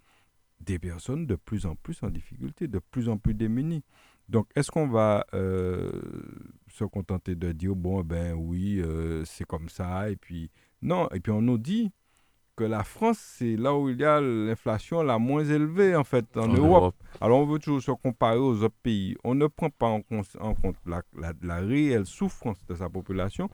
des 0.65 0.79
personnes 0.79 1.27
de 1.27 1.37
plus 1.37 1.67
en 1.67 1.75
plus 1.77 2.03
en 2.03 2.11
difficulté, 2.11 2.69
de 2.69 2.79
plus 2.79 3.09
en 3.09 3.17
plus 3.17 3.35
démunies. 3.35 3.85
Donc, 4.29 4.49
est-ce 4.57 4.71
qu'on 4.71 4.89
va 4.89 5.27
euh, 5.35 5.91
se 6.69 6.85
contenter 6.85 7.35
de 7.35 7.53
dire, 7.53 7.75
bon, 7.75 8.03
ben 8.03 8.33
oui, 8.33 8.81
euh, 8.81 9.25
c'est 9.25 9.45
comme 9.45 9.69
ça, 9.69 10.11
et 10.11 10.17
puis 10.17 10.51
non, 10.81 11.09
et 11.11 11.21
puis 11.21 11.33
on 11.33 11.43
nous 11.43 11.59
dit 11.59 11.93
que 12.57 12.65
la 12.65 12.85
France, 12.85 13.19
c'est 13.19 13.57
là 13.57 13.77
où 13.77 13.89
il 13.91 13.99
y 13.99 14.05
a 14.05 14.21
l'inflation 14.21 15.03
la 15.03 15.19
moins 15.19 15.45
élevée, 15.45 15.97
en 15.97 16.05
fait, 16.05 16.25
en, 16.37 16.49
Europe. 16.49 16.95
Alors, 17.21 17.41
on 17.41 17.47
veut 17.47 17.59
toujours 17.59 17.83
se 17.83 17.91
comparer 17.91 18.39
aux 18.39 18.63
autres 18.63 18.77
pays. 18.83 19.17
On 19.25 19.35
ne 19.35 19.47
prend 19.49 19.71
pas 19.71 19.89
en, 19.89 20.03
compte 20.03 20.77
la, 20.87 21.03
la, 21.43 21.61
réelle 21.61 22.07
souffrance 22.07 22.65
de 22.69 22.77
sa 22.77 22.89
population. 22.89 23.51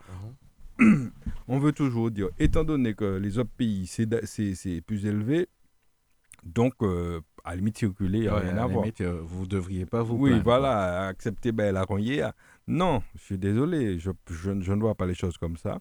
Uh-huh. 0.78 1.10
on 1.48 1.58
veut 1.58 1.72
toujours 1.72 2.10
dire, 2.10 2.28
étant 2.38 2.64
donné 2.64 2.94
que 2.94 3.16
les 3.16 3.38
autres 3.38 3.50
pays, 3.56 3.86
c'est 3.86 4.80
plus 4.82 5.06
élevé, 5.06 5.48
donc, 6.44 6.74
euh, 6.82 7.20
à 7.44 7.50
la 7.50 7.56
limite, 7.56 7.78
circuler, 7.78 8.18
il 8.18 8.22
n'y 8.22 8.28
a 8.28 8.36
rien 8.36 8.56
à, 8.56 8.66
voir. 8.66 8.82
Limite, 8.82 9.00
euh, 9.00 9.20
vous 9.22 9.42
ne 9.42 9.46
devriez 9.46 9.86
pas 9.86 10.02
vous 10.02 10.16
Oui, 10.16 10.40
voilà, 10.42 11.06
accepter 11.06 11.52
ben, 11.52 11.72
la 11.72 11.84
ronnière. 11.84 12.32
Non, 12.66 13.02
je 13.16 13.20
suis 13.20 13.38
désolé, 13.38 13.98
je, 13.98 14.10
je, 14.28 14.50
ne 14.50 14.80
vois 14.80 14.94
pas 14.94 15.06
les 15.06 15.14
choses 15.14 15.36
comme 15.38 15.56
ça. 15.56 15.80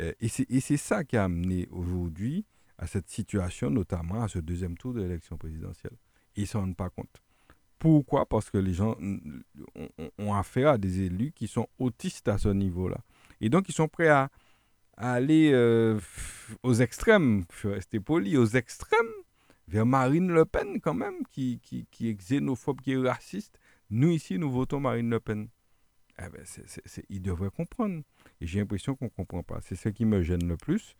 Euh, 0.00 0.12
et 0.20 0.28
c'est 0.60 0.76
ça 0.76 1.04
qui 1.04 1.16
a 1.16 1.24
amené 1.24 1.68
aujourd'hui 1.70 2.44
à 2.78 2.86
cette 2.86 3.08
situation, 3.08 3.70
notamment 3.70 4.22
à 4.22 4.28
ce 4.28 4.40
deuxième 4.40 4.76
tour 4.76 4.92
de 4.92 5.02
l'élection 5.02 5.36
présidentielle. 5.36 5.96
Ils 6.36 6.42
ne 6.42 6.46
s'en 6.46 6.60
rendent 6.60 6.76
pas 6.76 6.90
compte. 6.90 7.22
Pourquoi? 7.78 8.26
Parce 8.26 8.50
que 8.50 8.58
les 8.58 8.72
gens 8.72 8.96
ont, 10.18 10.34
affaire 10.34 10.70
à 10.70 10.78
des 10.78 11.02
élus 11.02 11.32
qui 11.32 11.46
sont 11.46 11.68
autistes 11.78 12.28
à 12.28 12.38
ce 12.38 12.48
niveau-là. 12.48 12.98
Et 13.40 13.48
donc, 13.48 13.68
ils 13.68 13.74
sont 13.74 13.88
prêts 13.88 14.08
à, 14.08 14.30
aller 14.96 15.52
aux 16.62 16.74
extrêmes, 16.74 17.44
je 17.60 17.68
vais 17.68 17.74
rester 17.74 18.00
poli, 18.00 18.36
aux 18.36 18.46
extrêmes 18.46 19.12
vers 19.68 19.86
Marine 19.86 20.28
Le 20.28 20.44
Pen 20.44 20.80
quand 20.80 20.94
même, 20.94 21.24
qui, 21.30 21.60
qui, 21.60 21.86
qui, 21.90 22.08
est 22.08 22.14
xénophobe, 22.14 22.80
qui 22.80 22.92
est 22.92 22.96
raciste. 22.96 23.58
Nous 23.90 24.10
ici, 24.10 24.38
nous 24.38 24.50
votons 24.50 24.80
Marine 24.80 25.10
Le 25.10 25.20
Pen. 25.20 25.48
Eh 26.18 26.28
ben, 26.28 26.44
il 27.08 27.22
devrait 27.22 27.50
comprendre. 27.50 28.02
Et 28.40 28.46
j'ai 28.46 28.60
l'impression 28.60 28.94
qu'on 28.94 29.06
ne 29.06 29.10
comprend 29.10 29.42
pas. 29.42 29.60
C'est 29.62 29.74
ce 29.74 29.88
qui 29.88 30.04
me 30.04 30.22
gêne 30.22 30.46
le 30.46 30.56
plus. 30.56 30.94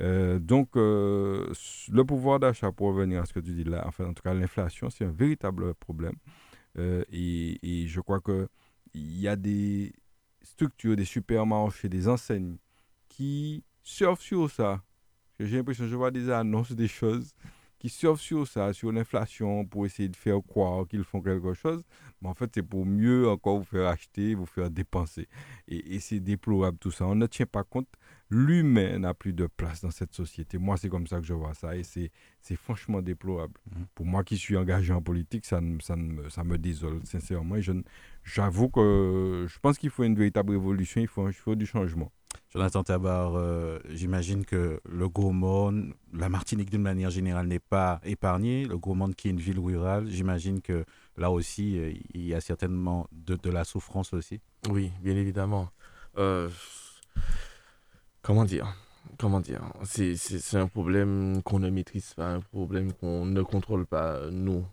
Euh, 0.00 0.38
donc, 0.38 0.76
euh, 0.76 1.52
le 1.90 2.04
pouvoir 2.04 2.38
d'achat, 2.38 2.70
pour 2.72 2.88
revenir 2.88 3.22
à 3.22 3.26
ce 3.26 3.32
que 3.32 3.40
tu 3.40 3.52
dis 3.52 3.64
là, 3.64 3.84
enfin, 3.86 4.06
en 4.06 4.14
tout 4.14 4.22
cas, 4.22 4.32
l'inflation, 4.32 4.88
c'est 4.90 5.04
un 5.04 5.10
véritable 5.10 5.74
problème. 5.74 6.14
Euh, 6.78 7.04
et, 7.10 7.58
et, 7.62 7.88
je 7.88 8.00
crois 8.00 8.20
qu'il 8.20 8.46
y 8.94 9.26
a 9.26 9.34
des 9.34 9.92
structures, 10.42 10.94
des 10.94 11.04
supermarchés, 11.04 11.88
des 11.88 12.06
enseignes 12.08 12.56
qui 13.08 13.64
surfent 13.82 14.22
sur 14.22 14.50
ça. 14.50 14.82
J'ai 15.40 15.56
l'impression 15.56 15.86
je 15.86 15.96
vois 15.96 16.10
des 16.10 16.30
annonces, 16.30 16.72
des 16.72 16.88
choses 16.88 17.32
qui 17.80 17.88
surfent 17.88 18.20
sur 18.20 18.46
ça, 18.46 18.72
sur 18.74 18.92
l'inflation, 18.92 19.64
pour 19.64 19.86
essayer 19.86 20.08
de 20.08 20.14
faire 20.14 20.38
croire 20.46 20.86
qu'ils 20.86 21.02
font 21.02 21.22
quelque 21.22 21.54
chose. 21.54 21.82
Mais 22.20 22.28
en 22.28 22.34
fait, 22.34 22.50
c'est 22.54 22.62
pour 22.62 22.84
mieux 22.84 23.26
encore 23.26 23.58
vous 23.58 23.64
faire 23.64 23.88
acheter, 23.88 24.34
vous 24.34 24.44
faire 24.44 24.70
dépenser. 24.70 25.26
Et, 25.66 25.98
c'est 25.98 26.20
déplorable 26.20 26.76
tout 26.78 26.90
ça. 26.90 27.06
On 27.06 27.14
ne 27.14 27.26
tient 27.26 27.46
pas 27.46 27.64
compte. 27.64 27.88
L'humain 28.28 28.98
n'a 28.98 29.14
plus 29.14 29.32
de 29.32 29.46
place 29.46 29.80
dans 29.80 29.90
cette 29.90 30.12
société. 30.12 30.58
Moi, 30.58 30.76
c'est 30.76 30.90
comme 30.90 31.06
ça 31.06 31.20
que 31.20 31.26
je 31.26 31.32
vois 31.32 31.54
ça. 31.54 31.74
Et 31.74 31.82
c'est, 31.82 32.10
franchement 32.56 33.00
déplorable. 33.00 33.54
Mmh. 33.66 33.82
Pour 33.94 34.04
moi 34.04 34.24
qui 34.24 34.36
suis 34.36 34.58
engagé 34.58 34.92
en 34.92 35.00
politique, 35.00 35.46
ça, 35.46 35.60
ça, 35.80 35.96
me, 35.96 36.28
ça 36.28 36.44
me 36.44 36.58
désole, 36.58 37.00
sincèrement. 37.04 37.56
j'avoue 38.22 38.68
que 38.68 39.46
je 39.48 39.58
pense 39.58 39.78
qu'il 39.78 39.90
faut 39.90 40.04
une 40.04 40.16
véritable 40.16 40.52
révolution. 40.52 41.00
Il 41.00 41.08
faut, 41.08 41.26
il 41.28 41.32
faut 41.32 41.54
du 41.54 41.64
changement. 41.64 42.12
Jonathan 42.52 42.82
Tabar, 42.82 43.36
euh, 43.36 43.78
j'imagine 43.90 44.44
que 44.44 44.80
le 44.84 45.08
Monde, 45.32 45.94
la 46.12 46.28
Martinique 46.28 46.68
d'une 46.68 46.82
manière 46.82 47.10
générale 47.10 47.46
n'est 47.46 47.60
pas 47.60 48.00
épargnée. 48.02 48.64
Le 48.64 48.76
Monde 48.92 49.14
qui 49.14 49.28
est 49.28 49.30
une 49.30 49.38
ville 49.38 49.60
rurale, 49.60 50.08
j'imagine 50.08 50.60
que 50.60 50.84
là 51.16 51.30
aussi, 51.30 51.78
euh, 51.78 51.92
il 52.12 52.26
y 52.26 52.34
a 52.34 52.40
certainement 52.40 53.06
de, 53.12 53.38
la 53.50 53.62
souffrance 53.62 54.12
aussi. 54.14 54.40
Oui, 54.68 54.90
bien 55.00 55.14
évidemment. 55.14 55.68
Euh, 56.18 56.48
comment 58.20 58.44
dire? 58.44 58.74
Comment 59.16 59.40
dire? 59.40 59.62
C'est 59.84 60.56
un 60.56 60.66
problème 60.66 61.42
qu'on 61.44 61.60
ne 61.60 61.70
maîtrise 61.70 62.14
pas, 62.14 62.32
un 62.32 62.40
problème 62.40 62.92
qu'on 62.94 63.26
ne 63.26 63.42
contrôle 63.42 63.86
pas, 63.86 64.28
nous. 64.32 64.66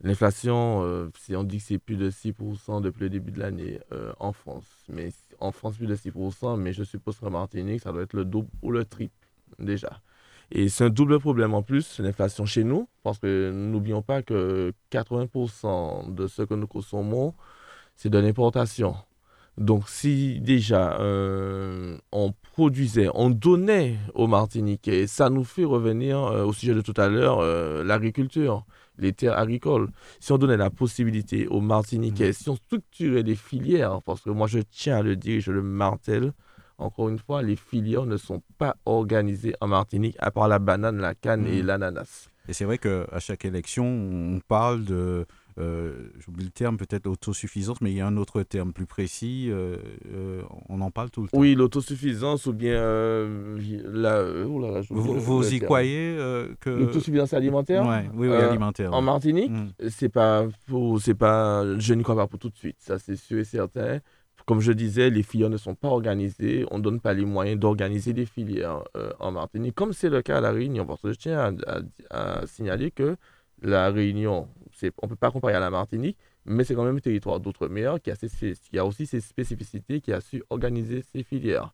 L'inflation, 0.00 1.10
si 1.16 1.36
on 1.36 1.44
dit 1.44 1.58
que 1.58 1.64
c'est 1.64 1.78
plus 1.78 1.96
de 1.96 2.10
6% 2.10 2.82
depuis 2.82 3.02
le 3.02 3.10
début 3.10 3.30
de 3.30 3.38
l'année 3.38 3.78
en 4.18 4.32
France, 4.32 4.66
mais 4.88 5.10
en 5.40 5.52
France 5.52 5.76
plus 5.76 5.86
de 5.86 5.96
6%, 5.96 6.56
mais 6.58 6.72
je 6.72 6.84
suppose 6.84 7.18
qu'en 7.18 7.30
Martinique, 7.30 7.82
ça 7.82 7.92
doit 7.92 8.02
être 8.02 8.14
le 8.14 8.24
double 8.24 8.48
ou 8.62 8.70
le 8.70 8.84
triple 8.84 9.14
déjà. 9.58 10.00
Et 10.50 10.68
c'est 10.68 10.84
un 10.84 10.90
double 10.90 11.18
problème 11.20 11.54
en 11.54 11.62
plus, 11.62 11.98
l'inflation 12.00 12.46
chez 12.46 12.64
nous, 12.64 12.88
parce 13.02 13.18
que 13.18 13.50
n'oublions 13.50 14.02
pas 14.02 14.22
que 14.22 14.72
80% 14.92 16.14
de 16.14 16.26
ce 16.26 16.42
que 16.42 16.54
nous 16.54 16.66
consommons, 16.66 17.34
c'est 17.96 18.10
de 18.10 18.18
l'importation. 18.18 18.94
Donc 19.56 19.88
si 19.88 20.40
déjà 20.40 20.98
euh, 21.00 21.96
on 22.10 22.32
produisait, 22.52 23.08
on 23.14 23.30
donnait 23.30 23.96
aux 24.14 24.26
Martiniquais, 24.26 25.06
ça 25.06 25.30
nous 25.30 25.44
fait 25.44 25.64
revenir 25.64 26.18
euh, 26.18 26.44
au 26.44 26.52
sujet 26.52 26.74
de 26.74 26.80
tout 26.80 26.94
à 26.96 27.08
l'heure, 27.08 27.38
euh, 27.38 27.84
l'agriculture 27.84 28.64
les 28.98 29.12
terres 29.12 29.38
agricoles. 29.38 29.88
Si 30.20 30.32
on 30.32 30.38
donnait 30.38 30.56
la 30.56 30.70
possibilité 30.70 31.46
aux 31.48 31.60
Martiniquais, 31.60 32.30
mm. 32.30 32.32
si 32.32 32.48
on 32.48 32.56
structurait 32.56 33.22
des 33.22 33.34
filières, 33.36 34.00
parce 34.02 34.20
que 34.22 34.30
moi 34.30 34.46
je 34.46 34.60
tiens 34.60 34.98
à 34.98 35.02
le 35.02 35.16
dire, 35.16 35.40
je 35.40 35.52
le 35.52 35.62
martèle, 35.62 36.32
encore 36.78 37.08
une 37.08 37.18
fois, 37.18 37.42
les 37.42 37.56
filières 37.56 38.06
ne 38.06 38.16
sont 38.16 38.42
pas 38.58 38.76
organisées 38.84 39.54
en 39.60 39.68
Martinique, 39.68 40.16
à 40.18 40.30
part 40.30 40.48
la 40.48 40.58
banane, 40.58 40.98
la 40.98 41.14
canne 41.14 41.46
et 41.46 41.60
Mhm. 41.60 41.66
l'ananas. 41.66 42.28
Et 42.48 42.52
c'est 42.52 42.64
vrai 42.64 42.78
qu'à 42.78 43.18
chaque 43.20 43.44
élection, 43.44 43.86
on 43.86 44.40
parle 44.46 44.84
de, 44.84 45.24
euh, 45.58 46.08
j'oublie 46.18 46.44
le 46.44 46.50
terme, 46.50 46.76
peut-être 46.76 47.06
autosuffisance, 47.06 47.80
mais 47.80 47.90
il 47.92 47.96
y 47.96 48.00
a 48.00 48.06
un 48.06 48.16
autre 48.16 48.42
terme 48.42 48.72
plus 48.72 48.86
précis. 48.86 49.48
euh, 49.50 49.76
euh, 50.12 50.42
on 50.68 50.80
en 50.80 50.90
parle 50.90 51.10
tout 51.10 51.22
le 51.22 51.28
temps. 51.28 51.38
Oui, 51.38 51.54
l'autosuffisance 51.54 52.46
ou 52.46 52.52
bien 52.52 52.74
euh, 52.74 53.58
la, 53.84 54.22
oh 54.46 54.58
là 54.60 54.70
là, 54.72 54.82
j'oublie 54.82 55.00
Vous, 55.02 55.14
vous 55.20 55.46
y 55.46 55.58
terme. 55.58 55.64
croyez 55.66 56.16
que. 56.60 56.70
L'autosuffisance 56.70 57.32
alimentaire 57.34 57.86
Ouais, 57.86 58.08
oui, 58.14 58.28
oui, 58.28 58.34
alimentaire. 58.36 58.92
En. 58.92 59.02
Martinique, 59.02 59.50
Mm. 59.50 59.68
c'est 59.90 60.08
pas 60.08 60.46
pour- 60.66 60.98
pas 61.18 61.64
je 61.78 61.94
n'y 61.94 62.02
crois 62.02 62.16
pas 62.16 62.26
pour 62.26 62.38
tout 62.38 62.48
de 62.50 62.56
suite 62.56 62.76
ça 62.80 62.98
c'est 62.98 63.16
sûr 63.16 63.38
et 63.38 63.44
certain 63.44 64.00
comme 64.46 64.60
je 64.60 64.72
disais 64.72 65.10
les 65.10 65.22
filières 65.22 65.50
ne 65.50 65.56
sont 65.56 65.74
pas 65.74 65.88
organisées 65.88 66.64
on 66.70 66.78
donne 66.78 67.00
pas 67.00 67.14
les 67.14 67.24
moyens 67.24 67.58
d'organiser 67.60 68.12
des 68.12 68.26
filières 68.26 68.82
en 69.20 69.30
Martinique 69.32 69.74
comme 69.74 69.92
c'est 69.92 70.08
le 70.08 70.22
cas 70.22 70.38
à 70.38 70.40
la 70.40 70.50
Réunion 70.52 70.86
parce 70.86 71.00
que 71.02 71.12
je 71.12 71.18
tiens 71.18 71.38
à, 71.66 71.78
à- 72.10 72.40
à 72.42 72.46
signaler 72.46 72.90
que 72.90 73.16
la 73.62 73.90
Réunion 73.90 74.48
on 75.02 75.08
peut 75.08 75.16
pas 75.16 75.30
comparer 75.30 75.54
à 75.54 75.60
la 75.60 75.70
Martinique 75.70 76.18
mais 76.46 76.64
c'est 76.64 76.74
quand 76.74 76.84
même 76.84 76.96
un 76.96 77.00
territoire 77.00 77.40
d'outre-mer 77.40 78.00
qui 78.02 78.10
a 78.10 78.16
qui 78.16 78.78
a 78.78 78.84
aussi 78.84 79.06
ses 79.06 79.20
spécificités 79.20 80.00
qui 80.00 80.12
a 80.12 80.20
su 80.20 80.42
organiser 80.50 81.02
ses 81.02 81.22
filières 81.22 81.72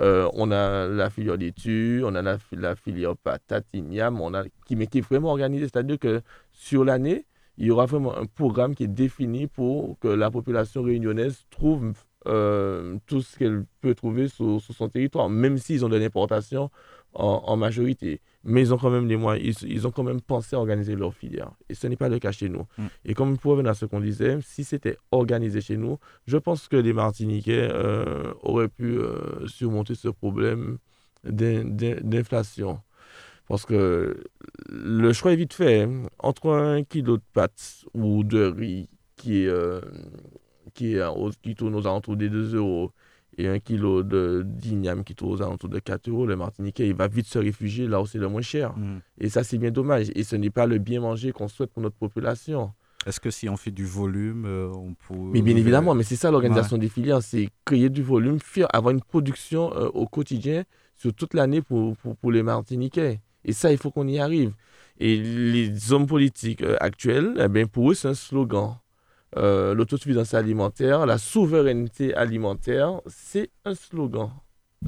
euh, 0.00 0.28
on 0.34 0.50
a 0.50 0.86
la 0.86 1.10
filière 1.10 1.36
laitue, 1.36 2.02
on 2.04 2.14
a 2.14 2.22
la, 2.22 2.38
fi- 2.38 2.56
la 2.56 2.76
filière 2.76 3.16
patate, 3.16 3.66
on 3.74 4.34
a, 4.34 4.44
qui, 4.66 4.76
mais 4.76 4.86
qui 4.86 4.98
est 4.98 5.00
vraiment 5.00 5.30
organisée. 5.30 5.64
C'est-à-dire 5.64 5.98
que 5.98 6.22
sur 6.52 6.84
l'année, 6.84 7.26
il 7.58 7.66
y 7.66 7.70
aura 7.70 7.86
vraiment 7.86 8.16
un 8.16 8.26
programme 8.26 8.74
qui 8.74 8.84
est 8.84 8.88
défini 8.88 9.46
pour 9.46 9.98
que 10.00 10.08
la 10.08 10.30
population 10.30 10.82
réunionnaise 10.82 11.46
trouve 11.50 11.92
euh, 12.26 12.98
tout 13.06 13.22
ce 13.22 13.38
qu'elle 13.38 13.64
peut 13.80 13.94
trouver 13.94 14.28
sur, 14.28 14.60
son 14.60 14.88
territoire, 14.88 15.28
même 15.30 15.56
s'ils 15.58 15.84
ont 15.84 15.88
de 15.88 15.96
l'importation 15.96 16.70
en 17.14 17.56
majorité. 17.56 18.20
Mais 18.48 18.60
ils 18.62 18.72
ont 18.72 18.78
quand 18.78 18.90
même 18.90 19.06
les 19.08 19.16
moyens, 19.16 19.60
ils, 19.62 19.72
ils 19.72 19.86
ont 19.86 19.90
quand 19.90 20.04
même 20.04 20.20
pensé 20.20 20.54
à 20.54 20.58
organiser 20.60 20.94
leur 20.94 21.12
filière. 21.12 21.50
Et 21.68 21.74
ce 21.74 21.86
n'est 21.88 21.96
pas 21.96 22.08
le 22.08 22.18
cas 22.20 22.30
chez 22.32 22.48
nous. 22.48 22.64
Mm. 22.78 22.86
Et 23.04 23.14
comme 23.14 23.36
pour 23.38 23.50
revenir 23.52 23.72
à 23.72 23.74
ce 23.74 23.86
qu'on 23.86 24.00
disait, 24.00 24.38
si 24.42 24.62
c'était 24.62 24.96
organisé 25.10 25.60
chez 25.60 25.76
nous, 25.76 25.98
je 26.26 26.36
pense 26.36 26.68
que 26.68 26.76
les 26.76 26.92
Martiniquais 26.92 27.68
euh, 27.70 28.32
auraient 28.42 28.68
pu 28.68 28.98
euh, 28.98 29.46
surmonter 29.48 29.94
ce 29.96 30.08
problème 30.08 30.78
d'in- 31.24 31.64
d'in- 31.64 32.00
d'inflation. 32.00 32.80
Parce 33.48 33.64
que 33.66 34.22
le 34.68 35.12
choix 35.12 35.32
est 35.32 35.36
vite 35.36 35.54
fait. 35.54 35.82
hein. 35.82 36.02
Entre 36.18 36.50
un 36.50 36.82
kilo 36.84 37.16
de 37.16 37.22
pâtes 37.32 37.84
ou 37.94 38.22
de 38.24 38.44
riz 38.46 38.88
qui, 39.16 39.42
est, 39.42 39.48
euh, 39.48 39.80
qui, 40.74 40.94
est 40.94 41.02
qui 41.42 41.54
tourne 41.54 41.74
aux 41.74 41.86
alentours 41.86 42.16
des 42.16 42.28
2 42.28 42.54
euros 42.56 42.92
et 43.38 43.48
un 43.48 43.58
kilo 43.58 44.02
de 44.02 44.42
d'igname 44.44 45.04
qui 45.04 45.14
tourne 45.14 45.32
aux 45.32 45.42
alentours 45.42 45.68
de 45.68 45.78
4 45.78 46.08
euros, 46.08 46.26
le 46.26 46.36
Martiniquais, 46.36 46.88
il 46.88 46.94
va 46.94 47.06
vite 47.06 47.26
se 47.26 47.38
réfugier 47.38 47.86
là 47.86 48.00
où 48.00 48.06
c'est 48.06 48.18
le 48.18 48.28
moins 48.28 48.42
cher. 48.42 48.76
Mm. 48.76 48.98
Et 49.18 49.28
ça, 49.28 49.44
c'est 49.44 49.58
bien 49.58 49.70
dommage. 49.70 50.10
Et 50.14 50.24
ce 50.24 50.36
n'est 50.36 50.50
pas 50.50 50.66
le 50.66 50.78
bien 50.78 51.00
manger 51.00 51.32
qu'on 51.32 51.48
souhaite 51.48 51.70
pour 51.70 51.82
notre 51.82 51.96
population. 51.96 52.72
Est-ce 53.06 53.20
que 53.20 53.30
si 53.30 53.48
on 53.48 53.56
fait 53.56 53.70
du 53.70 53.84
volume, 53.84 54.46
euh, 54.46 54.68
on 54.74 54.94
peut. 54.94 55.20
Mais 55.32 55.42
bien 55.42 55.56
évidemment, 55.56 55.94
mais 55.94 56.02
c'est 56.02 56.16
ça 56.16 56.30
l'organisation 56.30 56.76
des 56.76 56.88
filières, 56.88 57.22
c'est 57.22 57.48
créer 57.64 57.88
du 57.88 58.02
volume, 58.02 58.40
faire, 58.40 58.66
avoir 58.74 58.92
une 58.92 59.02
production 59.02 59.72
euh, 59.74 59.88
au 59.94 60.06
quotidien 60.06 60.64
sur 60.96 61.14
toute 61.14 61.34
l'année 61.34 61.62
pour, 61.62 61.96
pour, 61.98 62.16
pour 62.16 62.32
les 62.32 62.42
Martiniquais. 62.42 63.20
Et 63.44 63.52
ça, 63.52 63.70
il 63.70 63.78
faut 63.78 63.92
qu'on 63.92 64.08
y 64.08 64.18
arrive. 64.18 64.52
Et 64.98 65.18
les 65.18 65.92
hommes 65.92 66.06
politiques 66.06 66.62
euh, 66.62 66.76
actuels, 66.80 67.34
eh 67.38 67.48
bien, 67.48 67.66
pour 67.66 67.90
eux, 67.90 67.94
c'est 67.94 68.08
un 68.08 68.14
slogan. 68.14 68.76
Euh, 69.36 69.74
L'autosuffisance 69.74 70.34
alimentaire, 70.34 71.04
la 71.06 71.18
souveraineté 71.18 72.14
alimentaire, 72.14 73.00
c'est 73.06 73.50
un 73.64 73.74
slogan. 73.74 74.30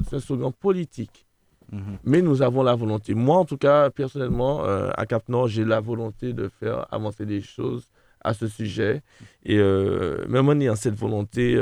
C'est 0.07 0.15
un 0.15 0.19
slogan 0.19 0.51
politique. 0.51 1.27
Mhm. 1.71 1.97
Mais 2.03 2.21
nous 2.21 2.41
avons 2.41 2.63
la 2.63 2.73
volonté. 2.73 3.13
Moi, 3.13 3.37
en 3.37 3.45
tout 3.45 3.57
cas, 3.57 3.89
personnellement, 3.91 4.65
euh, 4.65 4.89
à 4.97 5.05
Cap 5.05 5.29
Nord, 5.29 5.47
j'ai 5.47 5.65
la 5.65 5.79
volonté 5.79 6.33
de 6.33 6.47
faire 6.47 6.87
avancer 6.91 7.25
des 7.27 7.41
choses 7.41 7.87
à 8.21 8.33
ce 8.33 8.47
sujet. 8.47 9.03
Et 9.43 9.59
euh, 9.59 10.25
même 10.27 10.49
en 10.49 10.59
ayant 10.59 10.75
cette 10.75 10.95
volonté, 10.95 11.53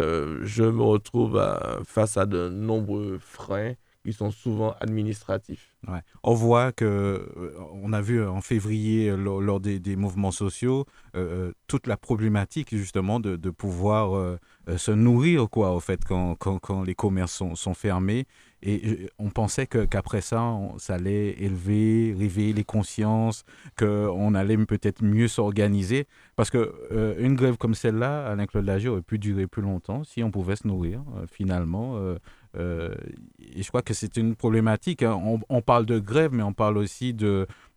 je 0.43 0.63
me 0.63 0.81
retrouve 0.81 1.37
à- 1.37 1.79
face 1.85 2.15
à 2.17 2.25
de 2.25 2.47
nombreux 2.49 3.17
freins 3.19 3.73
qui 4.07 4.13
sont 4.13 4.31
souvent 4.31 4.73
administratifs. 4.79 5.75
On 6.23 6.33
voit 6.33 6.71
que, 6.71 6.85
euh, 6.85 7.51
on 7.73 7.91
a 7.91 7.99
vu 7.99 8.23
en 8.25 8.39
février, 8.39 9.09
euh, 9.09 9.17
lors, 9.17 9.59
des, 9.59 9.95
mouvements 9.97 10.31
sociaux, 10.31 10.85
euh, 11.15 11.51
toute 11.67 11.87
la 11.87 11.97
problématique 11.97 12.69
justement 12.73 13.19
de, 13.19 13.35
pouvoir 13.49 14.37
se 14.77 14.91
nourrir, 14.91 15.49
quoi, 15.49 15.73
au 15.73 15.79
fait, 15.79 16.05
quand, 16.05 16.35
quand, 16.35 16.83
les 16.83 16.95
commerces 16.95 17.43
sont, 17.55 17.73
fermés. 17.73 18.25
Et 18.63 19.09
on 19.19 19.29
pensait 19.29 19.67
qu'après 19.67 20.21
ça, 20.21 20.41
on- 20.41 20.77
ça 20.79 20.95
allait 20.95 21.35
élever, 21.39 22.15
réveiller 22.17 22.53
les 22.53 22.63
consciences, 22.63 23.43
qu'on 23.77 24.33
allait 24.35 24.57
peut-être 24.57 25.03
mieux 25.03 25.27
s'organiser. 25.27 26.07
Parce 26.35 26.49
que 26.49 26.73
euh, 26.91 27.15
une 27.19 27.35
grève 27.35 27.57
comme 27.57 27.75
celle-là, 27.75 28.27
Alain-Claude 28.27 28.65
Lagier, 28.65 28.89
aurait 28.89 29.01
pu 29.01 29.19
durer 29.19 29.47
plus 29.47 29.61
longtemps 29.61 30.03
si 30.03 30.23
on 30.23 30.31
pouvait 30.31 30.55
se 30.55 30.67
nourrir, 30.67 31.03
finalement. 31.31 31.97
Euh, 32.55 32.93
et 33.39 33.63
je 33.63 33.67
crois 33.67 33.81
que 33.81 33.93
c'est 33.93 34.17
une 34.17 34.35
problématique. 34.35 35.03
hein. 35.03 35.19
On, 35.49 35.61
parle 35.61 35.85
de 35.85 35.99
grève, 35.99 36.31
mais 36.33 36.43
on 36.43 36.53
parle 36.53 36.77
aussi 36.77 37.13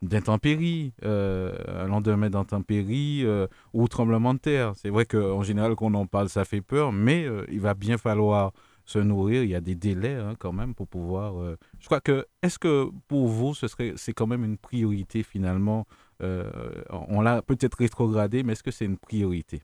d'intempéries, 0.02 0.92
euh, 1.04 1.56
un 1.68 1.87
lendemain 1.87 2.30
d'intempéries 2.30 3.22
euh, 3.24 3.46
ou 3.72 3.88
tremblement 3.88 4.35
de 4.35 4.38
terre. 4.38 4.72
C'est 4.76 4.90
vrai 4.90 5.06
qu'en 5.06 5.42
général, 5.42 5.74
quand 5.76 5.87
on 5.87 5.94
en 5.94 6.06
parle, 6.06 6.28
ça 6.28 6.44
fait 6.44 6.61
peur, 6.61 6.92
mais 6.92 7.24
euh, 7.24 7.44
il 7.50 7.61
va 7.61 7.74
bien 7.74 7.98
falloir 7.98 8.52
se 8.85 8.98
nourrir. 8.98 9.42
Il 9.44 9.50
y 9.50 9.54
a 9.54 9.61
des 9.61 9.74
délais 9.74 10.14
hein, 10.14 10.35
quand 10.38 10.52
même 10.52 10.74
pour 10.74 10.88
pouvoir. 10.88 11.35
Je 11.78 11.87
crois 11.87 12.00
que 12.00 12.26
est-ce 12.42 12.59
que 12.59 12.90
pour 13.09 13.28
vous, 13.28 13.54
ce 13.54 13.66
c'est 13.96 14.12
quand 14.12 14.26
même 14.26 14.44
une 14.44 14.59
priorité 14.59 15.22
finalement. 15.22 15.87
on 16.20 17.20
l'a 17.20 17.42
peut-être 17.42 17.78
rétrogradé, 17.78 18.42
mais 18.42 18.52
est-ce 18.54 18.62
que 18.62 18.72
c'est 18.72 18.87
une 18.87 18.98
priorité? 18.98 19.62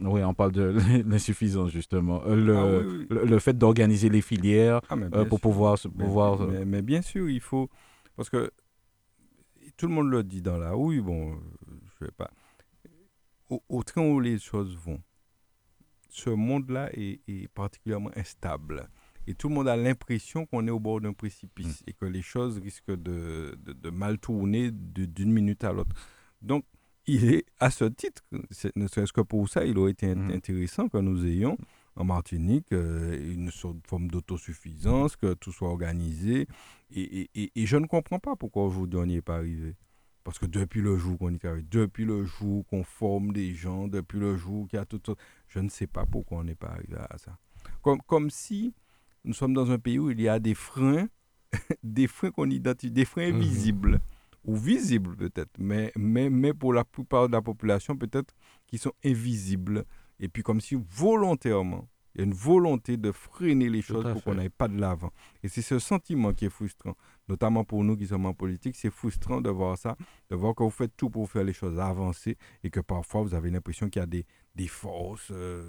Oui, 0.00 0.22
on 0.22 0.34
parle 0.34 0.52
de 0.52 0.62
l'insuffisance 1.06 1.70
justement. 1.70 2.22
Euh, 2.26 2.36
Le, 2.36 2.56
Ah 2.56 2.66
oui, 2.66 2.96
oui. 3.00 3.06
le, 3.10 3.24
le 3.24 3.38
fait 3.38 3.56
d'organiser 3.56 4.08
les 4.08 4.20
filières 4.22 4.80
Ah, 4.88 4.94
euh, 4.94 5.24
pour 5.24 5.38
sûr. 5.38 5.48
pouvoir 5.50 5.78
se 5.78 5.88
Mais- 5.88 6.04
pouvoir. 6.04 6.42
euh, 6.42 6.46
Mais, 6.50 6.64
mais 6.64 6.82
bien 6.82 7.02
sûr, 7.02 7.28
il 7.28 7.40
faut. 7.40 7.68
Parce 8.16 8.30
que 8.30 8.50
tout 9.76 9.86
le 9.88 9.94
monde 9.94 10.10
le 10.10 10.22
dit 10.24 10.42
dans 10.42 10.58
la 10.58 10.72
rue, 10.72 11.00
bon, 11.02 11.38
je 12.00 12.04
vais 12.04 12.10
pas. 12.12 12.30
Au, 13.50 13.62
au 13.68 13.82
train 13.82 14.02
où 14.02 14.20
les 14.20 14.38
choses 14.38 14.76
vont, 14.76 15.00
ce 16.10 16.30
monde-là 16.30 16.90
est, 16.94 17.20
est 17.28 17.48
particulièrement 17.48 18.10
instable. 18.16 18.88
Et 19.26 19.34
tout 19.34 19.48
le 19.48 19.54
monde 19.54 19.68
a 19.68 19.76
l'impression 19.76 20.46
qu'on 20.46 20.66
est 20.66 20.70
au 20.70 20.80
bord 20.80 21.00
d'un 21.00 21.12
précipice 21.12 21.82
et 21.86 21.92
que 21.92 22.06
les 22.06 22.22
choses 22.22 22.58
risquent 22.58 22.90
de, 22.96 23.56
de- 23.62 23.72
de 23.74 23.90
mal 23.90 24.18
tourner 24.18 24.70
d'une 24.72 25.32
minute 25.32 25.64
à 25.64 25.72
l'autre. 25.72 25.94
Donc, 26.40 26.64
il 27.08 27.24
est, 27.34 27.44
à 27.58 27.70
ce 27.70 27.84
titre, 27.86 28.22
ne 28.76 28.86
serait-ce 28.86 29.12
que 29.12 29.20
pour 29.22 29.48
ça, 29.48 29.64
il 29.64 29.76
aurait 29.78 29.92
été 29.92 30.14
Mhm. 30.14 30.30
intéressant 30.30 30.88
que 30.88 30.98
nous 30.98 31.26
ayons 31.26 31.56
en 31.96 32.04
Martinique 32.04 32.70
euh, 32.72 33.32
une 33.34 33.50
sorte 33.50 33.76
de 33.82 33.86
forme 33.86 34.08
d'autosuffisance, 34.08 35.16
que 35.16 35.34
tout 35.34 35.50
soit 35.52 35.68
organisé. 35.68 36.46
Et, 36.90 37.00
et- 37.22 37.30
et- 37.34 37.52
et 37.56 37.66
je 37.66 37.76
ne 37.76 37.86
comprends 37.86 38.18
pas 38.20 38.36
pourquoi 38.36 38.64
aujourd'hui 38.66 38.98
on 39.00 39.06
n'y 39.06 39.16
est 39.16 39.22
pas 39.22 39.36
arrivé. 39.36 39.74
Parce 40.24 40.38
que 40.38 40.46
depuis 40.46 40.82
le 40.82 40.96
jour 40.98 41.18
qu'on 41.18 41.30
y 41.34 41.38
arrive, 41.46 41.66
depuis 41.68 42.04
le 42.04 42.24
jour 42.24 42.64
qu'on 42.66 42.84
forme 42.84 43.32
des 43.32 43.54
gens, 43.54 43.88
depuis 43.88 44.18
le 44.20 44.36
jour 44.36 44.68
qu'il 44.68 44.78
y 44.78 44.82
a 44.82 44.84
tout 44.84 45.00
ça, 45.04 45.14
je 45.48 45.58
ne 45.60 45.68
sais 45.70 45.86
pas 45.86 46.04
pourquoi 46.06 46.38
on 46.38 46.44
n'est 46.44 46.54
pas 46.54 46.68
arrivé 46.68 46.96
à 47.10 47.16
ça. 47.18 47.36
Comme, 47.82 48.00
comme 48.02 48.28
si 48.30 48.74
nous 49.24 49.32
sommes 49.34 49.54
dans 49.54 49.70
un 49.70 49.78
pays 49.78 49.98
où 49.98 50.10
il 50.10 50.20
y 50.20 50.28
a 50.28 50.38
des 50.38 50.54
freins, 50.54 51.08
des 51.82 52.06
freins 52.06 52.30
qu'on 52.30 52.50
identifie, 52.50 52.90
des 52.92 53.06
freins 53.06 53.28
Mhm. 53.30 53.36
invisibles, 53.36 54.00
ou 54.48 54.56
visibles 54.56 55.14
peut-être, 55.14 55.52
mais, 55.58 55.92
mais, 55.94 56.30
mais 56.30 56.54
pour 56.54 56.72
la 56.72 56.82
plupart 56.82 57.28
de 57.28 57.34
la 57.34 57.42
population 57.42 57.96
peut-être 57.96 58.34
qui 58.66 58.78
sont 58.78 58.94
invisibles. 59.04 59.84
Et 60.18 60.28
puis 60.28 60.42
comme 60.42 60.62
si 60.62 60.74
volontairement, 60.74 61.86
il 62.14 62.22
y 62.22 62.22
a 62.22 62.24
une 62.24 62.32
volonté 62.32 62.96
de 62.96 63.12
freiner 63.12 63.68
les 63.68 63.82
choses 63.82 64.10
pour 64.10 64.24
qu'on 64.24 64.34
n'aille 64.34 64.48
pas 64.48 64.66
de 64.66 64.80
l'avant. 64.80 65.12
Et 65.42 65.48
c'est 65.48 65.60
ce 65.60 65.78
sentiment 65.78 66.32
qui 66.32 66.46
est 66.46 66.50
frustrant, 66.50 66.96
notamment 67.28 67.62
pour 67.62 67.84
nous 67.84 67.94
qui 67.94 68.06
sommes 68.06 68.24
en 68.24 68.32
politique. 68.32 68.74
C'est 68.74 68.90
frustrant 68.90 69.42
de 69.42 69.50
voir 69.50 69.76
ça, 69.76 69.96
de 70.30 70.34
voir 70.34 70.54
que 70.54 70.62
vous 70.62 70.70
faites 70.70 70.96
tout 70.96 71.10
pour 71.10 71.30
faire 71.30 71.44
les 71.44 71.52
choses 71.52 71.78
avancer 71.78 72.38
et 72.64 72.70
que 72.70 72.80
parfois 72.80 73.22
vous 73.22 73.34
avez 73.34 73.50
l'impression 73.50 73.90
qu'il 73.90 74.00
y 74.00 74.02
a 74.02 74.06
des, 74.06 74.24
des 74.54 74.66
forces, 74.66 75.30
euh, 75.30 75.62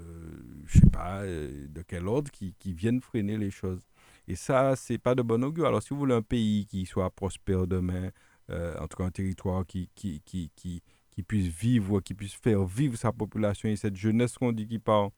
je 0.64 0.80
sais 0.80 0.90
pas 0.90 1.20
euh, 1.20 1.68
de 1.68 1.82
quel 1.82 2.08
ordre, 2.08 2.30
qui, 2.30 2.54
qui 2.58 2.72
viennent 2.72 3.02
freiner 3.02 3.36
les 3.36 3.50
choses. 3.50 3.86
Et 4.26 4.36
ça, 4.36 4.74
c'est 4.74 4.98
pas 4.98 5.14
de 5.14 5.22
bon 5.22 5.44
augure. 5.44 5.66
Alors 5.66 5.82
si 5.82 5.90
vous 5.90 6.00
voulez 6.00 6.14
un 6.14 6.22
pays 6.22 6.64
qui 6.66 6.86
soit 6.86 7.10
prospère 7.10 7.66
demain, 7.66 8.10
euh, 8.50 8.74
en 8.78 8.86
tout 8.88 8.96
cas 8.96 9.04
un 9.04 9.10
territoire 9.10 9.66
qui, 9.66 9.88
qui, 9.94 10.20
qui, 10.24 10.50
qui, 10.56 10.82
qui 11.10 11.22
puisse 11.22 11.46
vivre, 11.46 12.00
qui 12.00 12.14
puisse 12.14 12.34
faire 12.34 12.64
vivre 12.64 12.96
sa 12.96 13.12
population 13.12 13.68
et 13.68 13.76
cette 13.76 13.96
jeunesse 13.96 14.36
qu'on 14.38 14.52
dit 14.52 14.66
qui 14.66 14.78
part, 14.78 15.10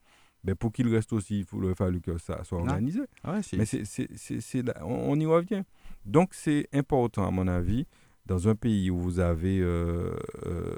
ben 0.43 0.55
pour 0.55 0.71
qu'il 0.73 0.87
reste 0.93 1.13
aussi, 1.13 1.39
il 1.39 1.45
faudrait 1.45 1.75
fallu 1.75 2.01
que 2.01 2.17
ça 2.17 2.43
soit 2.43 2.59
Non. 2.59 2.65
organisé. 2.71 3.01
ouais, 3.25 3.41
c'est- 3.43 3.57
Mais 3.57 3.65
c'est, 3.65 4.63
on, 4.81 5.11
on 5.11 5.19
y 5.19 5.25
revient. 5.25 5.63
Donc 6.05 6.33
c'est 6.33 6.67
important, 6.73 7.25
à 7.27 7.31
mon 7.31 7.47
avis, 7.47 7.85
dans 8.25 8.47
un 8.47 8.55
pays 8.55 8.89
où 8.89 8.97
vous 8.99 9.19
avez 9.19 9.59
euh, 9.61 10.13
euh, 10.45 10.75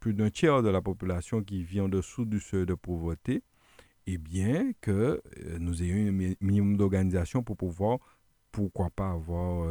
plus 0.00 0.14
d'un 0.14 0.30
tiers 0.30 0.62
de 0.62 0.68
la 0.68 0.80
population 0.82 1.42
qui 1.42 1.62
vit 1.62 1.80
en 1.80 1.88
dessous 1.88 2.24
du 2.24 2.40
seuil 2.40 2.66
de 2.66 2.74
pauvreté 2.74 3.42
et 4.06 4.18
bien 4.18 4.72
que 4.80 5.20
nous 5.58 5.82
ayons 5.82 6.08
un 6.08 6.34
minimum 6.40 6.76
d'organisation 6.76 7.42
pour 7.42 7.56
pouvoir, 7.56 7.98
pourquoi 8.52 8.88
pas, 8.90 9.10
avoir 9.10 9.66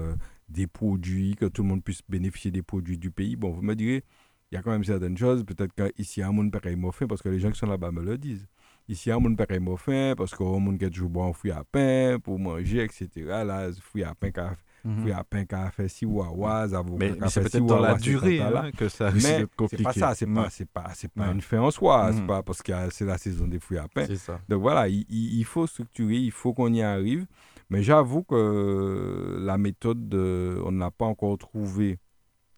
des 0.50 0.68
produits, 0.68 1.36
que 1.36 1.46
tout 1.46 1.64
le 1.64 1.70
monde 1.70 1.84
puisse 1.84 2.02
bénéficier 2.08 2.52
des 2.52 2.62
produits 2.62 2.98
du 2.98 3.12
pays. 3.12 3.36
Bon, 3.36 3.52
vous 3.52 3.62
me 3.62 3.76
direz, 3.76 4.04
il 4.52 4.56
y 4.56 4.58
a 4.58 4.62
quand 4.62 4.72
même 4.72 4.84
certaines 4.84 5.18
choses, 5.18 5.44
peut-être 5.44 5.74
qu'ici, 5.74 6.22
un 6.22 6.32
monde 6.32 6.52
pareil 6.52 6.78
fait, 6.92 7.08
parce 7.08 7.22
que 7.22 7.30
les 7.30 7.40
gens 7.40 7.52
qui 7.52 7.60
sont 7.60 7.68
là-bas 7.68 7.92
me 7.92 8.04
le 8.04 8.18
disent. 8.18 8.48
Ici, 8.88 9.10
un 9.12 9.20
monde 9.20 9.38
pareil 9.38 9.60
fait, 9.78 10.16
parce 10.16 10.36
qu'on 10.36 10.60
monde 10.60 10.78
qui 10.78 10.86
a 10.86 10.90
toujours 10.90 11.10
boire 11.10 11.28
un 11.28 11.34
fruit 11.34 11.52
à 11.52 11.64
pain 11.64 12.20
pour 12.20 12.40
manger, 12.40 12.84
etc. 12.84 13.10
Là, 13.26 13.72
fruit 13.74 14.04
à 14.04 14.14
pain 14.14 14.32
qu'a 14.32 14.56
Mm 14.86 15.04
-hmm. 15.04 15.14
à 15.14 15.24
pain 15.24 15.46
qu'a 15.46 15.72
fait 15.72 15.88
si 15.88 16.06
wawa, 16.06 16.68
Mais, 17.00 17.16
mais 17.20 17.28
c'est 17.30 17.42
peut-être 17.42 17.66
dans 17.66 17.80
la 17.80 17.96
durée 17.96 18.40
hein, 18.40 18.70
que 18.78 18.88
ça 18.88 19.10
mais 19.12 19.46
c'est 19.70 19.82
pas 19.82 19.94
ça, 19.94 20.14
c'est 20.14 20.28
pas, 20.28 20.50
c'est 20.52 20.70
pas, 20.70 20.92
c'est 20.94 21.12
pas 21.12 21.32
une 21.32 21.42
fin 21.42 21.60
en 21.60 21.72
soi, 21.72 22.12
c'est 22.14 22.28
pas 22.28 22.44
parce 22.44 22.62
que 22.62 22.72
c'est 22.92 23.06
la 23.06 23.18
saison 23.18 23.48
des 23.48 23.60
fruits 23.60 23.80
à 23.80 23.88
pain. 23.88 24.06
Donc 24.48 24.62
voilà, 24.62 24.88
il, 24.88 25.04
il, 25.10 25.44
faut 25.44 25.66
structurer, 25.66 26.18
il 26.18 26.32
faut 26.32 26.54
qu'on 26.54 26.72
y 26.72 26.84
arrive. 26.84 27.26
Mais 27.70 27.82
j'avoue 27.84 28.24
que 28.24 29.38
la 29.40 29.58
méthode, 29.58 30.08
de, 30.08 30.62
on 30.66 30.72
n'a 30.72 30.92
pas 30.92 31.06
encore 31.06 31.38
trouvé 31.38 32.00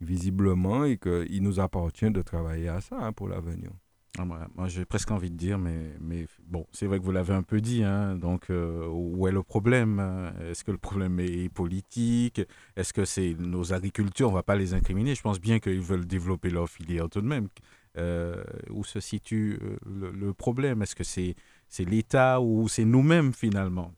visiblement 0.02 0.84
et 0.84 0.98
qu'il 0.98 1.42
nous 1.44 1.60
appartient 1.60 2.12
de 2.12 2.22
travailler 2.22 2.70
à 2.70 2.82
ça 2.82 2.98
hein, 3.00 3.14
pour 3.14 3.28
l'avenir. 3.28 3.72
Ah, 4.20 4.26
moi, 4.26 4.68
j'ai 4.68 4.84
presque 4.86 5.12
envie 5.12 5.30
de 5.30 5.36
dire, 5.36 5.60
mais, 5.60 5.92
mais 6.02 6.26
bon, 6.44 6.66
c'est 6.72 6.88
vrai 6.88 6.98
que 6.98 7.04
vous 7.04 7.12
l'avez 7.12 7.36
un 7.36 7.44
peu 7.44 7.62
dit, 7.62 7.84
hein, 7.84 8.16
donc 8.16 8.50
euh, 8.50 8.88
où 8.90 9.28
est 9.28 9.32
le 9.32 9.44
problème 9.44 10.00
hein? 10.00 10.34
Est-ce 10.42 10.64
que 10.64 10.72
le 10.72 10.80
problème 10.80 11.20
est 11.20 11.50
politique? 11.50 12.42
Est-ce 12.76 12.94
que 12.94 13.06
c'est 13.06 13.36
nos 13.38 13.74
agriculteurs 13.74 14.30
On 14.30 14.32
ne 14.32 14.38
va 14.38 14.44
pas 14.44 14.56
les 14.56 14.74
incriminer. 14.74 15.14
Je 15.14 15.22
pense 15.22 15.40
bien 15.40 15.60
qu'ils 15.60 15.82
veulent 15.82 16.08
développer 16.08 16.50
leur 16.50 16.68
filière 16.68 17.10
tout 17.10 17.22
de 17.22 17.28
même. 17.28 17.48
Euh, 17.98 18.44
où 18.70 18.84
se 18.84 19.00
situe 19.00 19.60
euh, 19.62 19.78
le, 19.86 20.12
le 20.12 20.34
problème? 20.34 20.82
Est-ce 20.82 20.96
que 20.96 21.04
c'est 21.04 21.36
c'est 21.68 21.86
l'État 21.86 22.42
ou 22.42 22.68
c'est 22.68 22.86
nous-mêmes 22.86 23.34
finalement? 23.34 23.94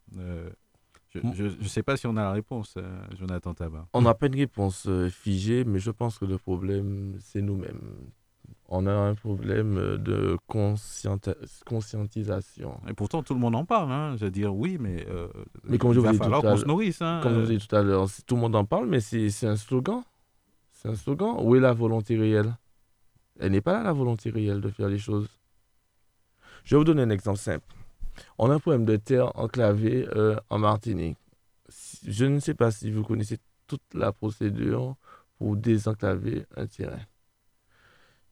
Je 1.16 1.44
ne 1.44 1.68
sais 1.68 1.84
pas 1.84 1.98
si 1.98 2.08
on 2.08 2.16
a 2.18 2.22
la 2.22 2.32
réponse, 2.32 2.76
Jonathan 3.18 3.54
Tabar. 3.54 3.88
On 3.94 4.02
n'a 4.02 4.14
pas 4.14 4.28
une 4.28 4.36
réponse 4.36 4.88
figée, 5.10 5.64
mais 5.64 5.80
je 5.80 5.92
pense 5.92 6.20
que 6.20 6.26
le 6.26 6.38
problème, 6.38 7.18
c'est 7.20 7.42
nous-mêmes 7.42 7.82
on 8.72 8.86
a 8.86 8.94
un 8.94 9.16
problème 9.16 9.98
de 9.98 10.38
conscientisation. 11.66 12.80
Et 12.88 12.94
pourtant, 12.94 13.24
tout 13.24 13.34
le 13.34 13.40
monde 13.40 13.56
en 13.56 13.66
parle. 13.66 13.92
Hein. 13.92 14.16
Je 14.18 14.26
veux 14.26 14.32
dire, 14.32 14.56
oui, 14.56 14.78
mais, 14.80 15.08
euh, 15.10 15.28
mais 15.64 15.80
comme 15.80 15.92
je 15.94 16.00
il 16.00 16.06
va 16.06 16.14
falloir 16.14 16.42
qu'on 16.42 16.58
se 16.58 16.66
nourrisse. 16.66 17.02
Hein. 17.02 17.20
Comme 17.24 17.34
je 17.34 17.40
vous 17.40 17.52
ai 17.52 17.58
dit 17.58 17.68
tout 17.68 17.76
à 17.76 17.82
l'heure, 17.82 18.08
tout 18.28 18.36
le 18.36 18.42
monde 18.42 18.56
en 18.56 18.66
parle, 18.66 18.86
mais 18.88 19.00
c'est 19.00 19.48
un 19.48 19.56
slogan. 19.56 20.04
C'est 20.72 20.88
un 20.90 20.96
slogan. 20.96 21.36
Où 21.40 21.56
est 21.56 21.60
la 21.60 21.74
volonté 21.74 22.16
réelle? 22.16 22.56
Elle 23.40 23.54
n'est 23.54 23.62
pas 23.62 23.74
là, 23.74 23.84
la 23.84 23.94
volonté 23.94 24.30
réelle 24.30 24.62
de 24.62 24.70
faire 24.70 24.88
les 24.88 25.00
choses. 25.00 25.28
Je 26.64 26.76
vais 26.76 26.80
vous 26.80 26.84
donner 26.84 27.02
un 27.02 27.10
exemple 27.10 27.40
simple. 27.40 27.66
On 28.38 28.50
a 28.50 28.56
un 28.56 28.60
problème 28.60 28.86
de 28.86 28.96
terre 28.96 29.32
enclavée 29.38 30.08
euh, 30.16 30.38
en 30.50 30.60
Martinique. 30.60 31.18
Je 32.06 32.26
ne 32.26 32.40
sais 32.40 32.54
pas 32.54 32.72
si 32.72 32.92
vous 32.92 33.04
connaissez 33.04 33.38
toute 33.68 33.94
la 33.94 34.12
procédure 34.12 34.96
pour 35.38 35.56
désenclaver 35.56 36.46
un 36.58 36.68
terrain 36.68 37.00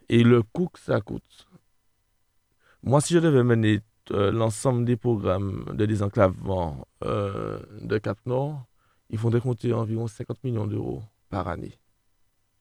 et 0.10 0.24
le 0.24 0.44
coût 0.44 0.68
que 0.68 0.80
ça 0.80 1.02
coûte. 1.02 1.48
Moi, 2.84 3.02
si 3.02 3.14
je 3.14 3.20
devais 3.20 3.44
mener 3.44 3.82
euh, 4.12 4.32
l'ensemble 4.32 4.86
des 4.86 4.96
programmes 4.96 5.66
de 5.74 5.86
désenclavement 5.86 6.88
euh, 7.04 7.60
de 7.82 7.98
Cap 7.98 8.18
Nord, 8.26 8.66
il 9.10 9.18
faudrait 9.18 9.42
compter 9.42 9.74
environ 9.74 10.08
50 10.08 10.44
millions 10.44 10.68
d'euros 10.68 11.04
par 11.30 11.48
année. 11.48 11.74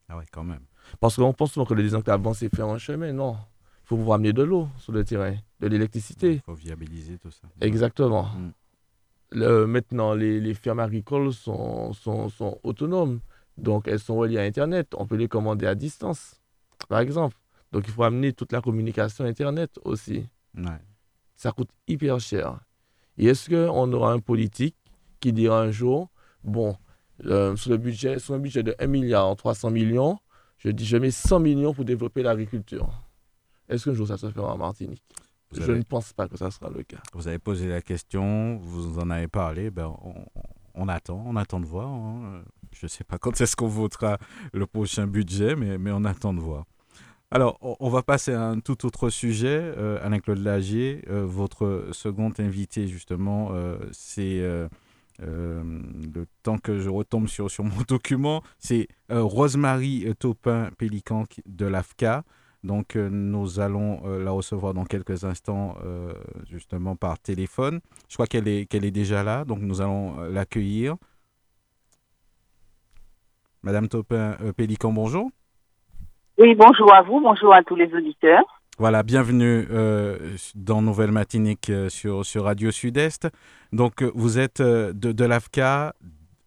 Ah 0.09 0.16
ouais, 0.16 0.24
quand 0.31 0.44
même. 0.44 0.64
Parce 1.00 1.16
qu'on 1.16 1.33
pense 1.33 1.52
souvent 1.52 1.66
que 1.66 1.74
le 1.74 1.83
désenclavement, 1.83 2.35
c'est 2.35 2.55
faire 2.55 2.66
un 2.66 2.79
chemin. 2.79 3.12
Non. 3.12 3.37
Il 3.87 3.90
faut 3.90 3.96
pouvoir 3.96 4.16
amener 4.16 4.33
de 4.33 4.42
l'eau 4.42 4.68
sur 4.79 4.92
le 4.92 5.05
terrain, 5.05 5.37
de 5.61 5.68
l'électricité. 5.68 6.35
Il 6.35 6.40
faut 6.40 6.55
viabiliser 6.55 7.18
tout 7.18 7.31
ça. 7.31 7.46
Exactement. 7.61 8.25
Mm. 8.25 8.53
Le, 9.31 9.66
maintenant, 9.66 10.14
les, 10.14 10.40
les, 10.40 10.55
fermes 10.55 10.81
agricoles 10.81 11.33
sont, 11.33 11.92
sont, 11.92 12.29
sont 12.29 12.59
autonomes. 12.64 13.20
Donc, 13.57 13.87
elles 13.88 14.01
sont 14.01 14.16
reliées 14.16 14.38
à 14.38 14.42
Internet. 14.42 14.92
On 14.96 15.07
peut 15.07 15.16
les 15.16 15.29
commander 15.29 15.66
à 15.66 15.75
distance 15.75 16.40
par 16.88 17.01
exemple. 17.01 17.37
Donc, 17.72 17.85
il 17.87 17.92
faut 17.92 18.05
amener 18.05 18.33
toute 18.33 18.53
la 18.53 18.61
communication 18.61 19.25
Internet 19.25 19.79
aussi. 19.85 20.27
Ça 21.37 21.53
coûte 21.53 21.70
hyper 21.87 22.18
cher. 22.20 22.61
Et 23.18 23.27
est-ce 23.27 23.51
qu'on 23.51 23.92
aura 23.92 24.12
un 24.12 24.20
politique 24.20 24.77
qui 25.20 25.33
dira 25.33 25.61
un 25.61 25.70
jour, 25.70 26.11
bon, 26.44 26.77
euh, 27.25 27.57
sur, 27.57 27.70
le 27.70 27.77
budget, 27.77 28.18
sur 28.18 28.35
un 28.35 28.38
budget 28.38 28.62
de 28.62 28.75
1 28.79 28.87
milliard 28.87 29.35
300 29.37 29.70
millions, 29.70 30.18
je 30.59 30.70
dis, 30.70 30.85
je 30.85 30.96
mets 30.96 31.11
100 31.11 31.40
millions 31.40 31.75
pour 31.75 31.85
développer 31.85 32.22
l'agriculture? 32.22 32.88
Est-ce 33.68 33.85
qu'un 33.85 33.94
jour 33.94 34.07
ça 34.07 34.16
se 34.16 34.31
fera 34.31 34.55
en 34.55 34.59
Martinique? 34.59 35.02
Je 35.52 35.72
ne 35.72 35.83
pense 35.83 36.12
pas 36.12 36.29
que 36.29 36.37
ça 36.37 36.50
sera 36.50 36.70
le 36.70 36.83
cas. 36.83 36.98
Vous 37.12 37.29
avez 37.29 37.38
posé 37.38 37.68
la 37.68 37.81
question, 37.81 38.57
vous 38.57 38.98
en 38.98 39.11
avez 39.11 39.29
parlé, 39.29 39.70
ben 39.70 39.94
on, 40.74 40.88
attend, 40.88 41.22
on 41.24 41.37
attend 41.37 41.61
de 41.61 41.66
voir. 41.66 41.88
Hein. 41.88 42.42
Je 42.72 42.87
ne 42.87 42.88
sais 42.88 43.05
pas 43.05 43.18
quand 43.18 43.40
est-ce 43.40 43.57
qu'on 43.57 43.68
votera 43.68 44.18
le 44.52 44.66
prochain 44.66 45.07
budget, 45.07 45.55
mais, 45.55 45.79
mais 45.79 45.92
on 45.92 46.05
attend 46.05 46.35
de 46.35 46.40
voir. 46.40 46.64
Alors, 47.33 47.59
on 47.61 47.88
va 47.88 48.02
passer 48.02 48.33
à 48.33 48.42
un 48.42 48.61
tout 48.61 48.87
autre 48.87 49.11
sujet. 49.11 49.61
Euh, 49.61 49.98
Alain-Claude 50.05 50.38
Lagier, 50.38 51.02
euh, 51.11 51.24
votre 51.26 51.88
second 51.90 52.33
invité, 52.38 52.87
justement, 52.87 53.48
euh, 53.50 53.79
c'est 53.90 54.40
le 55.18 56.26
temps 56.42 56.59
que 56.59 56.79
je 56.79 56.88
retombe 56.88 57.26
sur, 57.26 57.50
sur 57.50 57.64
mon 57.64 57.83
document, 57.88 58.42
c'est 58.59 58.87
Rosemary 59.11 60.07
Topin-Pélican 60.18 61.24
de 61.46 61.66
l'AFCA. 61.66 62.24
Donc, 62.66 62.96
nous 62.96 63.61
allons 63.61 64.02
la 64.18 64.31
recevoir 64.31 64.74
dans 64.74 64.85
quelques 64.85 65.24
instants, 65.24 65.76
justement, 66.50 66.96
par 66.96 67.18
téléphone. 67.18 67.81
Je 68.09 68.14
crois 68.14 68.26
qu'elle 68.26 68.48
est, 68.48 68.66
qu'elle 68.66 68.85
est 68.85 68.90
déjà 68.90 69.22
là, 69.22 69.44
donc 69.44 69.61
nous 69.61 69.81
allons 69.81 70.18
l'accueillir. 70.31 70.96
Madame 73.62 73.88
Topin-Pélican, 73.88 74.92
bonjour. 74.92 75.31
Oui, 76.38 76.55
bonjour 76.55 76.92
à 76.92 77.02
vous, 77.02 77.20
bonjour 77.20 77.55
à 77.55 77.62
tous 77.62 77.76
les 77.76 77.92
auditeurs. 77.94 78.44
Voilà, 78.79 79.02
bienvenue 79.02 79.66
euh, 79.70 80.18
dans 80.55 80.83
Nouvelle 80.83 81.11
Matinique 81.11 81.70
euh, 81.70 81.88
sur, 81.88 82.26
sur 82.26 82.44
Radio 82.44 82.70
Sud-Est. 82.70 83.26
Donc, 83.72 84.02
euh, 84.02 84.12
vous 84.14 84.38
êtes 84.38 84.61
de, 84.61 84.92
de 84.92 85.24
l'AFCA, 85.24 85.94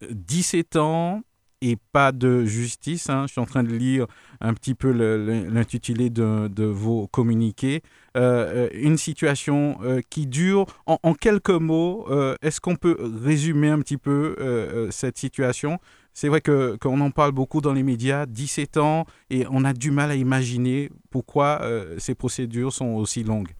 17 0.08 0.76
ans 0.76 1.22
et 1.62 1.76
pas 1.92 2.12
de 2.12 2.44
justice. 2.44 3.10
Hein. 3.10 3.24
Je 3.26 3.32
suis 3.32 3.40
en 3.40 3.46
train 3.46 3.62
de 3.62 3.72
lire 3.72 4.06
un 4.40 4.54
petit 4.54 4.74
peu 4.74 4.90
l'intitulé 4.90 6.10
de, 6.10 6.64
vos 6.64 7.06
communiqués. 7.08 7.82
une 8.14 8.96
situation 8.96 9.78
qui 10.10 10.26
dure. 10.26 10.66
En, 10.86 11.14
quelques 11.14 11.50
mots, 11.50 12.06
est-ce 12.42 12.60
qu'on 12.60 12.76
peut 12.76 12.96
résumer 13.22 13.68
un 13.68 13.80
petit 13.80 13.98
peu 13.98 14.88
cette 14.90 15.18
situation? 15.18 15.78
C'est 16.12 16.28
vrai 16.28 16.40
qu'on 16.40 17.00
en 17.00 17.10
parle 17.10 17.32
beaucoup 17.32 17.60
dans 17.60 17.72
les 17.72 17.82
médias, 17.82 18.26
17 18.26 18.76
ans, 18.76 19.04
et 19.30 19.44
on 19.50 19.64
a 19.64 19.72
du 19.72 19.90
mal 19.90 20.10
à 20.10 20.14
imaginer 20.14 20.90
pourquoi 21.10 21.60
euh, 21.62 21.94
ces 21.98 22.14
procédures 22.14 22.72
sont 22.72 22.94
aussi 22.94 23.24
longues. 23.24 23.52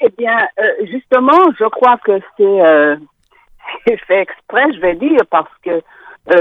Eh 0.00 0.10
bien, 0.16 0.36
euh, 0.58 0.86
justement, 0.90 1.38
je 1.58 1.64
crois 1.70 1.98
que 2.04 2.20
euh, 2.40 2.96
c'est 3.86 3.96
fait 4.06 4.22
exprès, 4.22 4.72
je 4.72 4.80
vais 4.80 4.94
dire, 4.94 5.20
parce 5.30 5.50
que 5.62 5.82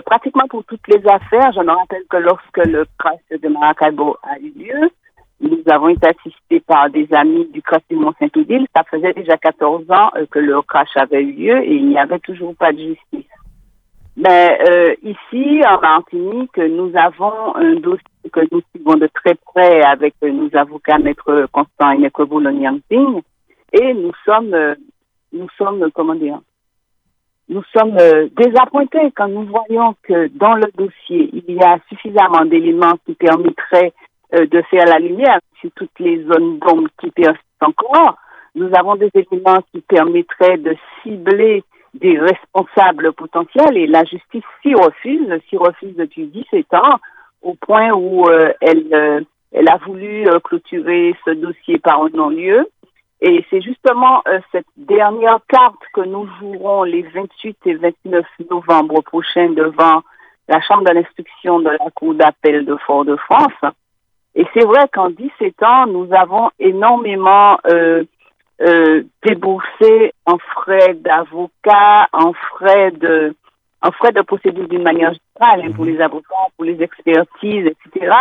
pratiquement 0.06 0.48
pour 0.50 0.64
toutes 0.66 0.88
les 0.88 1.02
affaires, 1.08 1.52
je 1.54 1.62
me 1.62 1.72
rappelle 1.72 2.04
que 2.10 2.18
lorsque 2.18 2.58
le 2.58 2.86
crash 2.98 3.20
de 3.32 3.48
Maracaibo 3.48 4.18
a 4.24 4.38
eu 4.40 4.52
lieu, 4.58 4.90
nous 5.40 5.62
avons 5.70 5.90
été 5.90 6.08
assistés 6.08 6.60
par 6.62 6.90
des 6.90 7.08
amis 7.14 7.48
du 7.54 7.62
crash 7.62 7.84
du 7.90 7.96
Mont-Saint-Odile. 7.96 8.68
Ça 8.76 8.84
faisait 8.84 9.14
déjà 9.14 9.38
14 9.38 9.90
ans 9.92 10.10
que 10.32 10.40
le 10.40 10.62
crash 10.64 10.90
avait 10.96 11.22
eu 11.22 11.32
lieu 11.32 11.64
et 11.64 11.76
il 11.76 11.88
n'y 11.88 11.98
avait 11.98 12.20
toujours 12.20 12.56
pas 12.56 12.72
de 12.74 12.80
justice. 12.80 13.30
Mais 14.18 14.58
euh, 14.68 14.96
ici, 15.04 15.62
en 15.64 15.80
Martinique, 15.80 16.58
nous 16.58 16.92
avons 16.96 17.56
un 17.56 17.76
dossier 17.76 18.02
que 18.34 18.40
nous 18.52 18.62
suivons 18.72 18.96
de 18.96 19.08
très 19.14 19.36
près 19.36 19.84
avec 19.84 20.16
nos 20.24 20.50
avocats, 20.56 20.98
Maître 20.98 21.48
Constant 21.52 21.92
et 21.92 22.00
Maître 22.00 22.26
Boulogne-Yamping, 22.26 23.22
et 23.74 23.94
nous 23.94 24.12
sommes, 24.26 24.56
euh, 24.56 24.74
nous 25.34 25.48
sommes, 25.56 25.88
comment 25.94 26.16
dire, 26.16 26.40
nous 27.50 27.64
sommes 27.76 27.98
euh, 28.00 28.28
désappointés 28.36 29.12
quand 29.16 29.28
nous 29.28 29.46
voyons 29.46 29.96
que 30.04 30.28
dans 30.38 30.56
le 30.56 30.68
dossier, 30.78 31.30
il 31.34 31.56
y 31.56 31.64
a 31.64 31.78
suffisamment 31.90 32.46
d'éléments 32.46 32.98
qui 33.06 33.14
permettraient 33.14 33.94
euh, 34.36 34.46
de 34.46 34.62
faire 34.64 34.86
la 34.86 35.00
lumière 35.00 35.40
sur 35.62 35.70
toutes 35.76 36.00
les 36.00 36.24
zones 36.24 36.60
d'ombre 36.60 36.90
qui 37.00 37.10
persistent 37.12 37.44
encore. 37.62 38.18
Nous 38.56 38.70
avons 38.74 38.96
des 38.96 39.12
éléments 39.14 39.62
qui 39.72 39.82
permettraient 39.82 40.58
de 40.58 40.76
cibler 41.02 41.64
des 41.94 42.20
responsables 42.20 43.14
potentiels 43.14 43.78
et 43.78 43.88
la 43.88 44.04
justice 44.04 44.44
s'y 44.62 44.74
refuse, 44.74 45.28
s'y 45.50 45.58
refuse 45.58 45.96
depuis 45.96 46.28
17 46.28 46.74
ans 46.74 47.00
au 47.42 47.54
point 47.54 47.92
où 47.94 48.28
euh, 48.28 48.52
elle, 48.62 48.88
euh, 48.94 49.22
elle 49.52 49.70
a 49.70 49.78
voulu 49.78 50.28
euh, 50.28 50.40
clôturer 50.40 51.16
ce 51.26 51.32
dossier 51.32 51.78
par 51.80 52.04
un 52.04 52.10
non-lieu. 52.10 52.68
Et 53.22 53.44
c'est 53.50 53.62
justement 53.62 54.24
cette 54.52 54.68
dernière 54.76 55.40
carte 55.50 55.82
que 55.94 56.02
nous 56.02 56.30
jouerons 56.40 56.84
les 56.84 57.02
28 57.02 57.58
et 57.66 57.74
29 57.74 58.26
novembre 58.52 59.02
prochains 59.02 59.50
devant 59.50 60.04
la 60.48 60.62
Chambre 60.62 60.84
de 60.86 60.94
l'instruction 60.94 61.60
de 61.60 61.70
la 61.70 61.90
Cour 61.94 62.14
d'appel 62.14 62.66
de 62.66 62.76
Fort-de-France. 62.86 63.74
Et 64.36 64.46
c'est 64.54 64.66
vrai 64.66 64.88
qu'en 64.94 65.10
17 65.10 65.64
ans, 65.64 65.88
nous 65.88 66.08
avons 66.14 66.52
énormément 66.60 67.58
euh, 67.68 68.04
euh, 68.62 69.04
déboursé 69.26 70.14
en 70.26 70.38
frais 70.38 70.94
d'avocat, 70.94 72.08
en 72.14 72.34
frais 72.34 72.92
de 72.92 73.36
en 73.82 73.92
frais 73.92 74.12
de 74.12 74.22
procédure 74.22 74.68
d'une 74.68 74.82
manière 74.82 75.14
générale, 75.14 75.62
hein, 75.66 75.72
pour 75.76 75.86
mhm. 75.86 75.92
les 75.94 76.02
avocats, 76.02 76.36
pour 76.56 76.66
les 76.66 76.82
expertises, 76.82 77.68
etc. 77.68 78.12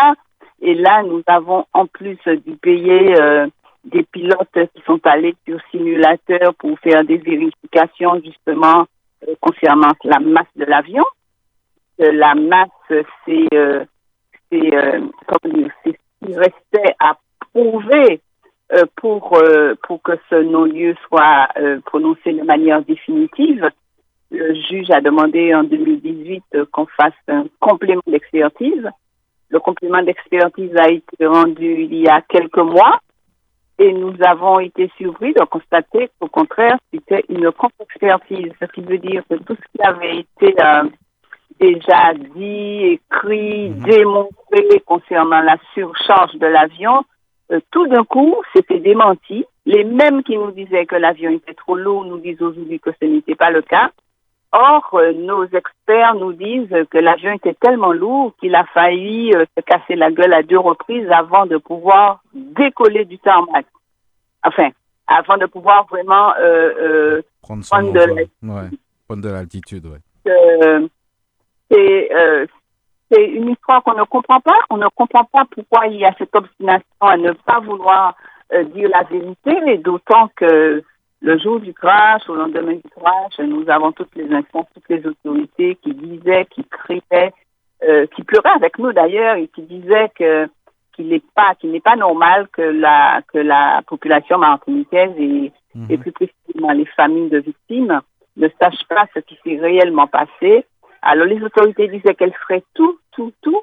Et 0.60 0.74
là, 0.74 1.02
nous 1.02 1.22
avons 1.26 1.64
en 1.72 1.86
plus 1.86 2.18
dû 2.46 2.56
payer 2.56 3.18
euh, 3.18 3.46
des 3.86 4.02
pilotes 4.02 4.68
qui 4.74 4.82
sont 4.84 5.00
allés 5.04 5.34
sur 5.46 5.58
simulateur 5.70 6.54
pour 6.58 6.78
faire 6.80 7.04
des 7.04 7.18
vérifications 7.18 8.20
justement 8.24 8.86
euh, 9.26 9.34
concernant 9.40 9.92
la 10.04 10.18
masse 10.18 10.46
de 10.56 10.64
l'avion. 10.64 11.04
Euh, 12.00 12.12
la 12.12 12.34
masse, 12.34 12.68
c'est 13.24 13.46
euh, 13.54 13.84
c'est 14.50 14.58
ce 14.60 16.26
qui 16.26 16.36
restait 16.36 16.94
à 16.98 17.16
prouver 17.52 18.20
pour 18.96 19.40
pour 19.82 20.02
que 20.02 20.12
ce 20.30 20.36
non-lieu 20.36 20.94
soit 21.08 21.48
prononcé 21.84 22.32
de 22.32 22.42
manière 22.42 22.82
définitive. 22.82 23.68
Le 24.30 24.54
juge 24.54 24.90
a 24.90 25.00
demandé 25.00 25.52
en 25.54 25.64
2018 25.64 26.44
qu'on 26.70 26.86
fasse 26.86 27.14
un 27.28 27.46
complément 27.58 28.02
d'expertise. 28.06 28.88
Le 29.48 29.58
complément 29.58 30.02
d'expertise 30.02 30.76
a 30.76 30.90
été 30.90 31.26
rendu 31.26 31.82
il 31.82 31.94
y 31.94 32.08
a 32.08 32.20
quelques 32.22 32.56
mois 32.56 33.00
et 33.78 33.92
nous 33.92 34.14
avons 34.24 34.58
été 34.58 34.90
surpris 34.96 35.34
de 35.34 35.44
constater 35.44 36.08
qu'au 36.18 36.28
contraire, 36.28 36.76
c'était 36.92 37.24
une 37.28 37.50
contre-expertise, 37.52 38.52
ce 38.60 38.66
qui 38.72 38.80
veut 38.80 38.98
dire 38.98 39.22
que 39.28 39.36
tout 39.36 39.54
ce 39.54 39.78
qui 39.78 39.86
avait 39.86 40.18
été 40.18 40.54
euh, 40.62 40.84
déjà 41.60 42.14
dit, 42.14 42.98
écrit, 42.98 43.70
mhm. 43.70 43.82
démontré 43.84 44.80
concernant 44.86 45.40
la 45.40 45.56
surcharge 45.74 46.34
de 46.36 46.46
l'avion, 46.46 47.04
euh, 47.52 47.60
tout 47.70 47.86
d'un 47.86 48.04
coup, 48.04 48.36
c'était 48.54 48.80
démenti. 48.80 49.44
Les 49.66 49.84
mêmes 49.84 50.22
qui 50.22 50.36
nous 50.36 50.52
disaient 50.52 50.86
que 50.86 50.96
l'avion 50.96 51.30
était 51.30 51.54
trop 51.54 51.76
lourd 51.76 52.04
nous 52.04 52.18
disent 52.18 52.40
aujourd'hui 52.40 52.80
que 52.80 52.90
ce 53.00 53.06
n'était 53.06 53.34
pas 53.34 53.50
le 53.50 53.62
cas. 53.62 53.90
Or, 54.58 54.88
euh, 54.94 55.12
nos 55.12 55.44
experts 55.44 56.14
nous 56.14 56.32
disent 56.32 56.74
que 56.90 56.96
l'avion 56.96 57.32
était 57.32 57.52
tellement 57.60 57.92
lourd 57.92 58.32
qu'il 58.40 58.54
a 58.54 58.64
failli 58.72 59.34
euh, 59.34 59.44
se 59.54 59.62
casser 59.62 59.96
la 59.96 60.10
gueule 60.10 60.32
à 60.32 60.42
deux 60.42 60.58
reprises 60.58 61.10
avant 61.10 61.44
de 61.44 61.58
pouvoir 61.58 62.22
décoller 62.32 63.04
du 63.04 63.18
tarmac. 63.18 63.66
Enfin, 64.42 64.70
avant 65.06 65.36
de 65.36 65.44
pouvoir 65.44 65.86
vraiment 65.88 66.32
euh, 66.40 67.20
prendre, 67.42 67.66
prendre, 67.66 67.92
de 69.22 69.28
l'altitude. 69.28 69.86
c'est 71.68 73.24
une 73.24 73.50
histoire 73.50 73.82
qu'on 73.82 73.94
ne 73.94 74.04
comprend 74.04 74.40
pas. 74.40 74.58
On 74.70 74.78
ne 74.78 74.88
comprend 74.94 75.24
pas 75.24 75.44
pourquoi 75.50 75.86
il 75.88 75.98
y 75.98 76.06
a 76.06 76.14
cette 76.16 76.34
obstination 76.34 76.86
à 77.00 77.18
ne 77.18 77.32
pas 77.32 77.60
vouloir 77.60 78.16
dire 78.74 78.88
la 78.88 79.02
vérité, 79.02 79.78
d'autant 79.78 80.30
que 80.34 80.82
le 81.22 81.38
jour 81.38 81.60
du 81.60 81.72
crash, 81.72 82.28
au 82.28 82.34
lendemain 82.34 82.74
du 82.74 82.90
crash, 82.90 83.38
nous 83.38 83.68
avons 83.68 83.92
toutes 83.92 84.14
les 84.14 84.32
instances, 84.32 84.66
toutes 84.74 84.88
les 84.88 85.06
autorités 85.06 85.76
qui 85.82 85.94
disaient, 85.94 86.46
qui 86.46 86.64
criaient, 86.64 87.32
euh, 87.82 88.06
qui 88.14 88.22
pleuraient 88.22 88.50
avec 88.54 88.78
nous 88.78 88.92
d'ailleurs 88.92 89.36
et 89.36 89.48
qui 89.48 89.62
disaient 89.62 90.10
que 90.14 90.48
qu'il 90.94 91.08
n'est 91.08 91.22
pas 91.34 91.54
qu'il 91.54 91.72
n'est 91.72 91.80
pas 91.80 91.96
normal 91.96 92.48
que 92.48 92.62
la 92.62 93.22
que 93.32 93.38
la 93.38 93.82
population 93.86 94.38
martiniquaise 94.38 95.12
et, 95.18 95.52
mhm. 95.74 95.86
et 95.90 95.98
plus 95.98 96.12
précisément 96.12 96.72
les 96.72 96.86
familles 96.86 97.28
de 97.28 97.38
victimes 97.38 98.00
ne 98.36 98.48
sachent 98.60 98.86
pas 98.88 99.06
ce 99.14 99.20
qui 99.20 99.38
s'est 99.44 99.58
réellement 99.60 100.06
passé. 100.06 100.64
Alors 101.02 101.26
les 101.26 101.42
autorités 101.42 101.88
disaient 101.88 102.14
qu'elles 102.14 102.34
feraient 102.34 102.64
tout, 102.74 102.98
tout, 103.12 103.32
tout 103.42 103.62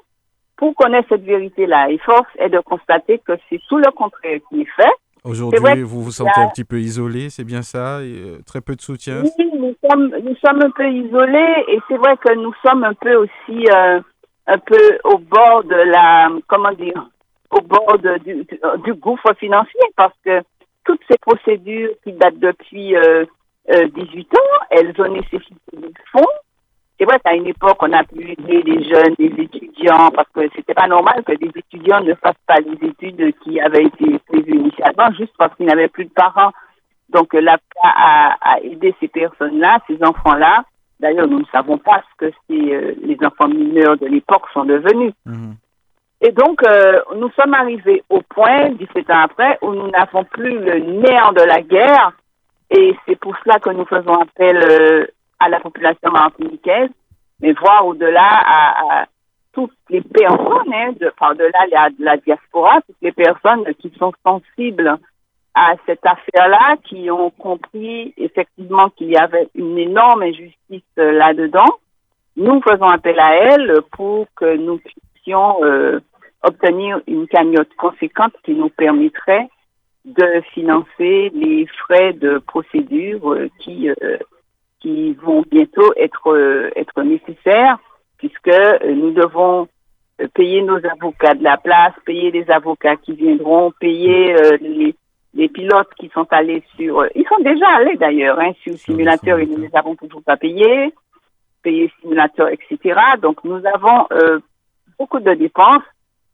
pour 0.56 0.74
connaître 0.74 1.08
cette 1.08 1.24
vérité-là. 1.24 1.90
Et 1.90 1.98
force 1.98 2.28
est 2.38 2.48
de 2.48 2.60
constater 2.60 3.18
que 3.18 3.32
c'est 3.48 3.60
tout 3.68 3.78
le 3.78 3.90
contraire 3.90 4.40
qui 4.48 4.62
est 4.62 4.70
fait. 4.76 4.92
Aujourd'hui, 5.24 5.82
vous 5.82 6.02
vous 6.02 6.10
sentez 6.10 6.38
un 6.38 6.48
petit 6.48 6.64
peu 6.64 6.78
isolé, 6.78 7.30
c'est 7.30 7.44
bien 7.44 7.62
ça 7.62 7.98
euh, 8.00 8.38
Très 8.46 8.60
peu 8.60 8.76
de 8.76 8.82
soutien? 8.82 9.22
Oui, 9.22 9.50
nous 9.58 9.74
sommes, 9.88 10.14
nous 10.22 10.36
sommes 10.36 10.62
un 10.62 10.70
peu 10.70 10.86
isolés 10.86 11.64
et 11.68 11.78
c'est 11.88 11.96
vrai 11.96 12.16
que 12.18 12.34
nous 12.34 12.52
sommes 12.62 12.84
un 12.84 12.92
peu 12.92 13.14
aussi 13.16 13.66
euh, 13.74 14.00
un 14.46 14.58
peu 14.58 14.98
au 15.04 15.16
bord 15.16 15.64
de 15.64 15.90
la, 15.90 16.28
comment 16.46 16.72
dire, 16.72 17.08
au 17.50 17.62
bord 17.62 17.98
du, 17.98 18.46
du, 18.84 18.94
gouffre 18.94 19.34
financier 19.38 19.80
parce 19.96 20.14
que 20.24 20.42
toutes 20.84 21.00
ces 21.10 21.16
procédures 21.18 21.90
qui 22.02 22.12
datent 22.12 22.38
depuis 22.38 22.94
euh, 22.94 23.24
18 23.68 23.72
euh, 23.72 24.36
ans, 24.36 24.64
elles 24.70 24.94
ont 24.98 25.10
nécessité 25.10 25.54
des 25.72 25.92
fonds 26.12 26.26
c'est 27.04 27.10
vrai 27.10 27.20
qu'à 27.22 27.34
une 27.34 27.46
époque, 27.46 27.76
on 27.80 27.92
a 27.92 28.02
pu 28.02 28.30
aider 28.32 28.62
des 28.62 28.82
jeunes, 28.84 29.14
des 29.18 29.42
étudiants, 29.42 30.10
parce 30.14 30.28
que 30.34 30.48
c'était 30.56 30.72
pas 30.72 30.86
normal 30.86 31.22
que 31.22 31.32
des 31.32 31.50
étudiants 31.54 32.00
ne 32.00 32.14
fassent 32.14 32.34
pas 32.46 32.60
les 32.60 32.88
études 32.88 33.34
qui 33.40 33.60
avaient 33.60 33.84
été 33.84 34.18
prévues 34.26 34.58
initialement, 34.58 35.12
juste 35.18 35.34
parce 35.36 35.54
qu'ils 35.56 35.66
n'avaient 35.66 35.88
plus 35.88 36.06
de 36.06 36.10
parents. 36.10 36.52
Donc, 37.10 37.34
l'APA 37.34 37.60
a, 37.82 38.36
a 38.40 38.60
aidé 38.60 38.94
ces 39.00 39.08
personnes-là, 39.08 39.80
ces 39.86 40.02
enfants-là. 40.02 40.64
D'ailleurs, 40.98 41.28
nous 41.28 41.40
ne 41.40 41.44
savons 41.52 41.76
pas 41.76 42.02
ce 42.12 42.26
que 42.26 42.32
euh, 42.52 42.94
les 43.02 43.18
enfants 43.22 43.48
mineurs 43.48 43.98
de 43.98 44.06
l'époque 44.06 44.46
sont 44.54 44.64
devenus. 44.64 45.12
Mhm. 45.26 45.56
Et 46.22 46.32
donc, 46.32 46.66
euh, 46.66 47.02
nous 47.16 47.30
sommes 47.32 47.52
arrivés 47.52 48.02
au 48.08 48.22
point, 48.22 48.70
17 48.70 49.10
ans 49.10 49.24
après, 49.24 49.58
où 49.60 49.74
nous 49.74 49.90
n'avons 49.90 50.24
plus 50.24 50.58
le 50.58 50.78
néant 50.78 51.32
de 51.32 51.42
la 51.42 51.60
guerre. 51.60 52.12
Et 52.70 52.96
c'est 53.06 53.16
pour 53.16 53.36
cela 53.44 53.58
que 53.58 53.68
nous 53.68 53.84
faisons 53.84 54.14
appel 54.14 54.56
euh, 54.56 55.06
à 55.38 55.48
la 55.48 55.60
population 55.60 56.10
martiniquaise, 56.10 56.90
mais 57.40 57.52
voir 57.52 57.86
au-delà 57.86 58.42
à, 58.44 59.06
toutes 59.52 59.72
les 59.88 60.00
personnes, 60.00 60.72
hein, 60.74 60.92
de, 61.00 61.12
par-delà 61.16 61.66
la, 61.70 61.88
la 61.98 62.16
diaspora, 62.16 62.80
toutes 62.86 62.96
les 63.02 63.12
personnes 63.12 63.64
qui 63.78 63.92
sont 63.98 64.12
sensibles 64.24 64.98
à 65.54 65.74
cette 65.86 66.04
affaire-là, 66.04 66.76
qui 66.84 67.10
ont 67.10 67.30
compris 67.30 68.12
effectivement 68.16 68.90
qu'il 68.90 69.10
y 69.10 69.16
avait 69.16 69.48
une 69.54 69.78
énorme 69.78 70.22
injustice 70.22 70.82
euh, 70.98 71.12
là-dedans. 71.12 71.78
Nous 72.36 72.60
faisons 72.62 72.86
appel 72.86 73.20
à 73.20 73.36
elles 73.36 73.80
pour 73.92 74.26
que 74.34 74.56
nous 74.56 74.78
puissions 74.78 75.62
euh, 75.62 76.00
obtenir 76.42 77.00
une 77.06 77.28
cagnotte 77.28 77.72
conséquente 77.76 78.34
qui 78.44 78.54
nous 78.54 78.68
permettrait 78.68 79.48
de 80.04 80.42
financer 80.52 81.30
les 81.32 81.66
frais 81.66 82.12
de 82.12 82.38
procédure 82.38 83.32
euh, 83.32 83.48
qui 83.60 83.88
qui 84.84 85.14
vont 85.14 85.42
bientôt 85.50 85.94
être, 85.96 86.30
euh, 86.30 86.70
être 86.76 87.02
nécessaires 87.02 87.78
puisque 88.18 88.48
euh, 88.48 88.94
nous 88.94 89.12
devons 89.12 89.66
euh, 90.20 90.28
payer 90.34 90.62
nos 90.62 90.76
avocats 90.76 91.34
de 91.34 91.42
la 91.42 91.56
place, 91.56 91.94
payer 92.04 92.30
les 92.30 92.50
avocats 92.50 92.96
qui 92.96 93.14
viendront, 93.14 93.72
payer 93.80 94.36
les, 94.60 94.94
les, 95.32 95.48
pilotes 95.48 95.88
qui 95.98 96.10
sont 96.10 96.26
allés 96.30 96.62
sur... 96.76 97.06
ils 97.14 97.26
sont 97.26 97.42
déjà 97.42 97.66
allés 97.76 97.96
d'ailleurs 97.96 98.38
hein, 98.38 98.52
sur 98.62 98.72
le 98.72 98.78
simulateur 98.78 99.38
et 99.38 99.46
nous 99.46 99.56
ne 99.56 99.66
les 99.66 99.74
avons 99.74 99.96
toujours 99.96 100.22
pas 100.22 100.36
payés, 100.36 100.92
payer 101.62 101.90
simulateur, 102.02 102.48
etc. 102.50 103.00
Donc 103.22 103.42
nous 103.42 103.62
avons 103.64 104.06
beaucoup 104.98 105.20
de 105.20 105.32
dépenses 105.32 105.88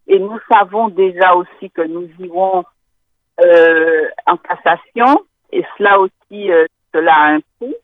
et 0.08 0.18
nous 0.18 0.38
savons 0.50 0.88
déjà 0.88 1.34
aussi 1.36 1.70
que 1.70 1.82
nous 1.82 2.08
irons 2.18 2.64
en 4.26 4.36
cassation 4.36 5.24
et 5.52 5.64
cela 5.78 6.00
aussi, 6.00 6.50
cela 6.92 7.14
a 7.14 7.32
un 7.34 7.40
coût 7.58 7.74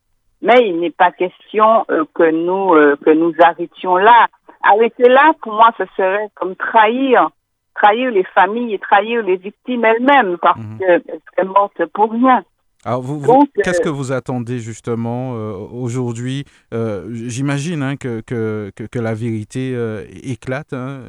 mais 0.43 0.69
il 0.69 0.81
n'est 0.81 0.91
pas 0.91 1.13
question 1.13 1.85
euh, 1.91 2.05
que 2.15 2.31
nous 2.31 2.75
euh, 2.75 2.97
que 3.05 3.11
nous 3.11 3.33
arrêtions 3.41 3.97
là. 3.97 4.27
Arrêter 4.63 5.09
là, 5.09 5.33
pour 5.43 5.53
moi, 5.53 5.71
ce 5.79 5.85
serait 5.97 6.29
comme 6.35 6.57
trahir, 6.57 7.31
trahir 7.75 8.11
les 8.11 8.25
familles 8.35 8.75
et 8.75 8.79
trahir 8.79 9.23
les 9.23 9.37
victimes 9.37 9.85
elles-mêmes 9.85 10.39
parce 10.39 10.59
mhm. 10.59 10.79
qu'elles 10.79 11.03
seraient 11.37 11.47
mortes 11.47 11.85
pour 11.93 12.11
rien. 12.11 12.43
Alors, 12.85 13.03
vous, 13.03 13.47
qu'est-ce 13.65 13.81
que 13.81 13.89
vous 13.89 14.13
attendez 14.13 14.61
justement 14.61 15.35
euh, 15.35 15.55
aujourd'hui? 15.73 16.45
J'imagine 16.71 17.83
hein, 17.83 17.97
que, 17.97 18.21
que, 18.21 18.71
que, 18.71 18.99
la 18.99 19.13
vérité 19.13 19.75
éclate. 20.23 20.73
Hein, 20.73 21.01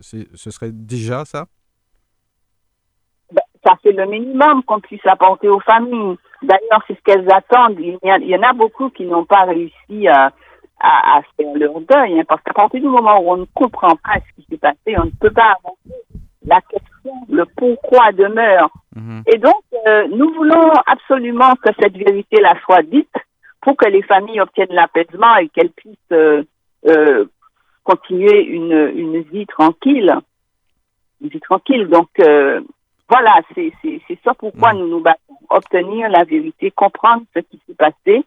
ce 0.00 0.50
serait 0.50 0.70
déjà 0.70 1.24
ça? 1.24 1.46
Ben, 3.32 3.42
Ça, 3.64 3.72
c'est 3.82 3.92
le 3.92 4.06
minimum 4.06 4.62
qu'on 4.62 4.78
puisse 4.80 5.04
apporter 5.06 5.48
aux 5.48 5.60
familles. 5.60 6.16
D'ailleurs, 6.44 6.82
c'est 6.86 6.94
ce 6.94 7.02
qu'elles 7.02 7.30
attendent. 7.30 7.78
Il 7.80 7.98
y, 8.02 8.36
en 8.36 8.42
a 8.42 8.52
beaucoup 8.52 8.90
qui 8.90 9.04
n'ont 9.04 9.24
pas 9.24 9.44
réussi 9.44 10.08
à, 10.08 10.32
à, 10.80 11.20
faire 11.36 11.54
leur 11.54 11.80
deuil, 11.80 12.20
hein, 12.20 12.24
parce 12.28 12.42
qu'à 12.42 12.52
partir 12.52 12.80
du 12.80 12.86
moment 12.86 13.18
où 13.20 13.32
on 13.32 13.36
ne 13.38 13.46
comprend 13.54 13.96
pas 13.96 14.16
ce 14.16 14.34
qui 14.36 14.46
s'est 14.48 14.58
passé, 14.58 14.96
on 14.98 15.06
ne 15.06 15.10
peut 15.20 15.30
pas 15.30 15.56
avancer. 15.58 16.04
La 16.46 16.60
question, 16.60 17.12
le 17.30 17.46
pourquoi 17.56 18.12
demeure. 18.12 18.68
Mhm. 18.94 19.22
Et 19.32 19.38
donc, 19.38 19.62
euh, 19.86 20.06
nous 20.08 20.30
voulons 20.34 20.72
absolument 20.86 21.54
que 21.56 21.70
cette 21.80 21.96
vérité-là 21.96 22.54
soit 22.64 22.82
dite 22.82 23.14
pour 23.62 23.76
que 23.78 23.88
les 23.88 24.02
familles 24.02 24.42
obtiennent 24.42 24.72
l'apaisement 24.72 25.36
et 25.36 25.48
qu'elles 25.48 25.70
puissent 25.70 25.96
euh, 26.12 26.42
euh, 26.86 27.24
continuer 27.82 28.44
une, 28.44 28.92
une 28.94 29.22
vie 29.22 29.46
tranquille. 29.46 30.14
Une 31.22 31.28
vie 31.28 31.40
tranquille. 31.40 31.88
Donc, 31.88 32.10
voilà, 33.08 33.40
c'est 33.54 33.72
ça 34.24 34.32
pourquoi 34.34 34.72
mm. 34.72 34.78
nous 34.78 34.88
nous 34.88 35.00
battons. 35.00 35.18
Obtenir 35.50 36.08
la 36.08 36.24
vérité, 36.24 36.70
comprendre 36.70 37.22
ce 37.34 37.40
qui 37.40 37.60
s'est 37.66 37.74
passé. 37.74 38.24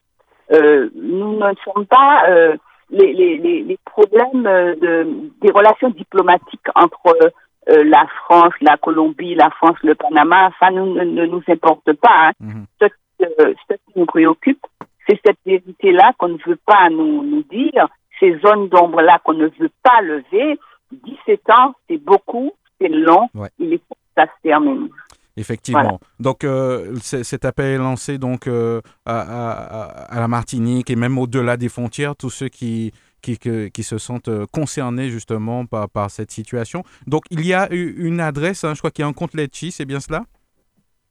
Euh, 0.51 0.89
nous 0.95 1.37
ne 1.37 1.53
sommes 1.65 1.85
pas 1.87 2.23
euh, 2.29 2.55
les, 2.89 3.11
les, 3.11 3.37
les, 3.37 3.77
problèmes 3.83 4.43
de, 4.43 5.29
des 5.41 5.51
relations 5.51 5.89
diplomatiques 5.89 6.67
entre 6.75 7.31
euh, 7.69 7.83
la 7.83 8.05
France, 8.23 8.53
la 8.61 8.77
Colombie, 8.77 9.35
la 9.35 9.49
France, 9.49 9.75
le 9.83 9.95
Panama, 9.95 10.51
ça 10.59 10.69
nous, 10.69 10.93
ne, 10.93 11.25
nous 11.25 11.43
importe 11.49 11.91
pas. 11.93 12.29
Hein. 12.29 12.31
Mhm. 12.39 12.65
Ce, 12.79 12.85
ce, 13.19 13.73
qui 13.73 13.99
nous 13.99 14.05
préoccupe, 14.05 14.65
c'est 15.07 15.19
cette 15.25 15.39
vérité-là 15.45 16.13
qu'on 16.17 16.29
ne 16.29 16.37
veut 16.45 16.59
pas 16.65 16.89
nous, 16.89 17.23
nous 17.23 17.43
dire, 17.43 17.87
ces 18.19 18.37
zones 18.39 18.69
d'ombre-là 18.69 19.19
qu'on 19.23 19.33
ne 19.33 19.47
veut 19.47 19.71
pas 19.83 20.01
lever. 20.01 20.57
17 20.91 21.49
ans, 21.49 21.73
c'est 21.89 21.97
beaucoup, 21.97 22.51
c'est 22.79 22.87
long, 22.87 23.27
il 23.59 23.73
est 23.73 23.81
ça 24.17 24.25
se 24.25 24.41
termine. 24.41 24.89
Effectivement. 25.37 25.99
Donc, 26.19 26.43
euh, 26.43 26.95
cet 27.01 27.45
appel 27.45 27.65
est 27.75 27.77
lancé 27.77 28.17
donc, 28.17 28.47
euh, 28.47 28.81
à, 29.05 30.09
à, 30.09 30.19
la 30.19 30.27
Martinique 30.27 30.89
et 30.89 30.95
même 30.95 31.17
au-delà 31.19 31.57
des 31.57 31.69
frontières, 31.69 32.15
tous 32.15 32.31
ceux 32.31 32.49
qui, 32.49 32.91
qui, 33.21 33.37
qui, 33.37 33.83
se 33.83 33.99
sentent 33.99 34.29
euh, 34.29 34.47
concernés 34.51 35.09
justement 35.09 35.67
par, 35.67 35.89
par 35.89 36.09
cette 36.09 36.31
situation. 36.31 36.83
Donc, 37.05 37.25
il 37.29 37.45
y 37.45 37.53
a 37.53 37.67
une 37.71 38.19
adresse, 38.19 38.63
hein, 38.63 38.73
je 38.73 38.79
crois 38.79 38.89
qu'il 38.89 39.03
y 39.03 39.05
a 39.05 39.07
un 39.07 39.13
compte 39.13 39.35
Letchi, 39.35 39.71
c'est 39.71 39.85
bien 39.85 39.99
cela? 39.99 40.23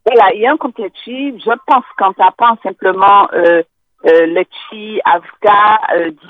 Voilà, 0.05 0.35
il 0.35 0.41
y 0.41 0.47
a 0.47 0.53
un 0.53 0.57
compte 0.57 0.79
Letchi. 0.79 1.39
Je 1.39 1.53
pense 1.65 1.85
qu'en 1.97 2.13
tapant 2.13 2.59
simplement 2.65 3.29
euh, 3.33 3.63
Letchi, 4.05 5.01
Avka, 5.05 5.81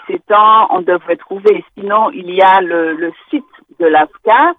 17 0.09 0.33
ans, 0.33 0.69
on 0.71 0.83
devrait 0.83 1.17
trouver. 1.17 1.65
Sinon, 1.79 2.11
il 2.11 2.31
y 2.31 2.43
a 2.43 2.61
le, 2.61 2.93
le 2.93 3.13
site 3.31 3.45
de 3.81 3.87
l'AFCA, 3.87 4.55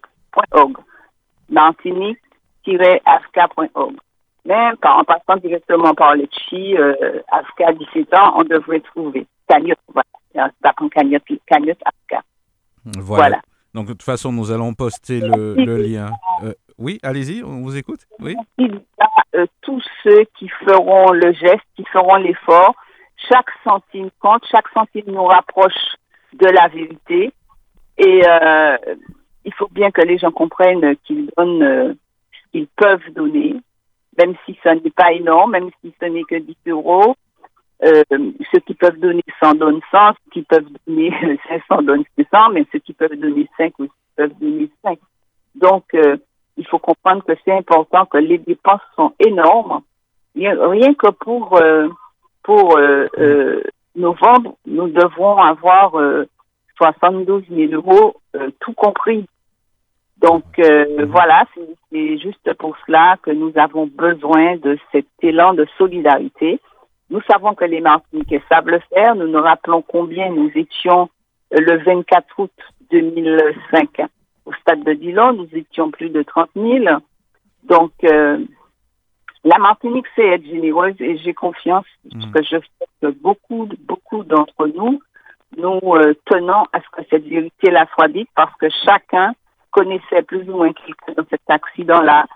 .org. 0.53 0.77
Martinique 1.49 2.19
afka.org. 3.05 3.97
Même 4.45 4.77
en 4.83 5.05
passant 5.05 5.37
directement 5.37 5.95
par 5.95 6.17
le 6.17 6.27
chi, 6.33 6.77
euh, 6.77 7.21
AFCA 7.31 7.73
17 7.73 8.13
ans, 8.15 8.35
on 8.39 8.43
devrait 8.45 8.81
trouver 8.81 9.27
cagnotte. 9.49 9.79
Voilà. 9.93 10.07
cagnotte, 10.91 11.23
cagnotte 11.47 11.79
AFCA. 11.85 12.23
Voilà. 12.99 13.41
Donc, 13.75 13.87
de 13.87 13.93
toute 13.93 14.03
façon, 14.03 14.33
nous 14.33 14.51
allons 14.51 14.75
poster 14.75 15.21
le, 15.21 15.55
le 15.55 15.77
lien. 15.77 16.11
Euh, 16.43 16.55
oui, 16.79 16.99
allez-y, 17.03 17.45
on 17.45 17.61
vous 17.61 17.77
écoute. 17.77 18.01
Oui. 18.19 18.35
Il 18.59 18.75
y 18.75 18.81
a 18.99 19.39
euh, 19.39 19.47
tous 19.61 19.85
ceux 20.03 20.25
qui 20.39 20.49
feront 20.49 21.13
le 21.13 21.33
geste, 21.33 21.63
qui 21.77 21.85
feront 21.93 22.17
l'effort. 22.17 22.75
Chaque 23.29 23.51
centime 23.65 24.11
compte, 24.21 24.45
chaque 24.51 24.69
centime 24.73 25.05
nous 25.07 25.25
rapproche 25.25 25.97
de 26.33 26.47
la 26.47 26.69
vérité. 26.69 27.33
Et 27.99 28.23
euh, 28.27 28.77
il 29.45 29.55
faut 29.55 29.69
bien 29.71 29.91
que 29.91 30.03
les 30.03 30.19
gens 30.19 30.31
comprennent 30.31 30.97
qu'ils 31.05 31.31
donnent 31.37 31.63
euh, 31.63 31.95
qu'ils 32.53 32.67
peuvent 32.69 33.11
donner, 33.15 33.57
même 34.19 34.35
si 34.45 34.59
ce 34.63 34.71
n'est 34.71 34.91
pas 34.91 35.13
énorme, 35.13 35.53
même 35.53 35.71
si 35.81 35.95
ce 36.01 36.07
n'est 36.07 36.25
que 36.25 36.37
10 36.37 36.57
euros. 36.69 37.15
Euh, 37.83 38.03
ceux 38.53 38.61
qui 38.61 38.75
peuvent 38.75 38.99
donner 38.99 39.25
100 39.43 39.55
donnent 39.55 39.81
100, 39.91 40.09
ceux 40.09 40.31
qui 40.33 40.43
peuvent 40.43 40.69
donner 40.87 41.11
500 41.49 41.83
donnent 41.83 42.05
500, 42.17 42.51
mais 42.53 42.67
ceux 42.73 42.79
qui 42.79 42.93
peuvent 42.93 43.17
donner 43.17 43.49
5 43.57 43.73
aussi 43.79 43.91
peuvent 44.17 44.35
donner 44.39 44.71
5. 44.85 44.99
Donc, 45.55 45.85
euh, 45.95 46.17
il 46.57 46.67
faut 46.67 46.79
comprendre 46.79 47.25
que 47.25 47.33
c'est 47.45 47.57
important 47.57 48.05
que 48.05 48.19
les 48.19 48.39
dépenses 48.39 48.83
sont 48.97 49.15
énormes. 49.19 49.81
Rien 50.37 50.95
que 50.95 51.11
pour, 51.11 51.59
euh, 51.61 51.89
pour 52.51 52.79
novembre, 53.95 54.57
nous 54.67 54.89
devrons 54.89 55.37
avoir 55.37 55.93
72 56.77 57.45
000 57.49 57.73
euros, 57.73 58.17
tout 58.59 58.73
compris. 58.73 59.27
Donc 60.21 60.45
euh, 60.59 61.07
voilà, 61.07 61.45
c'est 61.91 62.19
juste 62.19 62.53
pour 62.59 62.77
cela 62.87 63.17
que 63.23 63.31
nous 63.31 63.53
avons 63.57 63.87
besoin 63.87 64.57
de 64.57 64.79
cet 64.93 65.07
élan 65.23 65.55
de 65.55 65.67
solidarité. 65.79 66.61
Nous 67.09 67.23
savons 67.23 67.55
que 67.55 67.65
les 67.65 67.81
Martiniquais 67.81 68.43
savent 68.51 68.69
le 68.69 68.81
faire. 68.93 69.15
Nous 69.15 69.29
nous 69.29 69.41
rappelons 69.41 69.83
combien 69.83 70.31
nous 70.31 70.51
étions 70.55 71.09
euh, 71.55 71.61
le 71.61 71.79
24 71.79 72.27
août 72.39 72.53
2005 72.91 74.03
au 74.45 74.53
stade 74.61 74.85
de 74.85 74.93
Dillon. 74.93 75.33
Nous 75.33 75.49
étions 75.55 75.91
plus 75.91 76.11
de 76.11 76.23
30 76.23 76.51
000. 76.55 76.85
Donc 77.65 77.93
euh, 78.05 78.39
la 79.45 79.59
Martinique 79.59 80.07
sait 80.15 80.27
être 80.27 80.45
généreuse 80.45 80.95
et 81.01 81.17
j'ai 81.19 81.35
confiance 81.35 81.87
mhm. 82.13 82.33
que 82.33 82.43
je 82.43 82.57
sais 82.57 82.87
que 83.03 83.07
beaucoup, 83.09 83.69
beaucoup 83.81 84.23
d'entre 84.25 84.67
nous, 84.67 85.01
nous 85.57 85.81
tenons 86.27 86.65
à 86.73 86.81
ce 86.81 86.89
que 86.93 87.03
cette 87.11 87.25
vérité-là 87.25 87.87
soit 87.95 88.09
dite 88.09 88.29
parce 88.35 88.55
que 88.57 88.69
chacun 88.85 89.33
connaissait 89.71 90.23
plus 90.23 90.49
ou 90.49 90.59
moins 90.59 90.73
quelqu'un 90.73 91.13
dans 91.17 91.29
cet 91.29 91.43
accident-là. 91.49 92.27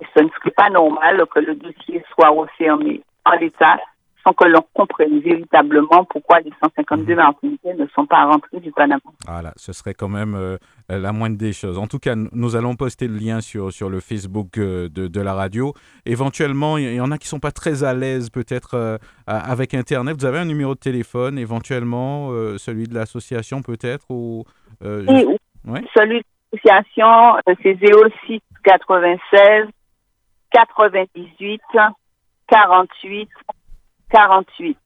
Et 0.00 0.06
ce 0.16 0.22
ne 0.22 0.28
serait 0.28 0.50
pas 0.50 0.70
normal 0.70 1.24
que 1.32 1.40
le 1.40 1.54
dossier 1.54 2.02
soit 2.12 2.30
refermé 2.30 3.02
en 3.24 3.32
l'état 3.32 3.78
sans 4.24 4.32
que 4.32 4.48
l'on 4.48 4.64
comprenne 4.72 5.20
véritablement 5.20 6.04
pourquoi 6.04 6.40
les 6.40 6.50
152 6.62 7.12
mhm. 7.12 7.16
Martiniquais 7.16 7.74
ne 7.74 7.86
sont 7.94 8.06
pas 8.06 8.24
rentrés 8.24 8.60
du 8.60 8.72
Panama. 8.72 9.00
Voilà, 9.26 9.52
ce 9.56 9.72
serait 9.72 9.94
quand 9.94 10.08
même 10.08 10.34
euh, 10.34 10.56
la 10.88 11.12
moindre 11.12 11.36
des 11.36 11.52
choses. 11.52 11.78
En 11.78 11.86
tout 11.86 11.98
cas, 11.98 12.14
nous 12.16 12.56
allons 12.56 12.74
poster 12.74 13.06
le 13.06 13.16
lien 13.16 13.40
sur, 13.40 13.72
sur 13.72 13.90
le 13.90 14.00
Facebook 14.00 14.58
euh, 14.58 14.88
de, 14.88 15.06
de, 15.06 15.20
la 15.20 15.34
radio. 15.34 15.74
Éventuellement, 16.06 16.78
il 16.78 16.94
y 16.94 17.00
en 17.00 17.10
a 17.10 17.18
qui 17.18 17.26
ne 17.26 17.30
sont 17.30 17.40
pas 17.40 17.52
très 17.52 17.84
à 17.84 17.94
l'aise 17.94 18.30
peut-être 18.30 18.74
euh, 18.74 18.98
avec 19.26 19.74
Internet. 19.74 20.16
Vous 20.18 20.26
avez 20.26 20.38
un 20.38 20.46
numéro 20.46 20.74
de 20.74 20.80
téléphone, 20.80 21.38
éventuellement, 21.38 22.30
celui 22.58 22.88
de 22.88 22.94
l'association 22.94 23.62
peut-être 23.62 24.10
ou, 24.10 24.44
oui, 24.82 25.26
oui. 25.66 25.80
celui 25.94 26.22
l'association, 26.54 27.36
euh, 27.48 27.54
c'est 27.62 27.78
06 28.26 28.40
96 28.64 29.68
98 30.52 31.60
48 32.48 33.28
48. 34.14 34.78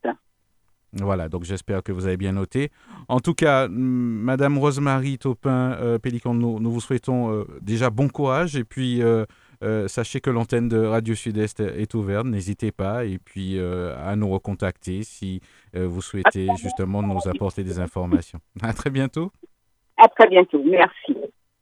Voilà, 0.94 1.28
donc 1.28 1.44
j'espère 1.44 1.82
que 1.82 1.92
vous 1.92 2.06
avez 2.06 2.16
bien 2.16 2.32
noté. 2.32 2.70
En 3.08 3.20
tout 3.20 3.34
cas, 3.34 3.68
Madame 3.68 4.56
Rosemary 4.56 5.18
Taupin 5.18 5.72
euh, 5.72 5.98
Pélican, 5.98 6.32
nous, 6.32 6.58
nous, 6.58 6.70
vous 6.70 6.80
souhaitons 6.80 7.30
euh, 7.30 7.44
déjà 7.60 7.90
bon 7.90 8.08
courage 8.08 8.56
et 8.56 8.64
puis 8.64 9.02
sachez 9.86 10.20
que 10.20 10.30
l'antenne 10.30 10.68
de 10.68 10.78
Radio 10.78 11.14
Sud-Est 11.14 11.60
est 11.60 11.94
ouverte, 11.94 12.26
n'hésitez 12.26 12.72
pas 12.72 13.04
et 13.04 13.18
puis 13.18 13.60
à 13.60 14.16
nous 14.16 14.30
recontacter 14.30 15.02
si 15.02 15.40
vous 15.74 16.00
souhaitez 16.00 16.48
justement 16.56 17.02
nous 17.02 17.28
apporter 17.28 17.64
des 17.64 17.80
informations. 17.80 18.38
À 18.62 18.72
très 18.72 18.90
bientôt. 18.90 19.30
À 19.98 20.08
très 20.08 20.28
bientôt, 20.28 20.62
merci. 20.64 21.16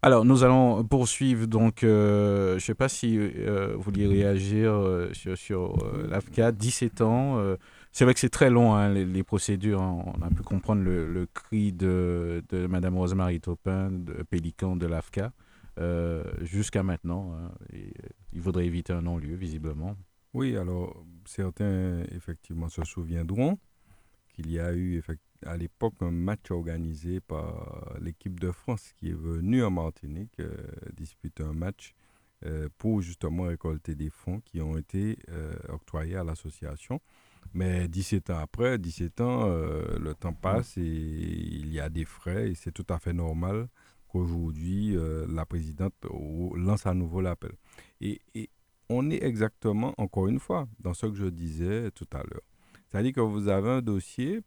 Alors, 0.00 0.24
nous 0.24 0.44
allons 0.44 0.84
poursuivre. 0.84 1.46
Donc, 1.46 1.82
euh, 1.82 2.50
je 2.50 2.54
ne 2.54 2.60
sais 2.60 2.74
pas 2.74 2.88
si 2.88 3.18
euh, 3.18 3.74
vous 3.74 3.82
vouliez 3.82 4.06
réagir 4.06 4.72
euh, 4.72 5.12
sur, 5.12 5.76
l'AFCA, 6.08 6.52
17 6.52 7.00
ans. 7.00 7.56
c'est 7.90 8.04
vrai 8.04 8.14
que 8.14 8.20
c'est 8.20 8.28
très 8.28 8.48
long, 8.48 8.74
hein, 8.74 8.90
les, 8.90 9.22
procédures. 9.24 9.80
On 9.80 10.22
a 10.22 10.30
pu 10.30 10.42
comprendre 10.42 10.82
le, 10.82 11.26
cri 11.34 11.72
de, 11.72 12.44
de 12.48 12.66
Mme 12.68 12.96
Rosemary 12.96 13.40
Taupin, 13.40 13.90
de 13.90 14.22
Pélican 14.22 14.76
de 14.76 14.86
l'AFCA, 14.86 15.32
jusqu'à 16.42 16.84
maintenant. 16.84 17.32
Hein, 17.34 17.50
il 18.32 18.40
faudrait 18.40 18.66
éviter 18.66 18.92
un 18.92 19.02
non-lieu, 19.02 19.34
visiblement. 19.34 19.96
Oui, 20.32 20.56
alors, 20.56 21.04
certains, 21.24 22.04
effectivement, 22.14 22.68
se 22.68 22.84
souviendront 22.84 23.58
qu'il 24.28 24.52
y 24.52 24.60
a 24.60 24.72
eu 24.72 24.96
effectivement 24.96 25.27
à 25.46 25.56
l'époque 25.56 25.94
un 26.00 26.10
match 26.10 26.50
organisé 26.50 27.20
par 27.20 27.94
l'équipe 28.00 28.38
de 28.40 28.50
France 28.50 28.92
qui 28.96 29.10
est 29.10 29.16
venue 29.16 29.62
en 29.62 29.70
Martinique 29.70 30.40
euh, 30.40 30.54
disputer 30.96 31.42
un 31.42 31.52
match 31.52 31.94
euh, 32.44 32.68
pour 32.78 33.00
justement 33.02 33.44
récolter 33.44 33.94
des 33.94 34.10
fonds 34.10 34.40
qui 34.40 34.60
ont 34.60 34.76
été 34.76 35.18
euh, 35.30 35.54
octroyés 35.68 36.16
à 36.16 36.24
l'association. 36.24 37.00
Mais 37.54 37.88
17 37.88 38.30
ans 38.30 38.38
après, 38.38 38.78
17 38.78 39.20
ans, 39.22 39.48
le 39.48 40.12
temps 40.14 40.34
passe 40.34 40.76
et 40.76 40.82
il 40.82 41.72
y 41.72 41.80
a 41.80 41.88
des 41.88 42.04
frais 42.04 42.50
et 42.50 42.54
c'est 42.54 42.72
tout 42.72 42.84
à 42.90 42.98
fait 42.98 43.14
normal 43.14 43.68
qu'aujourd'hui 44.08 44.94
la 45.28 45.46
présidente 45.46 45.94
lance 46.56 46.84
à 46.84 46.92
nouveau 46.92 47.22
l'appel. 47.22 47.52
Et, 48.02 48.20
et 48.34 48.50
on 48.90 49.08
est 49.10 49.22
exactement, 49.22 49.94
encore 49.96 50.26
une 50.26 50.40
fois, 50.40 50.68
dans 50.80 50.92
ce 50.92 51.06
que 51.06 51.14
je 51.14 51.26
disais 51.26 51.90
tout 51.92 52.08
à 52.12 52.18
l'heure. 52.18 52.42
C'est-à-dire 52.90 53.12
que 53.12 53.20
vous 53.20 53.48
avez 53.48 53.70
un 53.70 53.82
dossier 53.82 54.40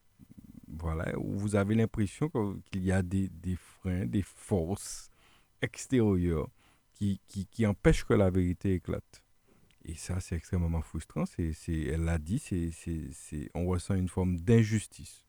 voilà, 0.77 1.17
où 1.17 1.37
vous 1.37 1.55
avez 1.55 1.75
l'impression 1.75 2.29
qu'il 2.71 2.83
y 2.83 2.91
a 2.91 3.01
des, 3.01 3.29
des, 3.29 3.55
freins, 3.55 4.05
des 4.05 4.21
forces 4.21 5.09
extérieures 5.61 6.49
qui, 6.93 7.19
qui, 7.27 7.45
qui, 7.45 7.65
empêchent 7.65 8.05
que 8.05 8.13
la 8.13 8.29
vérité 8.29 8.75
éclate. 8.75 9.23
Et 9.83 9.95
ça, 9.95 10.19
c'est 10.19 10.35
extrêmement 10.35 10.81
frustrant. 10.81 11.25
C'est, 11.25 11.53
elle 11.67 12.03
l'a 12.03 12.19
dit, 12.19 12.39
c'est, 12.39 13.49
on 13.53 13.65
ressent 13.65 13.95
une 13.95 14.09
forme 14.09 14.37
d'injustice. 14.37 15.25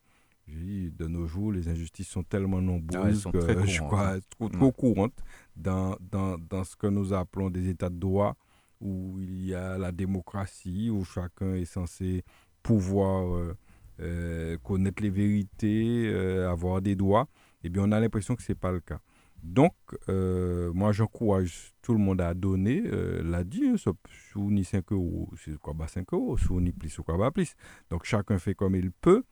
de 0.47 1.07
nos 1.07 1.25
jours, 1.25 1.51
les 1.51 1.67
injustices 1.67 2.09
sont 2.09 2.23
tellement 2.23 2.61
nombreuses 2.61 3.25
que 3.31 3.65
je 3.65 3.79
crois 3.79 4.17
trop, 4.29 4.49
trop 4.49 4.71
courantes 4.71 5.23
dans, 5.55 5.97
dans, 5.99 6.37
dans, 6.37 6.63
ce 6.63 6.75
que 6.75 6.87
nous 6.87 7.13
appelons 7.13 7.49
des 7.49 7.67
états 7.69 7.89
de 7.89 7.97
droit, 7.97 8.35
où 8.79 9.17
il 9.19 9.47
y 9.47 9.55
a 9.55 9.77
la 9.77 9.91
démocratie, 9.91 10.89
où 10.91 11.03
chacun 11.03 11.55
est 11.55 11.65
censé 11.65 12.23
pouvoir 12.61 13.35
euh, 13.35 13.57
euh, 13.99 14.57
connaître 14.63 15.01
les 15.01 15.09
vérités, 15.09 16.05
euh, 16.07 16.49
avoir 16.49 16.81
des 16.81 16.95
droits. 16.95 17.27
Eh 17.63 17.69
bien, 17.69 17.83
on 17.85 17.91
a 17.91 17.99
l'impression 17.99 18.35
que 18.35 18.43
ce 18.43 18.51
n'est 18.51 18.57
pas 18.57 18.71
le 18.71 18.79
cas. 18.79 18.99
Donc, 19.41 19.73
moi, 20.07 20.93
j'encourage 20.93 21.73
tout 21.81 21.91
le 21.91 21.99
monde 21.99 22.21
à 22.21 22.33
donner, 22.33 22.81
l'a 22.81 23.43
dit, 23.43 23.65
hein, 23.67 23.75
sous 23.75 24.49
ni 24.49 24.63
5 24.63 24.93
euros, 24.93 25.29
c'est 25.35 25.57
quoi, 25.57 25.75
5 25.85 26.01
bah, 26.01 26.17
euros, 26.17 26.37
sous 26.37 26.61
ni 26.61 26.71
plus, 26.71 26.97
ou 26.99 27.03
quoi, 27.03 27.17
bah, 27.17 27.29
plus. 27.29 27.53
Donc, 27.89 28.05
chacun 28.05 28.39
fait 28.39 28.55
comme 28.55 28.75
il 28.75 28.91
peut. 28.91 29.23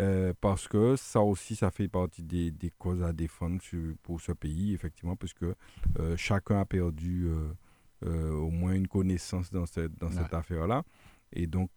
Euh, 0.00 0.32
parce 0.40 0.66
que 0.66 0.96
ça 0.96 1.20
aussi, 1.20 1.54
ça 1.54 1.70
fait 1.70 1.88
partie 1.88 2.22
des, 2.22 2.50
des 2.50 2.70
causes 2.70 3.02
à 3.02 3.12
défendre 3.12 3.60
pour 4.02 4.20
ce 4.20 4.32
pays, 4.32 4.74
effectivement, 4.74 5.16
puisque 5.16 5.44
euh, 5.44 6.16
chacun 6.16 6.60
a 6.60 6.64
perdu 6.64 7.28
euh, 8.04 8.32
au 8.32 8.50
moins 8.50 8.74
une 8.74 8.88
connaissance 8.88 9.50
dans 9.50 9.66
cette, 9.66 9.96
dans 9.98 10.10
cette 10.10 10.34
affaire-là. 10.34 10.82
Et 11.34 11.46
donc, 11.46 11.70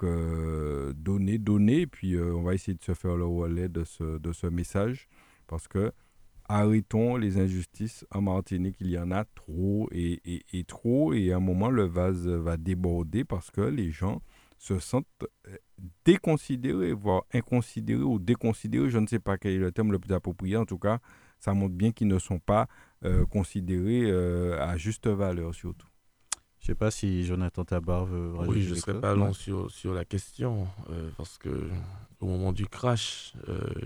donner, 0.96 1.38
donner, 1.40 1.82
et 1.82 1.88
puis 1.88 2.18
on 2.18 2.44
va 2.44 2.54
essayer 2.54 2.78
de 2.78 2.84
se 2.84 2.94
faire 2.94 3.18
le 3.18 3.26
relais 3.26 3.70
de 3.70 3.84
ce, 3.84 4.20
de 4.20 4.32
ce 4.32 4.48
message, 4.48 5.08
parce 5.48 5.68
que 5.68 5.92
arrêtons 6.50 7.18
les 7.18 7.38
injustices 7.38 8.06
en 8.12 8.22
Martinique, 8.22 8.78
il 8.80 8.90
y 8.90 8.98
en 8.98 9.12
a 9.12 9.26
trop 9.26 9.90
et, 9.92 10.22
et, 10.54 10.64
trop, 10.64 11.14
et 11.14 11.32
à 11.32 11.38
un 11.38 11.40
moment, 11.40 11.70
le 11.70 11.84
vase 11.84 12.28
va 12.28 12.58
déborder 12.58 13.24
parce 13.24 13.52
que 13.52 13.62
les 13.62 13.92
gens 13.92 14.22
se 14.58 14.80
sentent 14.80 15.06
euh, 15.48 15.58
déconsidérés, 16.06 16.94
voire 16.94 17.24
inconsidérés 17.34 18.04
ou 18.04 18.20
déconsidérés. 18.20 18.90
Je 18.90 18.98
ne 18.98 19.08
sais 19.08 19.20
pas 19.20 19.38
quel 19.38 19.54
est 19.54 19.60
le 19.60 19.72
terme 19.72 19.92
le 19.92 20.00
plus 20.00 20.14
approprié. 20.14 20.58
En 20.58 20.66
tout 20.66 20.80
cas, 20.80 21.00
ça 21.40 21.54
montre 21.54 21.76
bien 21.76 21.92
qu'ils 21.92 22.08
ne 22.08 22.20
sont 22.20 22.40
pas 22.40 22.68
euh, 23.06 23.26
considérés 23.26 24.10
euh, 24.10 24.60
à 24.60 24.78
juste 24.78 25.08
valeur, 25.08 25.54
surtout. 25.54 25.87
Je 26.68 26.74
ne 26.74 26.76
sais 26.76 26.80
pas 26.80 26.92
si 26.92 27.24
Jonathan 27.24 27.64
Tabar 27.64 28.04
veut 28.04 28.34
Oui, 28.46 28.62
je 28.62 28.72
ne 28.72 28.76
serai 28.76 29.00
pas 29.00 29.16
long 29.16 29.32
sur, 29.32 29.72
sur 29.72 29.94
la 29.94 30.04
question, 30.04 30.68
parce 31.16 31.38
que 31.38 31.70
au 32.20 32.26
moment 32.26 32.52
du 32.52 32.68
crash, 32.68 33.32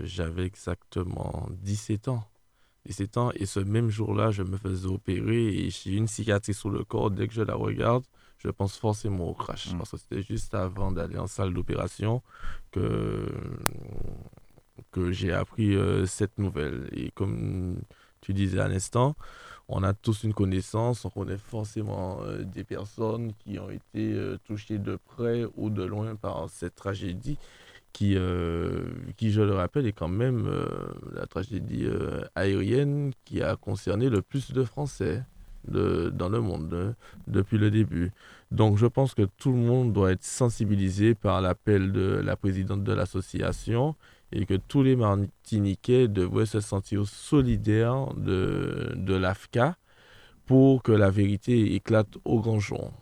j'avais 0.02 0.46
exactement 0.46 1.48
17 1.62 2.08
ans. 2.08 2.24
17 2.86 3.16
ans, 3.18 3.30
et 3.36 3.46
ce 3.46 3.60
même 3.60 3.88
jour-là, 3.88 4.32
je 4.32 4.42
me 4.42 4.56
faisais 4.56 4.88
opérer 4.88 5.46
et 5.46 5.70
j'ai 5.70 5.92
une 5.92 6.08
cicatrice 6.08 6.58
sur 6.58 6.70
le 6.70 6.82
corps. 6.82 7.12
Dès 7.12 7.28
que 7.28 7.34
je 7.34 7.42
la 7.42 7.54
regarde, 7.54 8.02
je 8.38 8.48
pense 8.48 8.76
forcément 8.76 9.28
au 9.28 9.34
crash. 9.34 9.72
Mm. 9.72 9.78
Parce 9.78 9.92
que 9.92 9.98
c'était 9.98 10.22
juste 10.24 10.52
avant 10.52 10.90
d'aller 10.90 11.18
en 11.18 11.28
salle 11.28 11.54
d'opération 11.54 12.20
que, 12.72 13.28
que 14.90 15.12
j'ai 15.12 15.30
appris 15.30 15.76
euh, 15.76 16.04
cette 16.06 16.36
nouvelle. 16.36 16.88
Et 16.90 17.12
comme 17.12 17.76
tu 18.20 18.34
disais 18.34 18.58
à 18.58 18.66
l'instant, 18.66 19.14
on 19.68 19.82
a 19.82 19.92
tous 19.92 20.24
une 20.24 20.34
connaissance, 20.34 21.04
on 21.04 21.10
connaît 21.10 21.38
forcément 21.38 22.20
euh, 22.22 22.42
des 22.42 22.64
personnes 22.64 23.32
qui 23.38 23.58
ont 23.58 23.70
été 23.70 24.12
euh, 24.12 24.38
touchées 24.46 24.78
de 24.78 24.98
près 25.16 25.44
ou 25.56 25.70
de 25.70 25.82
loin 25.82 26.14
par 26.16 26.48
cette 26.50 26.74
tragédie 26.74 27.38
qui, 27.92 28.16
qui, 29.18 29.32
je 29.32 29.42
le 29.42 29.52
rappelle, 29.52 29.86
est 29.86 29.92
quand 29.92 30.08
même 30.08 30.50
la 31.14 31.26
tragédie 31.26 31.86
aérienne 32.34 33.12
qui 33.26 33.42
a 33.42 33.54
concerné 33.54 34.08
le 34.08 34.22
plus 34.22 34.50
de 34.52 34.64
Français 34.64 35.22
dans 35.68 36.28
le 36.30 36.40
monde 36.40 36.72
hein, 36.72 36.94
depuis 37.26 37.58
le 37.58 37.70
début. 37.70 38.10
Donc 38.50 38.76
je 38.76 38.86
pense 38.86 39.14
que 39.14 39.22
tout 39.38 39.50
le 39.50 39.58
monde 39.58 39.92
doit 39.92 40.12
être 40.12 40.24
sensibilisé 40.24 41.14
par 41.14 41.40
l'appel 41.40 41.92
de 41.92 42.20
la 42.22 42.36
présidente 42.36 42.84
de 42.84 42.92
l'association 42.92 43.94
et 44.32 44.46
que 44.46 44.54
tous 44.54 44.82
les 44.82 44.96
Martiniquais 44.96 46.08
devraient 46.08 46.46
se 46.46 46.60
sentir 46.60 47.06
solidaires 47.06 48.14
de, 48.14 48.92
de 48.96 49.14
l'AFCA 49.14 49.76
pour 50.46 50.82
que 50.82 50.92
la 50.92 51.10
vérité 51.10 51.74
éclate 51.74 52.18
au 52.24 52.40
grand 52.40 52.58
jour. 52.58 52.92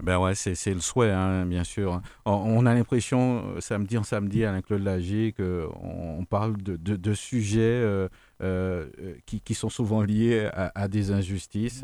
Ben 0.00 0.18
ouais, 0.18 0.36
c'est 0.36 0.72
le 0.72 0.80
souhait, 0.80 1.10
hein, 1.10 1.44
bien 1.44 1.64
sûr. 1.64 2.00
On, 2.24 2.66
a 2.66 2.74
l'impression, 2.74 3.44
euh, 3.56 3.60
samedi 3.60 3.98
en 3.98 4.04
samedi, 4.04 4.44
à 4.44 4.62
Claude 4.62 4.84
Lagier, 4.84 5.32
qu'on 5.32 5.72
on 5.74 6.24
parle 6.24 6.56
de, 6.56 6.76
de, 6.76 6.94
de 6.94 7.14
sujets 7.14 7.60
euh, 7.60 8.08
euh, 8.40 8.86
qui, 9.26 9.40
qui, 9.40 9.54
sont 9.54 9.68
souvent 9.68 10.02
liés 10.02 10.48
à, 10.52 10.70
à 10.76 10.86
des 10.86 11.10
injustices. 11.10 11.82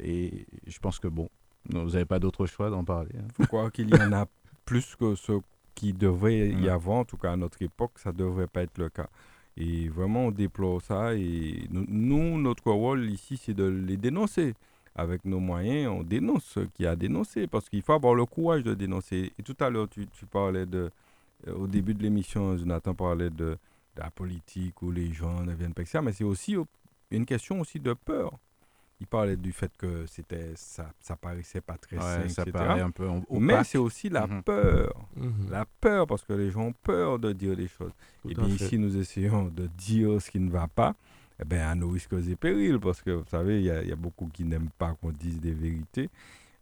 et 0.00 0.46
je 0.66 0.78
pense 0.80 0.98
que, 0.98 1.06
bon, 1.06 1.28
vous 1.72 1.90
n'avez 1.90 2.04
pas 2.04 2.18
d'autre 2.18 2.46
choix 2.46 2.70
d'en 2.70 2.84
parler. 2.84 3.10
Il 3.14 3.20
hein. 3.20 3.28
faut 3.34 3.46
croire 3.46 3.70
qu'il 3.70 3.88
y 3.88 4.02
en 4.02 4.12
a 4.12 4.26
plus 4.64 4.96
que 4.96 5.14
ce 5.14 5.32
qui 5.74 5.92
devrait 5.92 6.48
y 6.48 6.68
avoir, 6.68 6.98
en 6.98 7.04
tout 7.04 7.16
cas 7.16 7.32
à 7.32 7.36
notre 7.36 7.60
époque, 7.62 7.92
ça 7.96 8.12
ne 8.12 8.16
devrait 8.16 8.46
pas 8.46 8.62
être 8.62 8.78
le 8.78 8.88
cas. 8.88 9.08
Et 9.56 9.88
vraiment, 9.88 10.26
on 10.26 10.30
déplore 10.30 10.82
ça. 10.82 11.14
Et 11.14 11.66
nous, 11.70 12.38
notre 12.38 12.70
rôle 12.70 13.08
ici, 13.10 13.36
c'est 13.36 13.54
de 13.54 13.64
les 13.64 13.96
dénoncer 13.96 14.54
avec 14.96 15.24
nos 15.24 15.40
moyens, 15.40 15.88
on 15.92 16.02
dénonce 16.04 16.44
ce 16.44 16.60
qui 16.60 16.86
a 16.86 16.94
dénoncé, 16.94 17.48
parce 17.48 17.68
qu'il 17.68 17.82
faut 17.82 17.94
avoir 17.94 18.14
le 18.14 18.26
courage 18.26 18.62
de 18.62 18.74
dénoncer. 18.74 19.32
Et 19.38 19.42
tout 19.42 19.56
à 19.58 19.68
l'heure, 19.68 19.88
tu, 19.88 20.06
parlais 20.30 20.66
de, 20.66 20.90
euh, 21.48 21.54
au 21.54 21.66
début 21.66 21.94
de 21.94 22.02
l'émission, 22.02 22.56
Jonathan 22.56 22.94
parlait 22.94 23.30
de, 23.30 23.56
la 23.96 24.10
politique 24.10 24.82
où 24.82 24.90
les 24.90 25.12
gens 25.12 25.42
ne 25.42 25.54
viennent 25.54 25.74
pas, 25.74 26.02
mais 26.02 26.12
c'est 26.12 26.24
aussi 26.24 26.56
une 27.10 27.26
question 27.26 27.60
aussi 27.60 27.78
de 27.78 27.92
peur. 27.92 28.38
Il 29.00 29.06
parlait 29.06 29.36
du 29.36 29.52
fait 29.52 29.70
que 29.76 30.06
c'était 30.06 30.52
ça, 30.54 30.90
ça 31.00 31.16
paraissait 31.16 31.60
pas 31.60 31.76
très 31.76 31.98
sain, 31.98 32.28
ça 32.28 32.44
Paraît 32.46 32.80
un 32.80 32.90
peu 32.90 33.08
Mais 33.30 33.64
c'est 33.64 33.78
aussi 33.78 34.08
la 34.08 34.26
mhm. 34.26 34.42
peur. 34.42 34.94
Mhm. 35.16 35.50
La 35.50 35.64
peur, 35.80 36.06
parce 36.06 36.22
que 36.24 36.32
les 36.32 36.50
gens 36.50 36.66
ont 36.68 36.74
peur 36.82 37.18
de 37.18 37.32
dire 37.32 37.56
les 37.56 37.68
choses. 37.68 37.92
et 38.28 38.34
bien 38.34 38.46
ici, 38.46 38.78
nous 38.78 38.96
essayons 38.96 39.46
de 39.46 39.66
dire 39.66 40.20
ce 40.22 40.30
qui 40.30 40.38
ne 40.38 40.50
va 40.50 40.68
pas 40.68 40.94
eh 41.40 41.44
ben, 41.44 41.60
à 41.62 41.74
nos 41.74 41.90
risques 41.90 42.12
et 42.12 42.36
périls, 42.36 42.78
parce 42.78 43.02
que 43.02 43.10
vous 43.10 43.28
savez, 43.28 43.60
il 43.60 43.64
y, 43.64 43.88
y, 43.88 43.92
a 43.92 43.96
beaucoup 43.96 44.28
qui 44.32 44.44
n'aiment 44.44 44.70
pas 44.78 44.94
qu'on 45.00 45.10
dise 45.10 45.40
des 45.40 45.52
vérités, 45.52 46.08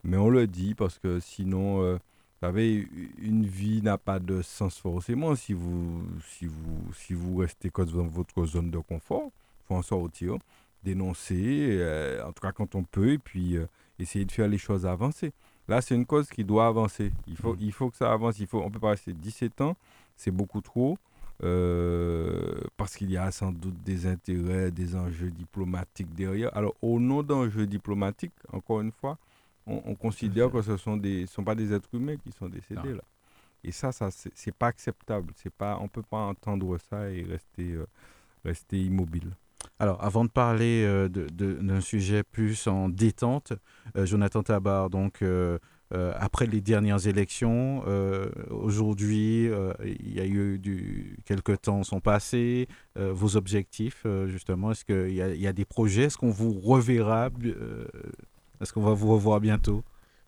mais 0.03 0.16
on 0.16 0.30
le 0.30 0.47
dit 0.47 0.74
parce 0.74 0.99
que 0.99 1.20
sinon, 1.20 1.83
euh, 1.83 1.95
vous 1.95 2.49
savez, 2.49 2.89
une 3.18 3.47
vie 3.47 3.83
n'a 3.83 3.99
pas 3.99 4.18
de 4.18 4.43
sens 4.43 4.78
forcément 4.78 5.37
si 5.37 5.53
vous, 5.53 6.03
si 6.26 6.47
vous, 6.47 6.93
si 6.93 7.14
vous 7.14 7.37
restez 7.37 7.70
dans 7.70 8.07
votre 8.07 8.47
zone 8.47 8.70
de 8.70 8.78
confort. 8.78 9.30
Il 9.30 9.68
faut 9.68 9.74
en 9.76 9.83
sortir, 9.83 10.39
dénoncer, 10.83 11.78
euh, 11.80 12.24
en 12.26 12.33
tout 12.33 12.43
cas 12.43 12.53
quand 12.53 12.74
on 12.74 12.85
peut, 12.85 13.12
et 13.12 13.18
puis 13.18 13.57
euh, 13.57 13.66
essayer 13.99 14.24
de 14.24 14.33
faire 14.33 14.49
les 14.49 14.59
choses 14.59 14.87
avancer. 14.87 15.33
Là, 15.68 15.80
c'est 15.80 15.95
une 15.95 16.07
cause 16.07 16.28
qui 16.28 16.45
doit 16.45 16.66
avancer. 16.66 17.12
Il 17.26 17.37
faut, 17.37 17.55
mmh. 17.55 17.61
il 17.61 17.72
faut 17.72 17.91
que 17.91 17.97
ça 17.97 18.12
avance. 18.12 18.39
Il 18.41 18.47
faut, 18.47 18.61
on 18.61 18.70
peut 18.70 18.80
pas 18.80 18.91
rester 18.91 19.12
17 19.12 19.61
ans, 19.61 19.76
c'est 20.16 20.33
beaucoup 20.33 20.61
trop. 20.61 20.99
Euh, 21.45 22.61
parce 22.76 22.97
qu'il 22.97 23.11
y 23.11 23.16
a 23.16 23.30
sans 23.33 23.51
doute 23.51 23.83
des 23.83 24.07
intérêts, 24.07 24.70
des 24.70 24.95
enjeux 24.95 25.30
diplomatiques 25.30 26.14
derrière. 26.14 26.57
Alors, 26.57 26.74
au 26.83 27.01
nom 27.01 27.22
d'enjeux 27.22 27.66
diplomatiques, 27.66 28.33
encore 28.53 28.80
une 28.80 28.93
fois, 28.93 29.18
on, 29.66 29.95
considère 29.95 30.51
que 30.51 30.61
ce 30.62 30.72
ne 30.72 30.76
sont, 30.76 30.97
des, 30.97 31.26
sont 31.26 31.45
pas 31.45 31.55
des 31.55 31.72
êtres 31.72 31.89
humains 31.93 32.16
qui 32.16 32.33
sont 32.33 32.49
décédés 32.49 32.95
là. 32.95 33.03
Et 33.64 33.70
ça, 33.70 33.93
ça 33.93 34.09
c'est 34.11 34.55
pas 34.55 34.66
acceptable. 34.68 35.33
C'est 35.37 35.53
pas, 35.53 35.78
on 35.78 35.85
ne 35.85 35.89
peut 35.89 36.03
pas 36.03 36.18
entendre 36.18 36.78
ça 36.78 37.09
et 37.11 37.22
rester, 37.22 37.72
euh, 37.72 37.87
rester 38.45 38.83
immobile. 38.83 39.30
Alors, 39.83 40.03
avant 40.03 40.24
de 40.24 40.30
parler 40.30 40.85
euh, 40.87 41.09
d'un 41.09 41.80
sujet 41.80 42.22
plus 42.22 42.68
en 42.68 42.89
détente, 42.89 43.53
Jonathan 43.97 44.43
Tabar, 44.43 44.91
donc 44.91 45.22
euh, 45.95 46.12
après 46.16 46.47
les 46.47 46.61
dernières 46.61 47.07
élections. 47.07 47.83
Euh, 47.87 48.30
aujourd'hui, 48.51 49.49
euh, 49.49 49.74
il 49.85 50.14
y 50.14 50.20
a 50.20 50.24
eu 50.24 50.59
du, 50.59 51.18
quelques 51.26 51.61
temps 51.62 51.83
sont 51.83 52.01
passés. 52.01 52.68
vos 52.97 53.37
objectifs, 53.37 54.07
justement, 54.26 54.70
est-ce 54.70 54.85
qu'il 54.85 55.11
y, 55.11 55.41
y, 55.41 55.47
a 55.47 55.53
des 55.53 55.64
projets 55.64 56.05
Est-ce 56.05 56.16
qu'on 56.16 56.30
vous 56.30 56.53
reverra 56.53 57.28
Est-ce 58.61 58.72
qu'on 58.72 58.83
va 58.83 58.95
vous 58.95 59.09
revoir 59.12 59.41
bientôt? 59.41 59.83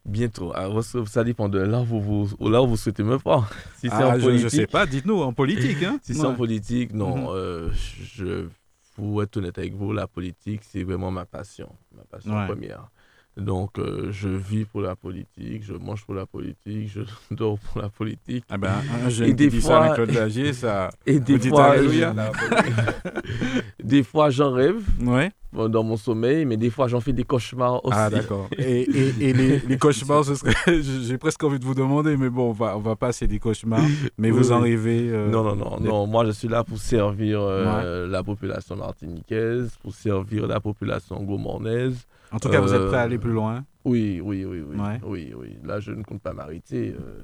Bientôt. 0.05 0.53
Alors, 0.55 0.81
ah, 0.81 1.05
ça 1.07 1.25
dépend 1.25 1.49
de 1.49 1.59
là 1.59 1.81
où 1.81 1.99
vous, 1.99 2.29
là 2.41 2.63
où 2.63 2.67
vous 2.67 2.77
souhaitez 2.77 3.03
me 3.03 3.17
voir. 3.17 3.51
Si 3.79 3.89
c'est 3.89 3.95
ah, 3.95 4.09
en 4.09 4.21
politique, 4.21 4.39
je 4.39 4.45
ne 4.45 4.49
sais 4.49 4.67
pas, 4.67 4.85
dites-nous, 4.85 5.23
en 5.23 5.33
politique. 5.33 5.83
Hein? 5.83 5.99
si 6.03 6.15
c'est 6.15 6.27
en 6.27 6.35
politique, 6.35 6.93
non. 6.93 7.33
Mhm. 7.33 7.73
je, 8.17 8.47
pour 8.95 9.23
être 9.23 9.37
honnête 9.37 9.59
avec 9.59 9.75
vous, 9.75 9.93
la 9.93 10.07
politique, 10.07 10.63
c'est 10.65 10.85
vraiment 10.85 11.11
ma 11.11 11.27
passion, 11.27 11.77
ma 11.95 12.05
passion 12.05 12.33
première. 12.47 12.91
Donc, 13.37 13.79
euh, 13.79 14.13
je 14.13 14.29
vis 14.29 14.65
pour 14.65 14.81
la 14.81 14.95
politique, 14.95 15.65
je 15.65 15.75
mange 15.75 16.05
pour 16.05 16.15
la 16.15 16.25
politique, 16.25 16.89
je 16.89 17.01
dors 17.35 17.59
pour 17.59 17.83
la 17.83 17.89
politique. 17.89 18.45
Ah 18.49 18.59
ben, 18.59 18.71
un 19.05 19.09
jeune 19.09 19.31
et 19.31 19.33
des 19.33 19.51
fois, 19.51 19.61
ça 19.61 19.83
avec 19.83 19.95
Claude 19.95 20.11
Lagier, 20.13 20.53
ça... 20.53 20.91
Et 21.05 21.19
des 21.19 21.41
fois, 21.41 21.75
des 23.83 24.03
fois, 24.05 24.31
j'en 24.31 24.53
rêve 24.53 24.85
ouais. 25.01 25.33
dans 25.53 25.83
mon 25.83 25.97
sommeil, 25.97 26.45
mais 26.45 26.57
des 26.57 26.71
fois, 26.71 26.87
j'en 26.87 27.01
fais 27.01 27.13
des 27.13 27.25
cauchemars 27.25 27.81
ah, 27.83 27.89
aussi. 27.89 27.99
Ah, 27.99 28.11
d'accord. 28.11 28.49
Et, 28.57 28.83
et, 28.83 29.15
et 29.21 29.33
les, 29.33 29.59
les, 29.59 29.79
cauchemars, 29.79 30.25
ce 30.25 30.37
serait... 30.37 30.55
J'ai 31.03 31.19
presque 31.19 31.43
envie 31.43 31.59
de 31.59 31.65
vous 31.65 31.75
demander, 31.75 32.17
mais 32.17 32.31
bon, 32.31 32.51
on 32.51 32.53
va, 32.53 32.77
on 32.77 32.81
va 32.81 32.95
passer 32.95 33.27
des 33.27 33.41
cauchemars. 33.41 33.83
Mais 34.17 34.31
vous 34.31 34.53
en 34.53 34.61
rêvez 34.61 35.09
euh, 35.11 35.29
Non, 35.29 35.43
non, 35.43 35.57
non, 35.57 35.81
non. 35.81 36.07
Moi, 36.07 36.25
je 36.27 36.31
suis 36.31 36.49
là 36.49 36.63
pour 36.63 36.79
servir 36.79 37.41
euh, 37.41 38.07
la 38.07 38.23
population 38.23 38.77
martiniquaise, 38.77 39.73
pour 39.83 39.93
servir 39.93 40.47
la 40.47 40.61
population 40.61 41.21
gaumornaise. 41.25 42.07
En 42.35 42.39
tout 42.41 42.49
cas, 42.49 42.61
vous 42.61 42.75
êtes 42.75 42.87
prêt 42.89 42.99
à 42.99 43.03
aller 43.03 43.19
plus 43.19 43.33
loin 43.33 43.65
Oui, 43.85 44.21
oui, 44.21 44.45
oui, 44.45 44.61
oui. 44.61 44.77
Oui, 45.05 45.33
oui. 45.37 45.57
Là, 45.63 45.79
je 45.79 45.93
ne 45.93 46.03
compte 46.03 46.21
pas 46.21 46.33
m'arrêter. 46.33 46.95
Euh, 46.99 47.21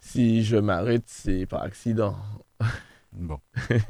si 0.00 0.44
je 0.44 0.56
m'arrête, 0.56 1.04
c'est 1.06 1.46
par 1.46 1.62
accident. 1.62 2.16
Bon. 3.12 3.38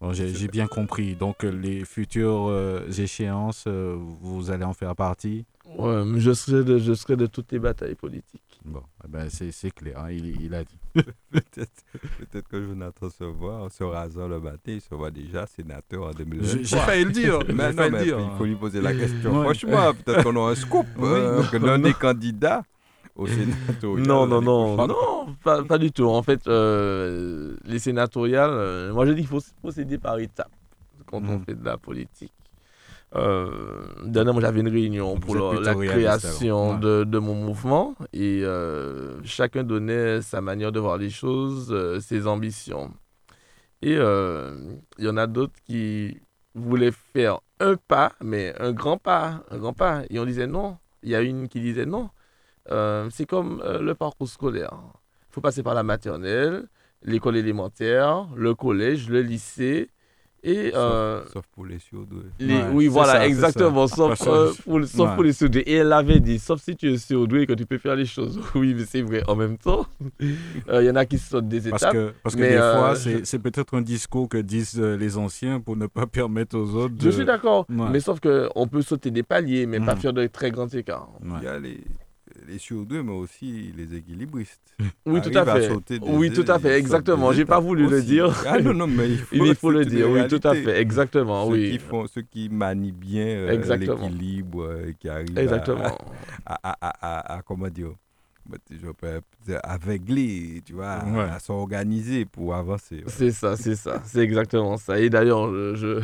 Bon, 0.00 0.12
j'ai 0.12 0.48
bien 0.48 0.66
compris. 0.66 1.14
Donc, 1.14 1.44
euh, 1.44 1.50
les 1.50 1.84
futures 1.84 2.48
euh, 2.48 2.88
échéances, 2.90 3.64
euh, 3.68 3.96
vous 4.20 4.50
allez 4.50 4.64
en 4.64 4.72
faire 4.72 4.96
partie 4.96 5.46
Ouais, 5.78 6.02
je 6.16 6.32
serai 6.32 6.64
de, 6.64 6.78
je 6.78 6.92
serai 6.92 7.14
de 7.16 7.26
toutes 7.26 7.52
les 7.52 7.60
batailles 7.60 7.94
politiques. 7.94 8.51
Bon, 8.64 8.82
eh 9.04 9.08
ben, 9.08 9.28
c'est 9.28 9.50
c'est 9.50 9.72
clair, 9.72 9.98
hein, 9.98 10.10
il, 10.12 10.40
il 10.40 10.54
a 10.54 10.62
dit. 10.62 10.78
Peut-être 11.32 11.82
peut-être 12.18 12.48
que 12.48 12.62
Jonathan 12.62 13.10
se 13.10 13.24
voit, 13.24 13.68
se 13.70 13.82
rasant 13.82 14.28
le 14.28 14.38
matin, 14.38 14.72
il 14.72 14.80
se 14.80 14.94
voit 14.94 15.10
déjà 15.10 15.46
sénateur 15.46 16.04
en 16.04 16.12
J'ai 16.12 16.24
2023. 16.24 16.62
j'ai 16.62 16.76
failli 16.76 17.04
le 17.04 17.10
dire. 17.10 17.38
Mais 17.48 17.72
non, 17.72 17.90
mais 17.90 18.04
dire. 18.04 18.18
il 18.20 18.38
faut 18.38 18.44
lui 18.44 18.54
poser 18.54 18.80
la 18.80 18.94
question. 18.94 19.38
Ouais. 19.38 19.44
Franchement, 19.44 19.92
peut-être 19.94 20.22
qu'on 20.22 20.36
aura 20.36 20.52
un 20.52 20.54
scoop, 20.54 20.86
Oui, 20.96 21.08
euh, 21.08 21.42
non, 21.42 21.48
que 21.50 21.76
des 21.82 21.94
candidats 21.94 22.62
au 23.16 23.26
sénatorial. 23.26 24.06
Non, 24.06 24.26
non, 24.28 24.40
non, 24.40 24.86
non, 24.86 25.36
pas, 25.42 25.64
pas 25.64 25.78
du 25.78 25.90
tout. 25.90 26.06
En 26.06 26.22
fait, 26.22 26.46
euh, 26.46 27.56
les 27.64 27.78
sénatoriales, 27.80 28.50
euh, 28.52 28.92
moi 28.92 29.06
je 29.06 29.12
dis 29.12 29.22
qu'il 29.22 29.28
faut 29.28 29.40
procéder 29.60 29.98
par 29.98 30.18
étapes 30.20 30.52
quand 31.06 31.18
on 31.18 31.38
Mhm. 31.38 31.44
fait 31.44 31.54
de 31.56 31.64
la 31.64 31.78
politique. 31.78 32.32
Euh, 33.14 33.84
dernièrement, 34.04 34.40
j'avais 34.40 34.60
une 34.60 34.68
réunion 34.68 35.18
pour 35.18 35.54
la, 35.54 35.74
création 35.74 36.78
de, 36.78 37.04
de 37.04 37.18
mon 37.18 37.34
mouvement 37.34 37.94
et 38.12 38.40
euh, 38.42 39.22
chacun 39.22 39.64
donnait 39.64 40.22
sa 40.22 40.40
manière 40.40 40.72
de 40.72 40.80
voir 40.80 40.96
les 40.96 41.10
choses, 41.10 41.68
euh, 41.72 42.00
ses 42.00 42.26
ambitions. 42.26 42.92
Et 43.82 43.94
il 43.94 45.04
y 45.04 45.08
en 45.08 45.16
a 45.16 45.26
d'autres 45.26 45.58
qui 45.66 46.20
voulaient 46.54 46.92
faire 46.92 47.40
un 47.58 47.76
pas, 47.76 48.12
mais 48.22 48.54
un 48.60 48.72
grand 48.72 48.96
pas, 48.96 49.42
un 49.50 49.58
grand 49.58 49.72
pas. 49.72 50.02
Et 50.08 50.18
on 50.20 50.24
disait 50.24 50.46
non. 50.46 50.78
Il 51.02 51.10
y 51.10 51.16
a 51.16 51.20
une 51.20 51.48
qui 51.48 51.60
disait 51.60 51.84
non. 51.84 52.08
C'est 53.10 53.26
comme 53.26 53.60
le 53.80 53.92
parcours 53.94 54.28
scolaire. 54.28 54.78
Il 55.30 55.34
faut 55.34 55.40
passer 55.40 55.64
par 55.64 55.74
la 55.74 55.82
maternelle, 55.82 56.68
l'école 57.02 57.36
élémentaire, 57.36 58.28
le 58.36 58.54
collège, 58.54 59.08
le 59.08 59.20
lycée. 59.20 59.90
Et 60.44 60.70
Sauf- 60.72 60.74
euh, 60.76 61.22
Sauf 61.32 61.44
pour 61.54 61.66
les 61.66 61.78
surdoués. 61.78 62.22
les- 62.40 62.54
Ouais, 62.56 62.62
oui, 62.72 62.84
c'est 62.86 62.90
voilà, 62.90 63.12
ça, 63.12 63.26
exactement. 63.28 63.86
Sauf, 63.86 64.08
Parce 64.08 64.26
euh, 64.26 64.50
pour, 64.64 64.80
le- 64.80 64.86
sauf 64.86 65.08
Ouais. 65.10 65.14
pour 65.14 65.22
les 65.22 65.32
surdoués. 65.32 65.62
Et 65.66 65.74
elle 65.74 65.92
avait 65.92 66.18
dit, 66.18 66.38
sauf 66.40 66.60
si 66.60 66.74
tu 66.74 66.90
es 66.92 66.98
surdoué 66.98 67.42
et 67.42 67.46
que 67.46 67.52
tu 67.52 67.64
peux 67.64 67.78
faire 67.78 67.94
les 67.94 68.06
choses. 68.06 68.40
Oui, 68.56 68.74
mais 68.74 68.84
c'est 68.84 69.02
vrai. 69.02 69.22
En 69.28 69.36
même 69.36 69.56
temps, 69.56 69.86
euh, 70.68 70.82
il 70.82 70.86
y 70.86 70.90
en 70.90 70.96
a 70.96 71.06
qui 71.06 71.18
sautent 71.18 71.46
des 71.48 71.60
Parce 71.70 71.82
étapes. 71.82 71.92
que, 71.94 72.12
parce 72.24 72.34
que 72.34 72.40
mais, 72.40 72.48
des 72.50 72.56
euh, 72.56 72.76
fois, 72.76 72.94
je- 72.94 73.00
c'est 73.00 73.24
c'est 73.26 73.38
peut-être 73.38 73.74
un 73.76 73.82
discours 73.82 74.28
que 74.28 74.38
disent 74.38 74.80
euh, 74.80 74.96
les 74.96 75.16
anciens 75.16 75.60
pour 75.60 75.76
ne 75.76 75.86
pas 75.86 76.06
permettre 76.20 76.58
aux 76.58 76.74
autres 76.74 76.94
de... 76.96 77.02
Je 77.04 77.10
suis 77.10 77.24
d'accord. 77.24 77.64
Ouais. 77.68 77.86
Mais 77.90 78.00
sauf 78.00 78.18
qu'on 78.18 78.66
peut 78.66 78.82
sauter 78.82 79.10
des 79.12 79.22
paliers, 79.22 79.66
mais 79.66 79.78
pas 79.78 79.94
Mhm. 79.94 80.00
faire 80.00 80.12
de 80.12 80.26
très 80.26 80.50
grands 80.50 80.68
écarts. 80.68 81.08
Ouais. 81.22 81.38
Il 81.40 81.44
y 81.44 81.48
a 81.48 81.58
les, 81.60 81.80
les 82.48 82.58
surdoués, 82.58 83.02
mais 83.02 83.12
aussi 83.12 83.72
les 83.76 83.94
équilibristes. 83.96 84.60
Oui, 85.06 85.20
tout 85.22 85.30
à 85.36 85.44
fait. 85.44 85.68
des- 85.88 85.98
Oui, 86.02 86.30
tout 86.32 86.44
à 86.48 86.58
fait, 86.58 86.68
sautent 86.70 86.78
exactement. 86.78 87.32
J'ai 87.32 87.44
pas 87.44 87.60
voulu 87.60 87.86
le 87.88 88.02
dire. 88.02 88.34
Ah 88.46 88.58
non, 88.60 88.74
non, 88.74 88.86
mais 88.86 89.08
il 89.10 89.18
faut, 89.38 89.44
Il 89.46 89.54
faut 89.54 89.70
le 89.70 89.84
dire, 89.84 90.10
oui, 90.10 90.26
tout 90.28 90.40
à 90.44 90.54
fait, 90.54 90.80
exactement, 90.80 91.46
ceux 91.46 91.52
oui. 91.52 91.70
Qui 91.72 91.78
font, 91.78 92.06
ceux 92.06 92.22
qui 92.22 92.48
manient 92.48 92.92
bien 92.92 93.24
euh, 93.26 93.76
l'équilibre 93.76 94.62
euh, 94.64 94.88
et 94.90 94.94
qui 94.94 95.08
arrivent 95.08 95.38
à- 95.38 95.42
Exactement. 95.42 95.96
À, 96.46 96.54
à, 96.70 96.76
à, 96.80 96.88
à- 97.00 97.36
à- 97.38 97.42
comment 97.42 97.68
dire, 97.68 97.92
bah, 98.48 98.56
je 98.70 98.86
peux 98.90 99.20
dire, 99.46 99.60
aveugler, 99.62 100.62
tu 100.64 100.72
vois, 100.72 100.90
à- 100.90 101.06
Ouais. 101.06 101.30
à, 101.34 101.38
s'organiser 101.38 102.24
pour 102.24 102.54
avancer. 102.54 102.96
ouais. 102.96 103.02
C'est 103.06 103.30
ça, 103.30 103.56
c'est 103.56 103.76
ça, 103.76 104.02
c'est 104.04 104.20
exactement 104.20 104.76
ça. 104.76 104.98
Et 104.98 105.08
d'ailleurs, 105.10 105.48
je, 105.52 105.74
je- 105.76 106.00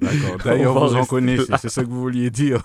D'accord. 0.00 0.38
D'ailleurs, 0.44 0.88
vous 0.88 0.96
en 0.96 1.04
connaissez, 1.04 1.52
c'est 1.60 1.68
ce 1.68 1.80
que 1.80 1.86
vous 1.86 2.00
vouliez 2.00 2.30
dire. 2.30 2.64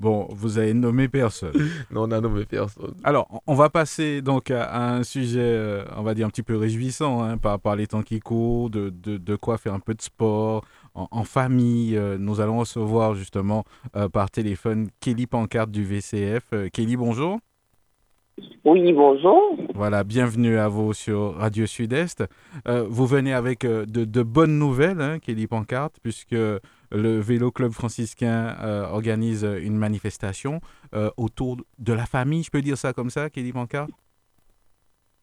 Bon, 0.00 0.28
vous 0.30 0.58
avez 0.58 0.74
nommé 0.74 1.08
personne. 1.08 1.54
non, 1.90 2.02
on 2.02 2.10
a 2.12 2.20
nommé 2.20 2.44
personne. 2.44 2.94
Alors, 3.02 3.42
on- 3.48 3.54
va 3.54 3.68
passer 3.68 4.22
donc 4.22 4.48
à, 4.52 4.62
à 4.62 4.92
un 4.94 5.02
sujet, 5.02 5.40
euh, 5.40 5.84
on 5.96 6.02
va 6.04 6.14
dire, 6.14 6.24
un 6.24 6.30
petit 6.30 6.44
peu 6.44 6.56
réjouissant 6.56 7.20
hein, 7.24 7.36
par, 7.36 7.58
par 7.58 7.74
les 7.74 7.88
temps 7.88 8.02
qui 8.02 8.20
courent, 8.20 8.70
de, 8.70 8.90
de, 8.90 9.16
de 9.16 9.34
quoi 9.36 9.58
faire 9.58 9.74
un 9.74 9.80
peu 9.80 9.94
de 9.94 10.00
sport 10.00 10.64
en, 10.94 11.08
en 11.10 11.24
famille. 11.24 11.96
Euh, 11.96 12.16
nous 12.16 12.40
allons 12.40 12.58
recevoir 12.58 13.14
justement 13.16 13.64
euh, 13.96 14.08
par 14.08 14.30
téléphone 14.30 14.88
Kelly 15.00 15.26
Pancarte 15.26 15.72
du 15.72 15.82
VCF. 15.84 16.44
Euh, 16.52 16.68
Kelly, 16.72 16.96
bonjour. 16.96 17.40
Oui, 18.64 18.92
bonjour. 18.92 19.56
Voilà, 19.74 20.04
bienvenue 20.04 20.58
à 20.58 20.68
vous 20.68 20.92
sur 20.92 21.34
Radio 21.34 21.66
Sud-Est. 21.66 22.22
Euh, 22.68 22.86
vous 22.88 23.06
venez 23.06 23.32
avec 23.34 23.64
euh, 23.64 23.84
de, 23.84 24.04
de 24.04 24.22
bonnes 24.22 24.60
nouvelles, 24.60 25.00
hein, 25.00 25.18
Kelly 25.18 25.48
Pancarte, 25.48 25.96
puisque 26.00 26.36
le 26.90 27.20
Vélo 27.20 27.50
Club 27.50 27.72
franciscain 27.72 28.56
euh, 28.62 28.86
organise 28.86 29.44
une 29.62 29.76
manifestation 29.76 30.60
euh, 30.94 31.10
autour 31.16 31.56
de 31.78 31.92
la 31.92 32.06
famille, 32.06 32.42
je 32.42 32.50
peux 32.50 32.62
dire 32.62 32.76
ça 32.78 32.92
comme 32.92 33.10
ça, 33.10 33.28
Kelly 33.30 33.52
Pancarte 33.52 33.90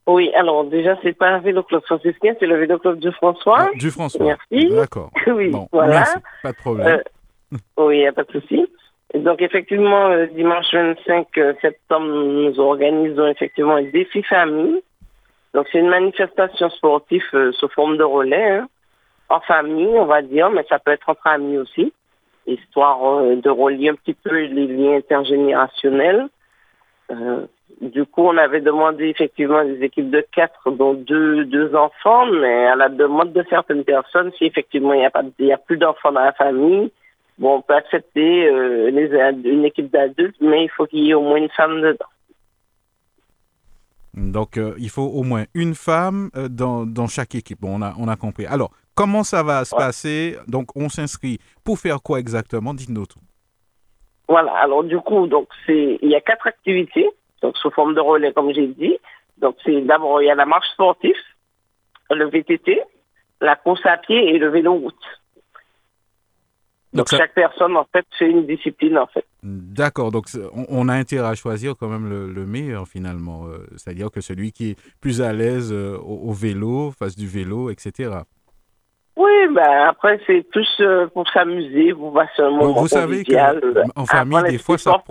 Oui, 0.08 0.32
alors 0.36 0.66
déjà, 0.66 0.98
c'est 1.02 1.14
pas 1.18 1.30
un 1.30 1.40
vélo 1.40 1.64
club 1.64 1.82
franciscain, 1.84 2.34
c'est 2.40 2.46
le 2.46 2.58
vélo 2.58 2.78
club 2.80 3.00
de 3.00 3.12
François. 3.12 3.58
Ah, 3.60 3.70
Du 3.76 3.90
François. 3.92 4.26
Merci. 4.26 4.70
D'accord. 4.70 5.12
oui, 5.28 5.50
Bon, 5.50 5.68
voilà. 5.72 5.94
merci. 6.00 6.16
Pas 6.44 6.52
de 6.52 6.58
problème. 6.58 6.88
Euh, 6.88 7.58
Oui, 7.78 7.98
il 7.98 8.00
n'y 8.02 8.08
a 8.08 8.14
pas 8.14 8.24
de 8.24 8.32
souci. 8.32 8.66
Donc, 9.16 9.42
effectivement, 9.42 10.08
euh, 10.10 10.26
dimanche 10.28 10.66
25 10.74 11.28
euh, 11.38 11.54
septembre, 11.62 12.06
nous 12.08 12.60
organisons 12.60 13.28
effectivement 13.28 13.76
un 13.76 13.84
défi 13.84 14.22
famille. 14.24 14.82
Donc, 15.54 15.68
c'est 15.72 15.80
une 15.80 15.88
manifestation 15.90 16.70
sportive 16.70 17.24
euh, 17.34 17.52
sous 17.54 17.70
forme 17.70 17.96
de 17.98 18.04
relais, 18.04 18.50
hein, 18.58 18.68
en 19.30 19.40
famille, 19.42 19.98
on 19.98 20.06
va 20.06 20.22
dire, 20.22 20.50
mais 20.50 20.66
ça 20.70 20.80
peut 20.80 20.92
être 20.92 21.10
entre 21.10 21.28
amis 21.28 21.58
aussi, 21.58 21.94
histoire 22.46 23.04
euh, 23.06 23.36
de 23.36 23.50
relier 23.50 23.90
un 23.90 23.96
petit 23.96 24.14
peu 24.14 24.30
les 24.30 24.68
liens 24.68 24.98
intergénérationnels. 24.98 26.28
Euh, 27.12 27.46
du 27.82 28.06
coup, 28.06 28.22
on 28.22 28.38
avait 28.38 28.62
demandé 28.62 29.08
effectivement 29.08 29.64
des 29.64 29.84
équipes 29.84 30.10
de 30.10 30.26
quatre, 30.32 30.72
dont 30.72 30.94
deux, 30.94 31.46
deux 31.46 31.76
enfants, 31.76 32.26
mais 32.28 32.68
à 32.68 32.76
la 32.76 32.90
demande 32.90 33.34
de 33.34 33.44
certaines 33.50 33.84
personnes, 33.84 34.32
si 34.38 34.46
effectivement 34.46 34.94
il 34.94 35.10
n'y 35.40 35.52
a, 35.52 35.56
a 35.56 35.58
plus 35.58 35.78
d'enfants 35.78 36.12
dans 36.12 36.22
la 36.22 36.34
famille, 36.34 36.92
Bon, 37.38 37.56
on 37.56 37.62
peut 37.62 37.76
accepter 37.76 38.48
euh, 38.48 38.88
une 38.88 39.66
équipe 39.66 39.92
d'adultes, 39.92 40.38
mais 40.40 40.64
il 40.64 40.70
faut 40.70 40.86
qu'il 40.86 41.00
y 41.00 41.10
ait 41.10 41.16
au 41.16 41.22
moins 41.22 41.36
une 41.36 41.50
femme 41.50 41.82
dedans. 41.82 42.06
Donc, 44.14 44.58
il 44.78 44.90
faut 44.90 45.02
au 45.02 45.24
moins 45.24 45.44
une 45.54 45.76
femme 45.76 46.30
dans, 46.50 46.86
dans 46.86 47.08
chaque 47.08 47.36
équipe. 47.36 47.60
Bon, 47.60 47.78
on 47.78 47.82
a, 47.82 47.94
on 48.00 48.08
a 48.08 48.16
compris. 48.16 48.46
Alors, 48.46 48.72
comment 48.96 49.24
ça 49.24 49.44
va 49.44 49.66
se 49.66 49.76
Ouais. 49.76 49.80
passer? 49.82 50.38
Donc, 50.48 50.68
on 50.76 50.90
s'inscrit 50.90 51.40
pour 51.64 51.78
faire 51.80 52.02
quoi 52.02 52.20
exactement? 52.20 52.74
Dites-nous 52.74 53.06
tout. 53.06 53.20
Voilà. 54.28 54.54
Alors 54.54 54.84
du 54.84 54.98
coup, 55.00 55.28
donc 55.28 55.48
c'est 55.66 56.00
il 56.02 56.10
y 56.10 56.16
a 56.16 56.22
quatre 56.22 56.48
activités, 56.48 57.08
donc 57.44 57.56
sous 57.58 57.70
forme 57.72 57.94
de 57.94 58.00
relais 58.00 58.34
comme 58.34 58.52
j'ai 58.54 58.68
dit. 58.68 58.98
Donc 59.38 59.56
c'est 59.64 59.82
d'abord 59.82 60.22
il 60.22 60.26
y 60.26 60.32
a 60.32 60.36
la 60.36 60.46
marche 60.48 60.68
sportive, 60.74 61.14
le 62.10 62.28
VTT, 62.30 62.82
la 63.42 63.56
course 63.56 63.86
à 63.86 63.98
pied 63.98 64.34
et 64.34 64.40
le 64.40 64.50
vélo 64.50 64.74
route. 64.74 64.96
Donc, 66.94 67.00
Donc, 67.02 67.10
ça- 67.10 67.18
chaque 67.18 67.34
personne 67.36 67.76
en 67.76 67.86
fait 67.92 68.06
fait 68.18 68.30
une 68.32 68.48
discipline 68.48 68.98
en 68.98 69.06
fait. 69.08 69.26
D'accord, 69.44 70.12
donc 70.12 70.30
c'est- 70.30 70.40
on, 70.70 70.88
a 70.88 70.94
intérêt 70.94 71.28
à 71.28 71.36
choisir 71.36 71.76
quand 71.78 71.90
même 71.90 72.10
le, 72.10 72.32
le 72.32 72.46
meilleur 72.46 72.88
finalement. 72.88 73.48
euh, 73.48 73.58
C'est-à-dire 73.76 74.10
que 74.10 74.22
celui 74.22 74.52
qui 74.54 74.72
est 74.72 74.80
plus 75.02 75.22
à 75.22 75.34
l'aise 75.34 75.72
euh, 75.74 75.98
au, 75.98 76.30
au 76.30 76.32
vélo, 76.34 76.92
fasse 76.98 77.16
du 77.18 77.28
vélo, 77.28 77.70
etc. 77.70 78.22
Oui, 79.18 79.32
ben 79.54 79.88
après 79.88 80.20
c'est 80.28 80.42
plus 80.50 80.68
euh, 80.82 81.08
pour 81.08 81.28
s'amuser, 81.30 81.94
pour 81.94 82.14
passer 82.14 82.42
un 82.42 82.50
Bon, 82.52 82.58
moment 82.68 82.82
vous 82.82 82.88
savez 82.90 83.24
que 83.24 83.32
convivial, 83.32 83.62
euh, 83.64 83.84
en 83.96 84.06
famille, 84.06 84.44
des 84.50 84.58
fois, 84.58 84.78
ça, 84.78 85.02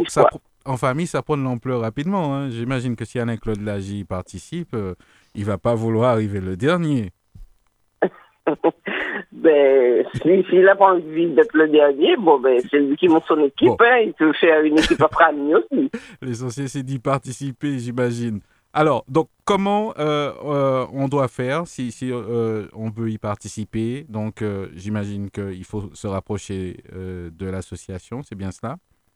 en 0.66 0.76
famille, 0.76 1.06
ça 1.06 1.22
prend 1.22 1.36
de 1.38 1.42
l'ampleur 1.42 1.80
rapidement. 1.80 2.34
hein. 2.34 2.50
J'imagine 2.50 2.96
que 2.96 3.04
si 3.04 3.18
Alain-Claude 3.18 3.62
Lagy 3.62 4.04
participe, 4.04 4.74
euh, 4.74 4.94
il 5.34 5.44
va 5.44 5.56
pas 5.58 5.74
vouloir 5.74 6.10
arriver 6.12 6.40
le 6.40 6.56
dernier. 6.56 7.12
Ben, 9.32 10.04
si- 10.22 10.44
s'il 10.48 10.62
n'a 10.64 10.74
pas 10.76 10.92
envie 10.94 11.26
d'être 11.34 11.54
le 11.54 11.68
dernier, 11.68 12.16
bon, 12.16 12.38
ben, 12.40 12.60
c'est 12.70 12.78
lui 12.78 12.96
qui 12.96 13.08
monte 13.08 13.24
son 13.26 13.38
équipe. 13.42 13.68
Bon. 13.68 13.76
hein. 13.80 13.98
il 14.04 14.12
peut 14.12 14.32
faire 14.34 14.62
une 14.62 14.78
équipe 14.78 15.00
entre 15.02 15.22
amis 15.22 15.54
aussi. 15.54 15.90
L'essentiel, 16.22 16.68
c'est 16.68 16.82
d'y 16.82 16.98
participer, 16.98 17.78
j'imagine. 17.78 18.40
Alors, 18.76 19.04
donc, 19.06 19.28
comment 19.44 19.94
euh, 20.00 20.32
euh, 20.44 20.84
on 20.92 21.06
doit 21.06 21.28
faire 21.28 21.68
si, 21.68 21.92
si 21.92 22.10
euh, 22.10 22.66
on 22.74 22.90
veut 22.90 23.08
y 23.08 23.18
participer? 23.18 24.04
Donc, 24.08 24.42
euh, 24.42 24.66
j'imagine 24.74 25.30
qu'il 25.30 25.64
faut 25.64 25.94
se 25.94 26.08
rapprocher 26.08 26.78
euh, 26.92 27.30
de 27.30 27.48
l'association, 27.48 28.22
c'est 28.24 28.34
bien 28.34 28.50
cela? 28.50 28.74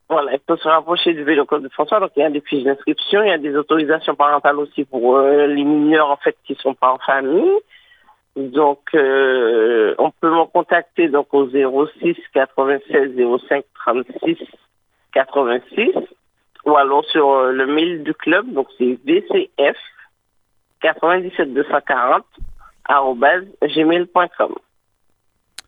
Voilà, 0.09 0.35
il 0.35 0.41
faut 0.47 0.57
se 0.57 0.69
rapprocher 0.69 1.13
du 1.13 1.25
vélo 1.25 1.45
club 1.45 1.65
de 1.65 1.69
François. 1.71 1.99
Donc, 1.99 2.13
il 2.17 2.21
y 2.21 2.23
a 2.23 2.31
des 2.31 2.41
fiches 2.41 2.63
d'inscription, 2.63 3.25
il 3.25 3.31
y 3.31 3.33
a 3.33 3.39
des 3.39 3.57
autorisations 3.57 4.15
parentales 4.15 4.61
aussi 4.61 4.85
pour 4.85 5.17
euh, 5.17 5.49
les 5.49 5.65
mineurs, 5.65 6.09
en 6.09 6.17
fait, 6.19 6.37
qui 6.45 6.55
sont 6.55 6.75
pas 6.75 6.93
en 6.93 6.99
famille. 6.99 7.51
Donc, 8.37 8.79
on 8.95 10.11
peut 10.21 10.31
me 10.31 10.47
contacter 10.53 11.09
donc 11.09 11.35
au 11.35 11.49
06 11.51 12.15
96 12.33 13.17
05 13.49 13.65
36 13.75 14.39
86 15.13 15.91
ou 16.69 16.77
alors 16.77 17.05
sur 17.07 17.31
euh, 17.31 17.53
le 17.53 17.67
mail 17.67 18.03
du 18.05 18.15
club, 18.15 18.53
donc 18.53 18.69
c'est 18.79 18.99
VCF 19.05 19.77
97 20.81 21.53
240 21.55 22.25
arobase 22.85 23.45
gmail.com. 23.63 24.55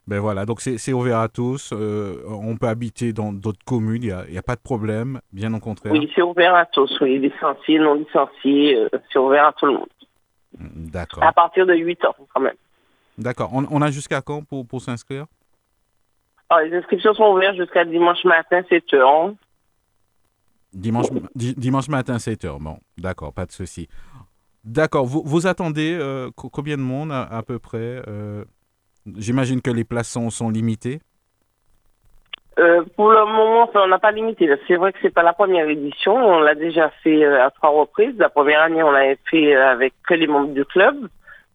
Ben 0.06 0.18
voilà, 0.18 0.44
donc 0.44 0.60
c'est 0.60 0.92
ouvert 0.92 1.18
à 1.18 1.28
tous. 1.28 1.72
euh, 1.72 2.22
on 2.28 2.56
peut 2.56 2.66
habiter 2.66 3.12
dans 3.12 3.32
d'autres 3.32 3.64
communes, 3.64 4.02
il 4.02 4.14
n'y 4.30 4.36
a, 4.36 4.40
a 4.40 4.42
pas 4.42 4.56
de 4.56 4.60
problème, 4.60 5.20
bien 5.32 5.52
au 5.54 5.60
contraire. 5.60 5.92
Oui, 5.92 6.10
c'est 6.14 6.22
ouvert 6.22 6.54
à 6.54 6.66
tous, 6.66 6.90
oui, 7.00 7.18
licenciés, 7.18 7.78
non 7.78 7.94
licenciés, 7.94 8.76
euh, 8.76 8.88
c'est 9.12 9.18
ouvert 9.18 9.46
à 9.46 9.52
tout 9.52 9.66
le 9.66 9.72
monde. 9.74 9.88
D'accord. 10.58 11.22
À 11.22 11.32
partir 11.32 11.64
de 11.64 11.74
8 11.74 12.04
ans, 12.06 12.16
quand 12.34 12.40
même. 12.40 12.56
D'accord. 13.18 13.50
On, 13.52 13.66
on 13.70 13.82
a 13.82 13.90
jusqu'à 13.90 14.20
quand 14.20 14.42
pour, 14.44 14.66
pour 14.66 14.80
s'inscrire? 14.80 15.26
Alors, 16.48 16.66
les 16.68 16.76
inscriptions 16.76 17.14
sont 17.14 17.32
ouvertes 17.32 17.56
jusqu'à 17.56 17.84
dimanche 17.84 18.24
matin, 18.24 18.62
7 18.68 18.84
h. 18.92 19.34
Dimanche, 20.72 21.08
di- 21.34 21.54
dimanche 21.54 21.88
matin, 21.88 22.16
7h. 22.16 22.58
Bon, 22.60 22.78
d'accord, 22.98 23.32
pas 23.32 23.46
de 23.46 23.52
souci. 23.52 23.88
D'accord. 24.64 25.04
Vous, 25.06 25.22
vous 25.24 25.46
attendez 25.46 25.96
euh, 25.98 26.30
co- 26.36 26.48
combien 26.50 26.76
de 26.76 26.82
monde 26.82 27.10
à, 27.12 27.22
à 27.22 27.42
peu 27.42 27.58
près 27.58 28.02
euh, 28.08 28.44
J'imagine 29.16 29.62
que 29.62 29.70
les 29.70 29.84
places 29.84 30.08
sont, 30.10 30.30
sont 30.30 30.50
limitées. 30.50 31.00
Euh, 32.58 32.82
pour 32.96 33.10
le 33.10 33.24
moment, 33.24 33.70
on 33.74 33.86
n'a 33.88 33.98
pas 33.98 34.10
limité. 34.12 34.48
C'est 34.68 34.76
vrai 34.76 34.92
que 34.92 34.98
c'est 35.00 35.14
pas 35.14 35.22
la 35.22 35.32
première 35.32 35.68
édition. 35.68 36.14
On 36.14 36.40
l'a 36.40 36.54
déjà 36.54 36.90
fait 37.02 37.24
à 37.24 37.50
trois 37.50 37.70
reprises. 37.70 38.14
La 38.18 38.28
première 38.28 38.60
année, 38.60 38.82
on 38.82 38.90
l'avait 38.90 39.18
fait 39.30 39.54
avec 39.54 39.94
que 40.06 40.14
les 40.14 40.26
membres 40.26 40.52
du 40.52 40.64
club. 40.66 41.08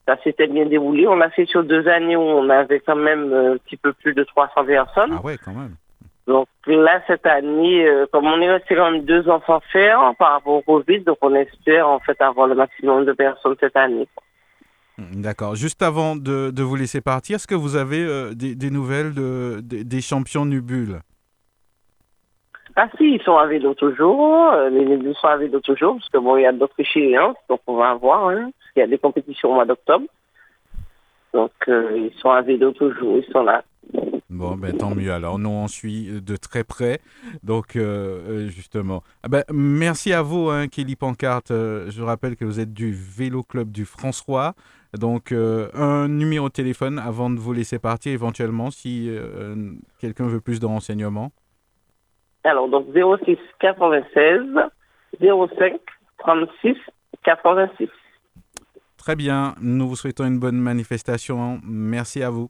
Ça 0.08 0.18
s'était 0.24 0.48
bien 0.48 0.66
déroulé. 0.66 1.08
On 1.08 1.16
l'a 1.16 1.30
fait 1.30 1.46
sur 1.46 1.64
deux 1.64 1.88
années 1.88 2.16
où 2.16 2.22
on 2.22 2.50
avait 2.50 2.80
quand 2.80 2.96
même 2.96 3.32
un 3.34 3.58
petit 3.58 3.78
peu 3.78 3.94
plus 3.94 4.14
de 4.14 4.24
300 4.24 4.66
personnes. 4.66 5.14
Ah 5.18 5.22
ouais, 5.24 5.38
quand 5.38 5.54
même. 5.54 5.76
Donc 6.28 6.48
là, 6.66 7.02
cette 7.06 7.26
année, 7.28 7.86
euh, 7.88 8.08
comme 8.12 8.26
on 8.26 8.42
est 8.42 8.50
resté 8.52 8.76
quand 8.76 8.90
même 8.92 9.06
deux 9.06 9.30
ans 9.30 9.42
sans 9.46 9.60
faire 9.72 10.00
par 10.18 10.32
rapport 10.32 10.54
au 10.56 10.62
Covid, 10.62 11.02
donc 11.02 11.18
on 11.22 11.36
espère 11.36 11.88
en 11.88 12.00
fait 12.00 12.20
avoir 12.22 12.48
le 12.48 12.56
maximum 12.56 13.06
de 13.06 13.14
personnes 13.14 13.56
cette 13.60 13.76
année. 13.76 14.08
Mm, 14.98 15.22
D'accord. 15.22 15.56
Juste 15.56 15.84
avant 15.84 16.16
de, 16.16 16.50
de 16.50 16.64
vous 16.64 16.76
laisser 16.76 17.02
partir, 17.02 17.36
est-ce 17.36 17.46
que 17.48 17.54
vous 17.54 17.76
avez 17.76 18.04
euh, 18.04 18.34
des, 18.34 18.56
des 18.56 18.72
nouvelles 18.72 19.14
de, 19.14 19.60
des- 19.62 19.84
des 19.84 20.02
champions 20.02 20.46
nubules 20.46 21.00
Ah 22.76 22.88
si, 22.98 23.04
ils 23.16 23.22
sont 23.22 23.38
à 23.38 23.46
vélo 23.46 23.74
toujours, 23.76 24.52
euh, 24.54 24.70
les 24.70 24.98
deux 24.98 25.14
sont 25.14 25.28
à 25.28 25.38
vélo 25.38 25.60
toujours, 25.60 25.96
parce 25.98 26.10
que 26.10 26.18
bon, 26.18 26.38
il 26.38 26.42
y 26.42 26.46
a 26.48 26.52
d'autres 26.52 26.80
échéances, 26.80 27.38
donc 27.50 27.62
on 27.68 27.76
va 27.76 27.94
voir, 27.94 28.30
hein, 28.30 28.50
parce 28.58 28.72
qu'il 28.74 28.80
y 28.82 28.84
a 28.84 28.88
des 28.88 28.98
compétitions 28.98 29.52
au 29.52 29.54
mois 29.56 29.66
d'octobre. 29.66 30.06
Donc 31.34 31.52
euh, 31.68 31.92
ils 31.98 32.18
sont 32.20 32.32
à 32.32 32.42
vélo 32.42 32.72
toujours, 32.72 33.18
ils 33.18 33.32
sont 33.32 33.44
là. 33.44 33.64
Bon, 34.36 34.56
ben, 34.56 34.76
tant 34.76 34.94
mieux. 34.94 35.12
Alors, 35.12 35.40
nous, 35.40 35.50
on 35.50 35.68
suit 35.68 36.22
de 36.22 36.36
très 36.36 36.64
près. 36.64 37.00
Donc, 37.42 37.76
euh, 37.76 38.20
euh, 38.28 38.48
justement. 38.50 39.02
Ah 39.24 39.30
ben, 39.30 39.44
merci 39.52 40.12
à 40.12 40.22
vous, 40.22 40.50
hein, 40.50 40.68
Kelly 40.68 40.96
Pancarte. 40.96 41.52
Euh, 41.52 41.90
je 41.90 42.04
rappelle 42.04 42.36
que 42.36 42.44
vous 42.44 42.60
êtes 42.60 42.74
du 42.74 42.92
Vélo 42.94 43.44
Club 43.44 43.72
du 43.72 43.86
François. 43.86 44.54
Donc, 44.94 45.32
euh, 45.32 45.70
un 45.74 46.10
numéro 46.10 46.50
de 46.50 46.54
téléphone 46.54 47.00
avant 47.00 47.30
de 47.30 47.40
vous 47.40 47.54
laisser 47.54 47.80
partir, 47.80 48.12
éventuellement, 48.12 48.72
si 48.72 49.08
euh, 49.10 49.56
quelqu'un 50.00 50.28
veut 50.28 50.42
plus 50.42 50.60
de 50.60 50.66
renseignements. 50.66 51.32
Alors 52.44 52.70
donc 52.70 52.86
06 52.94 53.38
96 53.60 54.40
05 55.20 55.80
36 56.20 56.76
86. 57.24 57.90
Très 58.98 59.16
bien. 59.16 59.56
Nous 59.62 59.88
vous 59.88 59.96
souhaitons 59.96 60.26
une 60.26 60.40
bonne 60.40 60.58
manifestation. 60.58 61.60
Merci 61.64 62.22
à 62.22 62.30
vous. 62.30 62.50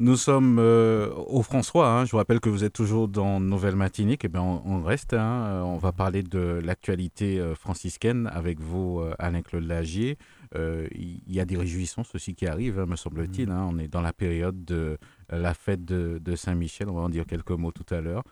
Nous 0.00 0.16
sommes 0.16 0.58
euh, 0.60 1.10
au 1.26 1.42
François. 1.42 1.88
hein. 1.90 2.04
Je 2.04 2.12
vous 2.12 2.18
rappelle 2.18 2.38
que 2.38 2.48
vous 2.48 2.62
êtes 2.62 2.72
toujours 2.72 3.08
dans 3.08 3.40
Nouvelle 3.40 3.74
Matinique. 3.74 4.24
Eh 4.24 4.28
bien, 4.28 4.42
on, 4.42 4.62
on 4.64 4.82
reste. 4.84 5.12
hein. 5.12 5.42
Euh, 5.46 5.62
On 5.62 5.76
va 5.76 5.90
parler 5.90 6.22
de 6.22 6.60
l'actualité 6.64 7.40
euh, 7.40 7.56
franciscaine 7.56 8.30
avec 8.32 8.60
vous, 8.60 9.00
euh, 9.00 9.14
Alain-Claude 9.18 9.64
Lagier. 9.64 10.16
Il 10.54 11.20
y 11.26 11.40
a 11.40 11.44
des 11.44 11.56
réjouissances 11.56 12.14
aussi 12.14 12.34
qui 12.34 12.46
arrivent, 12.46 12.78
hein, 12.78 12.86
me 12.86 12.96
semble-t-il. 12.96 13.50
On 13.50 13.76
est 13.78 13.88
dans 13.88 14.00
la 14.00 14.12
période 14.12 14.64
de 14.64 14.98
la 15.30 15.52
fête 15.52 15.84
de, 15.84 16.18
de 16.24 16.36
Saint-Michel. 16.36 16.88
On 16.88 16.94
va 16.94 17.02
en 17.02 17.08
dire 17.10 17.26
quelques 17.26 17.50
mots 17.50 17.72
tout 17.72 17.92
à 17.92 18.00
l'heure. 18.00 18.22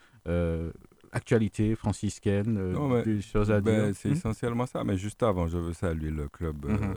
Actualité 1.13 1.75
franciscaine, 1.77 2.73
Non, 2.73 2.89
mais, 2.89 3.03
des 3.03 3.21
choses 3.23 3.51
à 3.51 3.61
Ben, 3.61 3.87
dire. 3.87 3.95
c'est 3.97 4.09
Hmm? 4.11 4.13
essentiellement 4.13 4.67
ça. 4.67 4.83
Mais 4.85 4.97
juste 4.99 5.23
avant, 5.23 5.47
je 5.47 5.57
veux 5.57 5.73
saluer 5.73 6.11
le 6.11 6.29
club, 6.29 6.67
Mhm. 6.67 6.95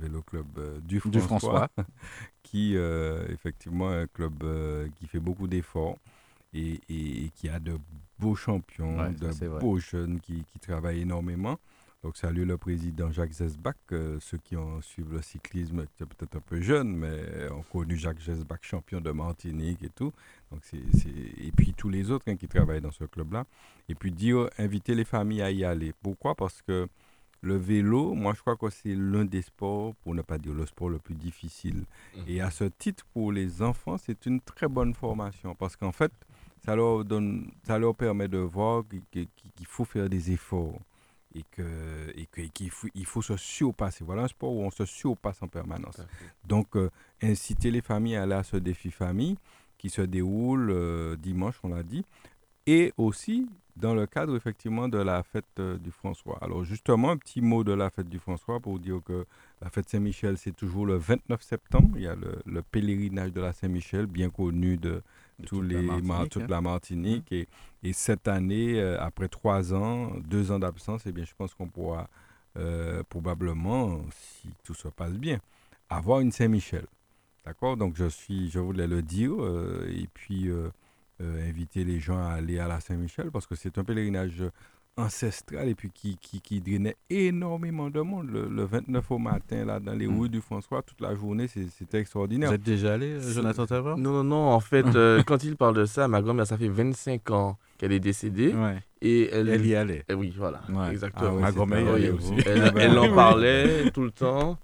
Vélo 0.00 0.22
Club 0.22 0.46
du 0.84 0.98
François, 1.00 1.20
Du 1.20 1.26
François. 1.26 1.68
qui, 2.50 2.74
euh, 2.76 3.26
effectivement, 3.28 3.92
est 3.92 4.02
un 4.02 4.06
club 4.08 4.42
euh, 4.42 4.88
qui 4.96 5.06
fait 5.06 5.20
beaucoup 5.20 5.46
d'efforts 5.46 5.96
et, 6.52 6.80
et- 6.88 7.24
et 7.26 7.30
qui 7.36 7.48
a 7.48 7.60
de 7.60 7.78
beaux 8.18 8.34
champions, 8.34 8.98
Ouais, 8.98 9.10
de 9.12 9.28
vrai. 9.46 9.60
beaux 9.60 9.78
jeunes 9.78 10.18
qui, 10.20 10.42
qui 10.52 10.58
travaillent 10.58 11.02
énormément. 11.02 11.58
Donc, 12.02 12.16
salut 12.16 12.46
le 12.46 12.56
président 12.56 13.12
Jacques 13.12 13.32
Zesbach. 13.32 13.74
euh, 13.92 14.18
ceux 14.20 14.38
qui 14.38 14.56
ont 14.56 14.80
suivi 14.80 15.12
le 15.12 15.22
cyclisme, 15.22 15.84
c'est 15.96 16.08
peut-être 16.08 16.36
un 16.36 16.40
peu 16.40 16.60
jeune, 16.60 16.96
mais 16.96 17.48
ont 17.50 17.62
connu 17.62 17.96
Jacques 17.96 18.20
Zesbach, 18.22 18.60
champion 18.62 19.00
de 19.02 19.10
Martinique 19.12 19.82
et 19.84 19.90
tout. 19.90 20.10
Donc, 20.50 20.60
c'est- 20.64 20.78
Et 21.46 21.52
puis 21.52 21.72
tous 21.74 21.90
les 21.90 22.10
autres 22.10 22.24
hein, 22.28 22.36
qui 22.36 22.48
travaillent 22.48 22.80
dans 22.80 22.90
ce 22.90 23.04
club-là. 23.04 23.44
Et 23.88 23.94
puis 23.94 24.10
dire, 24.10 24.48
inviter 24.58 24.94
les 24.94 25.04
familles 25.04 25.42
à 25.42 25.50
y 25.50 25.62
aller. 25.64 25.92
Pourquoi? 26.02 26.34
Parce 26.34 26.62
que 26.62 26.88
le 27.42 27.56
vélo, 27.56 28.14
moi 28.14 28.34
je 28.34 28.40
crois 28.40 28.56
que 28.56 28.68
c'est 28.70 28.94
l'un 28.94 29.24
des 29.24 29.42
sports, 29.42 29.94
pour 29.96 30.14
ne 30.14 30.22
pas 30.22 30.38
dire 30.38 30.52
le 30.54 30.66
sport 30.66 30.88
le 30.90 30.98
plus 30.98 31.14
difficile. 31.14 31.84
Et 32.26 32.40
à 32.40 32.50
ce 32.50 32.64
titre, 32.64 33.04
pour 33.12 33.32
les 33.32 33.62
enfants, 33.62 33.96
c'est 33.98 34.26
une 34.26 34.40
très 34.40 34.68
bonne 34.68 34.94
formation. 34.94 35.54
Parce 35.54 35.74
qu'en 35.76 35.92
fait, 35.92 36.12
ça 36.64 36.76
leur, 36.76 37.04
donne, 37.04 37.50
ça 37.66 37.78
leur 37.78 37.94
permet 37.94 38.28
de 38.28 38.38
voir 38.38 38.84
qu'il 38.88 39.02
qu'il- 39.10 39.28
qu'il 39.56 39.66
faut 39.66 39.84
faire 39.86 40.08
des 40.08 40.30
efforts. 40.32 40.78
Et 41.34 41.44
que 41.52 41.62
et 42.16 42.26
que- 42.26 42.42
qu'il 42.52 42.70
faut, 42.70 42.88
il 42.94 43.06
faut 43.06 43.22
se 43.22 43.36
surpasser. 43.36 44.02
Voilà 44.04 44.22
un 44.24 44.28
sport 44.28 44.52
où 44.52 44.62
on 44.64 44.70
se 44.72 44.84
surpasse 44.84 45.40
en 45.42 45.46
permanence. 45.48 45.96
Donc, 46.46 46.74
euh, 46.76 46.90
inciter 47.22 47.70
les 47.70 47.82
familles 47.82 48.16
à 48.16 48.24
aller 48.24 48.34
à 48.34 48.42
ce 48.42 48.56
défi 48.56 48.90
famille 48.90 49.36
qui 49.78 49.90
se 49.90 50.02
déroule 50.02 50.70
euh, 50.72 51.16
dimanche, 51.16 51.54
on 51.62 51.68
l'a 51.68 51.84
dit, 51.84 52.04
et 52.66 52.92
aussi 52.96 53.46
dans 53.76 53.94
le 53.94 54.06
cadre 54.06 54.36
effectivement 54.36 54.88
de 54.88 54.98
la 54.98 55.22
fête 55.22 55.44
euh, 55.58 55.78
du 55.78 55.90
François. 55.90 56.38
Alors 56.42 56.64
justement, 56.64 57.10
un 57.10 57.16
petit 57.16 57.40
mot 57.40 57.64
de 57.64 57.72
la 57.72 57.90
fête 57.90 58.08
du 58.08 58.18
François 58.18 58.60
pour 58.60 58.78
dire 58.78 59.00
que 59.04 59.26
la 59.62 59.70
fête 59.70 59.88
Saint-Michel, 59.88 60.36
c'est 60.38 60.54
toujours 60.54 60.86
le 60.86 60.96
29 60.96 61.42
septembre. 61.42 61.90
Il 61.96 62.02
y 62.02 62.06
a 62.06 62.14
le, 62.14 62.40
le 62.46 62.62
pèlerinage 62.62 63.32
de 63.32 63.40
la 63.40 63.52
Saint-Michel, 63.52 64.06
bien 64.06 64.30
connu 64.30 64.76
de, 64.76 65.02
De 65.38 65.46
tous 65.46 65.60
toute 65.60 65.72
la 65.72 65.80
les, 65.80 65.86
Martinique, 66.02 66.30
toute 66.30 66.42
hein. 66.42 66.46
la 66.48 66.60
Martinique. 66.60 67.32
Et, 67.32 67.48
et 67.82 67.92
cette 67.92 68.28
année, 68.28 68.80
euh, 68.80 69.00
après 69.00 69.28
trois 69.28 69.72
ans, 69.74 70.12
deux 70.24 70.50
ans 70.52 70.58
d'absence, 70.58 71.02
eh 71.06 71.12
bien, 71.12 71.24
je 71.24 71.34
pense 71.36 71.54
qu'on 71.54 71.68
pourra 71.68 72.08
euh, 72.56 73.02
probablement, 73.08 74.00
si 74.10 74.48
tout 74.64 74.74
se 74.74 74.88
passe 74.88 75.14
bien, 75.14 75.38
avoir 75.88 76.20
une 76.20 76.32
Saint-Michel. 76.32 76.86
D'accord? 77.46 77.76
Donc, 77.76 77.96
je, 77.96 78.08
suis, 78.08 78.50
je 78.50 78.58
voulais 78.58 78.86
le 78.86 79.00
dire 79.00 79.32
et 79.88 80.06
puis 80.12 80.50
inviter 81.48 81.84
les 81.84 82.00
gens 82.00 82.18
à 82.18 82.30
aller 82.32 82.58
à 82.58 82.66
la 82.68 82.80
Saint-Michel 82.80 83.30
parce 83.30 83.46
que 83.46 83.54
c'est 83.54 83.76
un 83.78 83.84
pèlerinage 83.84 84.42
ancestral 84.96 85.68
et 85.68 85.74
puis 85.74 85.90
qui, 85.94 86.18
qui, 86.20 86.40
qui 86.40 86.60
drainait 86.60 86.96
énormément 87.08 87.88
de 87.90 88.00
monde. 88.00 88.28
Le, 88.30 88.48
le 88.48 88.64
29 88.64 89.10
au 89.12 89.18
matin, 89.18 89.64
là, 89.64 89.80
dans 89.80 89.94
les 89.94 90.06
Mm. 90.06 90.18
rues 90.20 90.28
du 90.28 90.40
François, 90.40 90.82
toute 90.82 91.00
la 91.00 91.14
journée, 91.14 91.46
c'était 91.48 91.68
Vous 91.92 91.96
extraordinaire. 91.98 92.52
êtes 92.52 92.62
déjà 92.62 92.94
allé, 92.94 93.12
euh, 93.12 93.32
Jonathan 93.32 93.66
Tavard? 93.66 93.96
Non, 93.96 94.10
non, 94.12 94.24
non. 94.24 94.48
En 94.50 94.60
fait, 94.60 94.84
euh, 94.96 95.22
quand 95.26 95.42
il 95.44 95.56
parle 95.56 95.76
de 95.76 95.84
ça, 95.86 96.08
ma 96.08 96.20
grand-mère, 96.20 96.46
ça 96.46 96.58
fait 96.58 96.68
25 96.68 97.30
ans 97.30 97.56
qu'elle 97.78 97.92
est 97.92 98.00
décédée. 98.00 98.52
Ouais. 98.52 98.78
Et 99.00 99.30
elle, 99.32 99.48
Elle 99.48 99.64
y 99.66 99.74
allait. 99.74 100.04
Eh 100.08 100.14
oui, 100.14 100.34
voilà, 100.36 100.60
Ouais. 100.68 100.90
exactement. 100.90 101.30
Ah 101.30 101.34
ouais, 101.34 101.40
Ma 101.42 101.52
grand-mère 101.52 101.96
elle 102.76 102.98
en 102.98 103.14
parlait 103.14 103.90
tout 103.92 104.02
le 104.02 104.10
temps. 104.10 104.58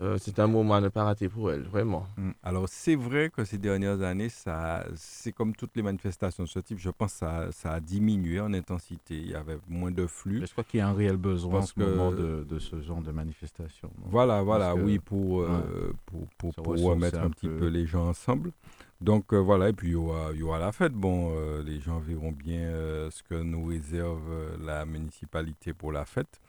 Euh, 0.00 0.16
c'est 0.20 0.38
un 0.38 0.46
moment 0.46 0.74
à 0.74 0.80
ne 0.80 0.88
pas 0.88 1.04
rater 1.04 1.28
pour 1.28 1.50
elle, 1.50 1.62
vraiment. 1.62 2.06
Alors, 2.42 2.68
c'est 2.68 2.94
vrai 2.94 3.30
que 3.30 3.44
ces 3.44 3.58
dernières 3.58 4.00
années, 4.02 4.28
ça, 4.28 4.84
c'est 4.94 5.32
comme 5.32 5.54
toutes 5.54 5.74
les 5.76 5.82
manifestations 5.82 6.44
de 6.44 6.48
ce 6.48 6.60
type, 6.60 6.78
je 6.78 6.90
pense 6.90 7.12
que 7.12 7.18
ça, 7.18 7.48
ça 7.52 7.72
a 7.74 7.80
diminué 7.80 8.40
en 8.40 8.52
intensité. 8.54 9.16
Il 9.16 9.30
y 9.30 9.34
avait 9.34 9.58
moins 9.68 9.90
de 9.90 10.06
flux. 10.06 10.40
Mais 10.40 10.46
Je 10.46 10.52
crois 10.52 10.64
qu'il 10.64 10.78
y 10.78 10.80
a 10.80 10.88
un 10.88 10.92
réel 10.94 11.16
besoin 11.16 11.52
Parce 11.60 11.72
en 11.72 11.74
ce 11.74 11.80
moment 11.80 12.10
de, 12.12 12.44
de 12.48 12.58
ce 12.58 12.80
genre 12.80 13.02
de 13.02 13.10
manifestation. 13.10 13.90
Voilà, 14.06 14.42
voilà, 14.42 14.74
que- 14.74 14.80
oui, 14.80 14.98
pour, 14.98 15.40
euh, 15.42 15.92
pour, 16.06 16.26
pour, 16.38 16.54
Se 16.54 16.60
pour 16.60 16.72
ressourcer 16.72 16.90
remettre 16.94 17.18
un 17.20 17.24
un 17.26 17.30
petit 17.30 17.48
peu. 17.48 17.56
peu 17.56 17.66
les 17.66 17.86
gens 17.86 18.08
ensemble. 18.08 18.52
Donc, 19.00 19.32
euh, 19.32 19.36
voilà, 19.38 19.68
et 19.68 19.72
puis 19.72 19.88
il 19.88 19.92
y 19.92 19.94
aura, 19.96 20.30
il 20.32 20.40
y 20.40 20.42
aura 20.42 20.58
la 20.58 20.72
fête. 20.72 20.92
Bon, 20.92 21.32
euh, 21.36 21.62
les 21.62 21.78
gens 21.80 21.98
verront 22.00 22.32
bien 22.32 22.60
euh, 22.62 23.10
ce 23.12 23.22
que 23.22 23.34
nous 23.40 23.64
réserve 23.66 24.22
euh, 24.30 24.56
la 24.64 24.84
municipalité 24.86 25.72
pour 25.72 25.92
la 25.92 26.04
fête, 26.04 26.40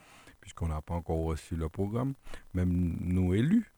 puisqu'on 0.49 0.67
n'a 0.69 0.81
pas 0.81 0.95
encore 0.95 1.25
reçu 1.25 1.55
le 1.55 1.69
programme, 1.69 2.13
même 2.55 2.95
nous 3.01 3.35
élus. 3.35 3.71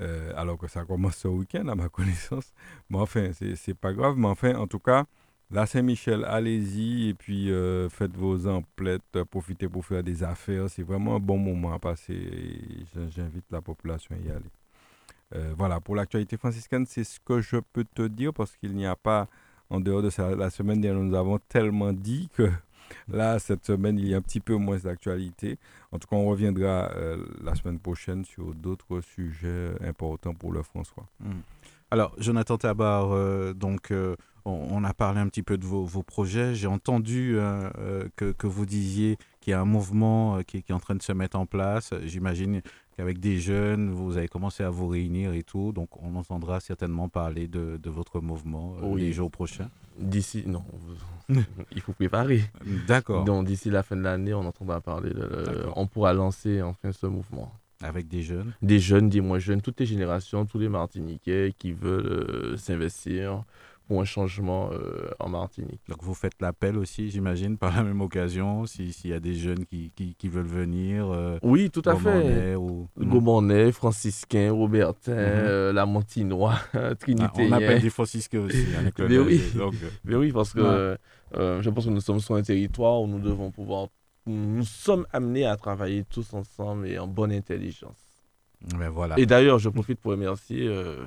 euh, 0.00 0.32
alors 0.36 0.58
que 0.58 0.66
ça 0.66 0.84
commence 0.84 1.16
ce 1.18 1.28
week-end, 1.28 1.68
à 1.68 1.74
ma 1.74 1.88
connaissance. 1.90 2.52
Mais 2.90 2.98
enfin, 2.98 3.30
c'est 3.32 3.74
pas 3.74 3.92
grave. 3.92 4.16
Mais 4.16 4.26
enfin, 4.26 4.54
en 4.56 4.66
tout 4.66 4.78
cas, 4.80 5.04
la 5.50 5.66
Saint-Michel, 5.66 6.24
allez-y 6.24 7.10
et 7.10 7.14
puis 7.14 7.50
euh, 7.52 7.88
faites 7.90 8.16
vos 8.16 8.46
emplettes, 8.48 9.02
euh, 9.16 9.24
profitez 9.24 9.68
pour 9.68 9.84
faire 9.84 10.02
des 10.02 10.22
affaires. 10.24 10.68
C'est 10.70 10.82
vraiment 10.82 11.16
un 11.16 11.20
bon 11.20 11.38
moment 11.38 11.74
à 11.74 11.78
passer 11.78 12.16
j'invite 13.14 13.44
la 13.50 13.60
population 13.60 14.16
à 14.16 14.18
y 14.18 14.30
aller. 14.30 15.54
voilà, 15.56 15.80
pour 15.80 15.94
l'actualité 15.94 16.36
franciscaine, 16.38 16.86
c'est 16.86 17.04
ce 17.04 17.20
que 17.20 17.40
je 17.40 17.58
peux 17.72 17.84
te 17.84 18.06
dire 18.08 18.32
parce 18.32 18.56
qu'il 18.56 18.74
n'y 18.74 18.86
a 18.86 18.96
pas, 18.96 19.28
en 19.70 19.78
dehors 19.80 20.02
de 20.02 20.10
ça, 20.10 20.34
la 20.34 20.50
semaine 20.50 20.80
dernière, 20.80 21.02
nous 21.02 21.14
avons 21.14 21.38
tellement 21.38 21.92
dit 21.92 22.28
que 22.34 22.50
Là, 23.08 23.38
cette 23.38 23.66
semaine, 23.66 23.98
il 23.98 24.08
y 24.08 24.14
a 24.14 24.18
un 24.18 24.22
petit 24.22 24.40
peu 24.40 24.54
moins 24.56 24.78
d'actualité. 24.78 25.58
En 25.92 25.98
tout 25.98 26.08
cas, 26.08 26.16
on 26.16 26.26
reviendra 26.28 26.90
la 27.42 27.54
semaine 27.54 27.78
prochaine 27.78 28.24
sur 28.24 28.54
d'autres 28.54 29.00
sujets 29.00 29.70
importants 29.82 30.34
pour 30.34 30.52
le 30.52 30.62
François. 30.62 31.06
Hmm. 31.20 31.40
Alors, 31.94 32.12
Jonathan 32.18 32.58
Tabar, 32.58 33.12
euh, 33.12 33.52
donc, 33.52 33.92
euh, 33.92 34.16
on, 34.44 34.82
a 34.82 34.92
parlé 34.92 35.20
un 35.20 35.28
petit 35.28 35.44
peu 35.44 35.56
de 35.56 35.64
vos, 35.64 36.02
projets. 36.02 36.52
J'ai 36.54 36.66
entendu 36.66 37.36
euh, 37.36 38.08
que, 38.16 38.46
vous 38.48 38.66
disiez 38.66 39.16
qu'il 39.40 39.52
y 39.52 39.54
a 39.54 39.60
un 39.60 39.64
mouvement 39.64 40.42
qui, 40.42 40.56
est 40.56 40.72
en 40.72 40.80
train 40.80 40.96
de 40.96 41.02
se 41.02 41.12
mettre 41.12 41.38
en 41.38 41.46
place. 41.46 41.94
J'imagine 42.02 42.62
qu'avec 42.96 43.18
des 43.18 43.38
jeunes, 43.38 43.90
vous 43.90 44.16
avez 44.16 44.28
commencé 44.28 44.62
à 44.62 44.70
vous 44.70 44.88
réunir 44.88 45.32
et 45.34 45.42
tout. 45.42 45.72
Donc, 45.72 45.88
on 46.02 46.14
entendra 46.16 46.60
certainement 46.60 47.08
parler 47.08 47.48
de, 47.48 47.78
votre 47.84 48.20
mouvement 48.20 48.76
les 48.96 49.12
jours 49.12 49.30
prochains. 49.30 49.68
D'ici, 49.98 50.42
non, 50.46 50.64
il 51.28 51.80
faut 51.80 51.92
préparer. 51.92 52.42
D'accord. 52.86 53.24
Donc, 53.24 53.46
d'ici 53.46 53.70
la 53.70 53.82
fin 53.82 53.96
de 53.96 54.02
l'année, 54.02 54.34
on 54.34 54.44
entendra 54.46 54.80
parler. 54.80 55.12
on 55.76 55.86
pourra 55.86 56.12
lancer 56.12 56.62
enfin 56.62 56.92
ce 56.92 57.06
mouvement. 57.06 57.52
Avec 57.82 58.08
des 58.08 58.22
jeunes 58.22 58.52
Des 58.62 58.78
jeunes, 58.78 59.10
des 59.10 59.20
moins 59.20 59.38
jeunes, 59.38 59.60
toutes 59.60 59.78
les 59.80 59.86
générations, 59.86 60.46
tous 60.46 60.58
les 60.58 60.68
Martiniquais 60.70 61.52
qui 61.58 61.72
veulent 61.72 62.06
euh, 62.06 62.56
s'investir 62.56 63.44
pour 63.86 64.00
un 64.00 64.04
changement 64.04 64.70
euh, 64.72 65.10
en 65.18 65.28
Martinique. 65.28 65.80
Donc 65.88 66.02
vous 66.02 66.14
faites 66.14 66.40
l'appel 66.40 66.78
aussi, 66.78 67.10
j'imagine, 67.10 67.58
par 67.58 67.76
la 67.76 67.82
même 67.82 68.00
occasion, 68.00 68.66
s'il 68.66 68.92
y 69.04 69.12
a 69.12 69.20
des 69.20 69.34
jeunes 69.34 69.64
qui, 69.66 69.92
qui, 69.94 70.28
veulent 70.28 70.46
venir. 70.46 71.10
Euh, 71.10 71.38
oui, 71.42 71.70
tout 71.70 71.82
à 71.84 71.96
fait. 71.96 72.54
Ou... 72.54 72.88
Hmm. 72.96 73.72
franciscain, 73.72 74.52
Robertin, 74.52 75.14
mhm. 75.14 75.74
la 75.74 75.86
Montinois, 75.86 76.58
Trinité. 76.98 77.24
Ah, 77.36 77.48
on 77.48 77.52
appelle 77.52 77.82
des 77.82 77.90
franciscains 77.90 78.40
aussi. 78.40 78.64
avec 78.78 78.98
le 78.98 79.08
Mais, 79.08 79.18
oui. 79.18 79.42
Mais 80.04 80.14
oui, 80.14 80.32
parce 80.32 80.52
que 80.52 80.96
je 81.34 81.70
pense 81.70 81.84
que 81.84 81.90
nous 81.90 82.00
sommes 82.00 82.20
sur 82.20 82.36
un 82.36 82.42
territoire 82.42 83.02
où 83.02 83.06
nous 83.06 83.18
devons 83.18 83.50
pouvoir 83.50 83.88
nous 84.26 84.64
sommes 84.64 85.06
amenés 85.12 85.44
à 85.44 85.56
travailler 85.56 86.04
tous 86.04 86.32
ensemble 86.32 86.88
et 86.88 86.98
en 86.98 87.06
bonne 87.06 87.32
intelligence. 87.32 87.96
Ben 88.78 88.88
voilà. 88.88 89.18
Et 89.18 89.26
d'ailleurs, 89.26 89.58
je 89.58 89.68
profite 89.68 90.00
pour 90.00 90.12
remercier 90.12 90.66
euh, 90.66 91.04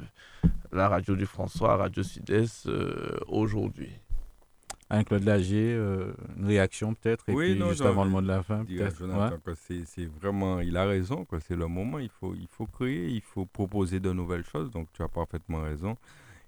la 0.71 0.87
radio 0.87 1.15
du 1.15 1.25
François, 1.25 1.75
Radio 1.77 2.03
Sud-Est, 2.03 2.67
euh, 2.67 3.17
aujourd'hui. 3.27 3.91
Anne-Claude 4.89 5.23
Lagier, 5.23 5.73
euh, 5.73 6.13
une 6.37 6.45
réaction 6.45 6.93
peut-être? 6.93 7.25
Oui, 7.27 7.55
puis 7.55 7.69
juste 7.69 7.81
avant 7.81 8.05
le 8.05 8.09
mot 8.09 8.21
de 8.21 8.27
la 8.27 8.41
fin, 8.41 8.65
c'est 9.65 10.05
vraiment, 10.05 10.61
il 10.61 10.77
a 10.77 10.85
raison, 10.85 11.27
c'est 11.45 11.57
le 11.57 11.67
moment, 11.67 11.99
il 11.99 12.09
faut, 12.09 12.33
il 12.35 12.47
faut 12.47 12.65
créer, 12.65 13.09
il 13.09 13.21
faut 13.21 13.45
proposer 13.45 13.99
de 13.99 14.13
nouvelles 14.13 14.45
choses, 14.45 14.71
donc 14.71 14.87
tu 14.93 15.03
as 15.03 15.09
parfaitement 15.09 15.61
raison. 15.61 15.97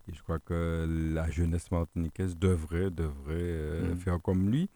Et 0.08 0.16
je 0.16 0.24
crois 0.24 0.40
que 0.40 0.88
la 1.14 1.30
jeunesse 1.30 1.70
martiniquaise 1.70 2.38
devrait, 2.38 2.90
devrait 2.90 3.94
mm. 3.94 3.98
faire 3.98 4.22
comme 4.22 4.50
lui 4.50 4.70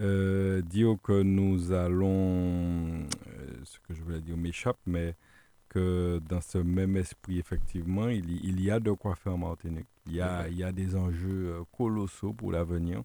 euh, 0.00 0.62
dire 0.62 0.96
que 1.02 1.22
nous 1.22 1.72
allons, 1.72 2.06
euh, 2.06 3.54
ce 3.64 3.78
que 3.80 3.92
je 3.92 4.02
voulais 4.02 4.20
dire 4.20 4.36
m'échappe, 4.36 4.78
mais 4.86 5.14
que 5.70 6.20
dans 6.28 6.40
ce 6.40 6.58
même 6.58 6.96
esprit, 6.96 7.38
effectivement, 7.38 8.08
il, 8.08 8.44
il, 8.44 8.60
y 8.60 8.70
a 8.70 8.78
de 8.78 8.90
quoi 8.90 9.14
faire 9.14 9.34
en 9.34 9.38
Martinique. 9.38 9.86
Il 10.06 10.14
y 10.14 10.20
a, 10.20 10.48
il 10.48 10.56
y 10.56 10.64
a 10.64 10.72
des 10.72 10.96
enjeux 10.96 11.52
euh, 11.52 11.62
colossaux 11.76 12.32
pour 12.32 12.52
l'avenir 12.52 13.02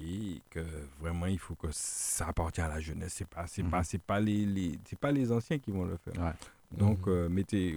et 0.00 0.40
que 0.50 0.60
vraiment, 1.00 1.26
il 1.26 1.38
faut 1.38 1.54
que 1.54 1.68
ça 1.70 2.26
appartienne 2.28 2.66
à 2.66 2.74
la 2.74 2.80
jeunesse. 2.80 3.14
Ce 3.14 3.22
n'est 3.22 3.28
pas, 3.28 3.46
c'est 3.46 3.62
pas, 3.62 3.82
mhm. 3.82 4.00
pas, 4.06 4.20
les, 4.20 4.44
les, 4.44 4.78
pas 5.00 5.12
les 5.12 5.30
anciens 5.30 5.58
qui 5.58 5.70
vont 5.70 5.84
le 5.84 5.96
faire. 5.96 6.34
Donc, 6.76 7.06
mhm. 7.06 7.12
euh, 7.12 7.28
mettez, 7.28 7.76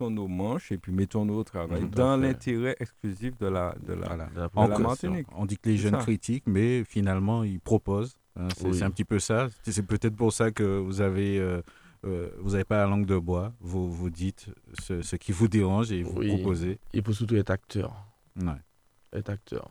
nos 0.00 0.28
manches 0.28 0.72
et 0.72 0.78
puis 0.78 0.92
mettons-nous 0.92 1.34
au 1.34 1.44
travail 1.44 1.88
dans 1.88 2.16
l'intérêt 2.16 2.76
exclusif 2.78 3.38
de 3.38 3.46
la, 3.46 3.74
de 3.86 3.94
la, 3.94 4.16
la, 4.16 4.78
Martinique. 4.78 5.28
On 5.32 5.46
dit 5.46 5.56
que 5.56 5.70
les 5.70 5.78
jeunes 5.78 5.98
critiquent, 5.98 6.46
mais 6.46 6.84
finalement, 6.84 7.42
ils 7.44 7.60
proposent. 7.60 8.18
Hein, 8.36 8.48
c'est 8.56 8.82
un 8.82 8.90
petit 8.90 9.04
peu 9.04 9.18
ça. 9.18 9.48
C'est 9.62 9.86
peut-être 9.86 10.16
pour 10.16 10.32
ça 10.32 10.50
que 10.50 10.78
vous 10.78 11.00
avez... 11.00 11.38
Euh, 11.38 11.62
euh, 12.04 12.30
vous 12.40 12.52
n'avez 12.52 12.64
pas 12.64 12.78
la 12.78 12.86
langue 12.86 13.06
de 13.06 13.16
bois, 13.16 13.52
vous, 13.60 13.90
vous 13.90 14.10
dites 14.10 14.46
ce, 14.82 15.02
ce 15.02 15.16
qui 15.16 15.32
vous 15.32 15.48
dérange 15.48 15.92
et 15.92 16.02
vous 16.02 16.20
proposez. 16.20 16.78
Il 16.92 17.02
faut 17.02 17.12
surtout 17.12 17.36
être 17.36 17.50
acteur. 17.50 17.94
Ouais. 18.36 18.52
Être 19.12 19.30
acteur. 19.30 19.70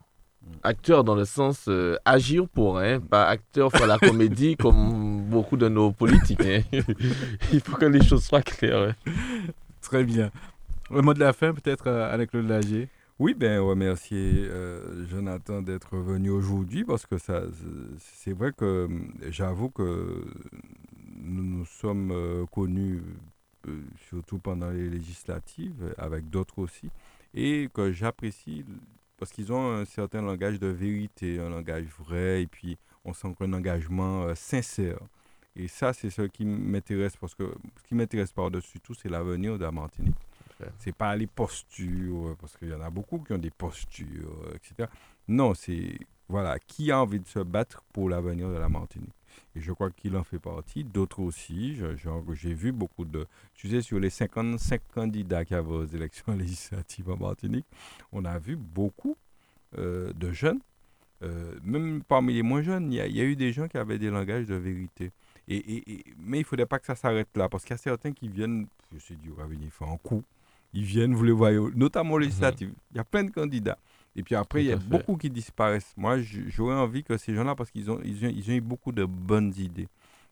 Acteur 0.62 1.04
dans 1.04 1.16
le 1.16 1.26
sens 1.26 1.66
euh, 1.68 1.98
agir 2.06 2.48
pour, 2.48 2.78
hein, 2.78 3.00
pas 3.00 3.28
acteur 3.28 3.72
pour 3.72 3.86
la 3.86 3.98
comédie 4.00 4.56
comme 4.56 5.24
beaucoup 5.30 5.58
de 5.58 5.70
nos 5.70 5.92
politiques. 5.92 6.42
Hein. 6.42 6.62
Il 7.54 7.62
faut 7.62 7.78
que 7.78 7.86
les 7.86 8.04
choses 8.04 8.24
soient 8.24 8.42
claires. 8.42 8.90
Hein. 8.90 9.12
Très 9.82 10.04
bien. 10.04 10.32
Le 10.90 11.02
mot 11.02 11.14
de 11.14 11.20
la 11.20 11.34
fin, 11.34 11.54
peut-être, 11.54 11.88
euh, 11.88 12.14
avec 12.14 12.34
le 12.34 12.42
Lagier? 12.42 12.90
Oui, 13.20 13.34
ben, 13.34 13.60
remercier 13.60 14.46
euh, 14.50 15.06
Jonathan 15.08 15.62
d'être 15.62 15.98
venu 15.98 16.30
aujourd'hui 16.30 16.84
parce 16.84 17.06
que 17.06 17.18
ça, 17.18 17.42
c'est 18.00 18.34
vrai 18.34 18.52
que 18.52 18.90
j'avoue 19.30 19.70
que 19.70 20.26
nous 21.16 21.44
nous 21.44 21.66
sommes 21.66 22.46
connus 22.52 23.02
surtout 24.10 24.40
pendant 24.40 24.70
les 24.70 24.90
législatives, 24.90 25.94
avec 25.98 26.30
d'autres 26.30 26.60
aussi, 26.60 26.90
et 27.34 27.70
que 27.74 27.92
j'apprécie 27.92 28.66
parce 29.24 29.32
qu'ils 29.32 29.54
ont 29.54 29.72
un 29.72 29.86
certain 29.86 30.22
langage 30.22 30.60
de 30.60 30.68
vérité, 30.68 31.40
un 31.40 31.48
langage 31.48 31.86
vrai, 31.98 32.42
et 32.42 32.48
puis 32.48 32.78
on 33.06 33.14
sent 33.14 33.34
un 33.40 33.54
engagement 33.54 34.24
euh, 34.24 34.36
sincère. 34.36 35.00
Et 35.56 35.70
ça, 35.70 35.94
c'est 35.94 36.10
ce 36.10 36.24
qui 36.24 36.44
m'intéresse, 36.44 37.16
parce 37.16 37.34
que 37.34 37.54
ce 37.78 37.88
qui 37.88 37.96
m'intéresse 37.96 38.34
par-dessus 38.34 38.82
tout, 38.82 38.94
c'est 38.94 39.08
l'avenir 39.08 39.58
de 39.58 39.64
la 39.64 39.72
Martinique. 39.72 40.18
Ce 40.60 40.66
C'est 40.78 40.96
pas 40.96 41.16
les 41.16 41.28
postures, 41.28 42.36
parce 42.38 42.58
qu'il 42.58 42.70
y 42.70 42.74
en 42.74 42.82
a 42.82 42.90
beaucoup 42.90 43.20
qui 43.20 43.32
ont 43.32 43.38
des 43.38 43.50
postures, 43.50 44.44
etc. 44.56 44.90
Non, 45.30 45.54
c'est, 45.54 46.00
voilà, 46.28 46.60
qui 46.60 46.92
a 46.92 47.00
envie 47.00 47.22
de 47.22 47.28
se 47.28 47.40
battre 47.40 47.82
pour 47.94 48.10
l'avenir 48.10 48.50
de 48.50 48.58
la 48.58 48.68
Martinique. 48.68 49.14
Et 49.56 49.62
je 49.62 49.72
crois 49.72 49.92
qu'il 49.92 50.16
en 50.18 50.24
fait 50.24 50.40
partie, 50.40 50.84
d'autres 50.84 51.20
aussi. 51.20 51.78
J'ai 52.34 52.54
vu 52.54 52.72
beaucoup 52.72 53.06
de... 53.06 53.26
Tu 53.54 53.70
sais, 53.70 53.82
sur 53.82 54.00
les 54.00 54.10
55 54.10 54.82
candidats 54.94 55.46
qui 55.46 55.54
avaient 55.54 55.72
aux 55.72 55.86
élections 55.86 56.34
législatives 56.38 57.10
en 57.10 57.18
Martinique, 57.18 57.66
on 58.12 58.26
a 58.26 58.40
vu 58.40 58.56
beaucoup 58.56 59.16
euh, 59.78 60.12
de 60.14 60.32
jeunes, 60.32 60.60
euh, 61.24 61.56
même 61.64 62.04
parmi 62.04 62.34
les 62.34 62.42
moins 62.42 62.62
jeunes, 62.62 62.92
il 62.92 62.98
y, 62.98 63.22
a 63.22 63.24
eu 63.24 63.36
des 63.36 63.54
gens 63.54 63.68
qui 63.68 63.78
avaient 63.78 63.98
des 63.98 64.10
langages 64.10 64.46
de 64.46 64.56
vérité. 64.56 65.12
Et, 65.48 66.04
mais 66.18 66.38
il 66.38 66.42
ne 66.42 66.46
faudrait 66.46 66.66
pas 66.66 66.80
que 66.80 66.86
ça 66.86 66.96
s'arrête 66.96 67.30
là, 67.36 67.50
parce 67.50 67.64
qu'il 67.64 67.72
y 67.72 67.76
a 67.76 67.78
certains 67.78 68.12
qui 68.12 68.28
viennent, 68.28 68.68
je 68.94 69.00
sais, 69.00 69.16
du 69.16 69.32
venir 69.32 69.72
faire 69.72 69.90
un 69.90 69.98
coup. 69.98 70.24
Ils 70.74 70.84
viennent, 70.84 71.14
vous 71.14 71.24
les 71.24 71.32
voyez, 71.32 71.60
notamment 71.76 72.16
mhm. 72.16 72.22
législatives. 72.22 72.74
Il 72.92 72.98
y 72.98 73.00
a 73.00 73.04
plein 73.04 73.24
de 73.24 73.32
candidats. 73.32 73.78
Et 74.16 74.24
puis 74.24 74.36
après, 74.36 74.64
il 74.64 74.68
y 74.68 74.72
a 74.72 74.78
beaucoup 74.78 75.18
qui 75.18 75.30
disparaissent. 75.30 75.94
Moi, 75.98 76.20
j'aurais 76.22 76.76
envie 76.76 77.04
que 77.04 77.18
ces 77.18 77.34
gens-là, 77.34 77.56
parce 77.56 77.72
qu'ils 77.72 77.90
ont, 77.90 78.00
ils 78.04 78.26
ont, 78.26 78.30
ils 78.30 78.50
ont, 78.50 78.54
eu 78.54 78.62
beaucoup 78.62 78.92
de 78.92 79.06
bonnes 79.06 79.54
idées, 79.58 79.88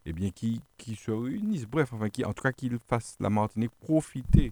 eh 0.05 0.13
bien, 0.13 0.29
qui, 0.29 0.61
qui 0.77 0.95
se 0.95 1.09
réunissent. 1.11 1.65
Bref, 1.65 1.91
enfin, 1.93 2.09
qui, 2.09 2.23
en 2.23 2.33
tout 2.33 2.43
cas, 2.43 2.51
qu'ils 2.51 2.77
fassent 2.87 3.17
la 3.19 3.29
Martinique 3.29 3.71
profiter 3.81 4.51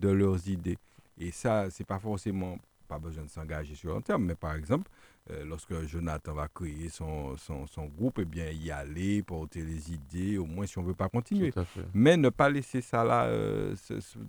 de 0.00 0.08
leurs 0.08 0.48
idées. 0.48 0.78
Et 1.18 1.30
ça, 1.30 1.70
c'est 1.70 1.86
pas 1.86 1.98
forcément 1.98 2.58
pas 2.88 2.98
besoin 2.98 3.24
de 3.24 3.28
s'engager 3.30 3.74
sur 3.74 3.96
un 3.96 4.00
terme, 4.00 4.24
mais 4.24 4.34
par 4.34 4.54
exemple, 4.54 4.90
euh, 5.30 5.44
lorsque 5.44 5.86
Jonathan 5.86 6.34
va 6.34 6.48
créer 6.48 6.88
son, 6.88 7.36
son, 7.36 7.66
son, 7.66 7.86
groupe, 7.86 8.18
eh 8.20 8.24
bien, 8.24 8.50
y 8.50 8.70
aller, 8.70 9.22
porter 9.22 9.62
les 9.62 9.92
idées, 9.92 10.36
au 10.36 10.44
moins 10.46 10.66
si 10.66 10.78
on 10.78 10.82
ne 10.82 10.88
veut 10.88 10.94
pas 10.94 11.08
continuer. 11.08 11.52
Mais 11.94 12.16
ne 12.16 12.28
pas 12.28 12.50
laisser 12.50 12.80
ça 12.80 13.04
là 13.04 13.24
euh, 13.26 13.74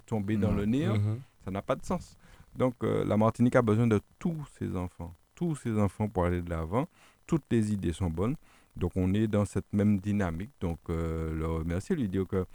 tomber 0.05 0.37
dans 0.37 0.51
le 0.51 0.65
nez, 0.65 0.87
mm-hmm. 0.87 1.17
ça 1.43 1.51
n'a 1.51 1.61
pas 1.61 1.75
de 1.75 1.83
sens. 1.83 2.15
Donc 2.55 2.75
euh, 2.83 3.03
la 3.05 3.17
Martinique 3.17 3.55
a 3.55 3.61
besoin 3.61 3.87
de 3.87 3.99
tous 4.19 4.37
ses 4.57 4.75
enfants, 4.75 5.13
tous 5.35 5.55
ses 5.55 5.77
enfants 5.79 6.07
pour 6.07 6.25
aller 6.25 6.41
de 6.41 6.49
l'avant. 6.49 6.87
Toutes 7.25 7.43
les 7.51 7.71
idées 7.71 7.93
sont 7.93 8.09
bonnes. 8.09 8.35
Donc 8.75 8.91
on 8.95 9.13
est 9.13 9.27
dans 9.27 9.45
cette 9.45 9.71
même 9.73 9.99
dynamique. 9.99 10.51
Donc 10.59 10.79
euh, 10.89 11.33
le 11.33 11.47
remercier, 11.47 11.95
lui 11.95 12.09
dire 12.09 12.27
que 12.27 12.45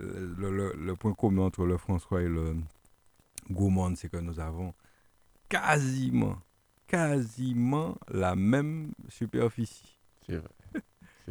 euh, 0.00 0.72
le, 0.76 0.94
point 0.96 1.14
commun 1.14 1.42
entre 1.42 1.64
le 1.64 1.76
François 1.76 2.22
et 2.22 2.28
le 2.28 2.56
Gaumont, 3.50 3.94
c'est 3.96 4.08
que 4.08 4.16
nous 4.16 4.40
avons 4.40 4.74
quasiment, 5.48 6.36
quasiment 6.86 7.96
la 8.08 8.34
même 8.34 8.92
superficie. 9.08 9.98
C'est 10.26 10.36
vrai. 10.36 10.48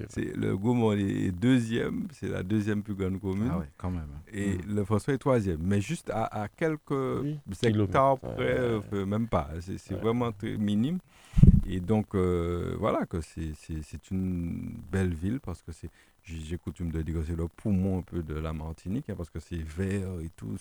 C'est 0.09 0.35
le 0.35 0.57
Gaumont 0.57 0.93
est 0.93 1.31
deuxième, 1.31 2.07
c'est 2.11 2.27
la 2.27 2.41
deuxième 2.41 2.81
plus 2.81 2.95
grande 2.95 3.19
commune. 3.19 3.51
Ah 3.51 3.63
quand 3.77 3.91
même. 3.91 4.07
Et 4.31 4.57
mm. 4.57 4.75
le 4.75 4.85
François 4.85 5.13
est 5.13 5.17
troisième, 5.19 5.59
mais 5.61 5.81
juste 5.81 6.09
à, 6.13 6.47
quelques 6.55 6.91
hectares 7.61 8.17
près, 8.17 8.57
euh, 8.59 9.05
même 9.05 9.27
pas. 9.27 9.49
C'est 9.59 9.93
vraiment 9.95 10.31
très 10.31 10.57
minime. 10.57 10.99
Et 11.65 11.79
donc, 11.79 12.15
euh, 12.15 12.75
voilà, 12.79 13.05
que 13.05 13.21
c'est 13.21 14.11
une 14.11 14.75
belle 14.91 15.13
ville 15.13 15.39
parce 15.39 15.61
que 15.61 15.71
c'est, 15.71 15.89
j'ai 16.23 16.57
coutume 16.57 16.91
de 16.91 17.01
dire 17.01 17.15
que 17.15 17.23
c'est 17.23 17.35
le 17.35 17.47
poumon 17.47 17.99
un 17.99 18.01
peu 18.01 18.23
de 18.23 18.35
la 18.35 18.53
Martinique, 18.53 19.09
hein, 19.09 19.15
parce 19.15 19.29
que 19.29 19.39
c'est 19.39 19.61
vert 19.61 20.19
et 20.21 20.29
tout. 20.35 20.57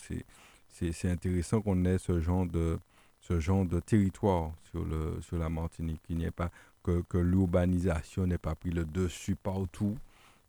C'est 0.69 1.09
intéressant 1.09 1.61
qu'on 1.61 1.85
ait 1.85 1.97
ce 1.97 2.19
genre 2.19 2.45
de 2.45 2.77
ce 3.23 3.39
genre 3.39 3.65
de 3.65 3.79
territoire 3.79 4.51
sur, 4.69 4.83
le, 4.83 5.21
sur 5.21 5.37
la 5.37 5.47
Martinique. 5.49 6.01
Il 6.09 6.17
n'y 6.17 6.25
ait 6.25 6.31
pas 6.31 6.51
que, 6.83 7.01
que 7.09 7.17
l'urbanisation 7.17 8.27
n'ait 8.27 8.37
pas 8.37 8.55
pris 8.55 8.71
le 8.71 8.85
dessus 8.85 9.35
partout 9.35 9.97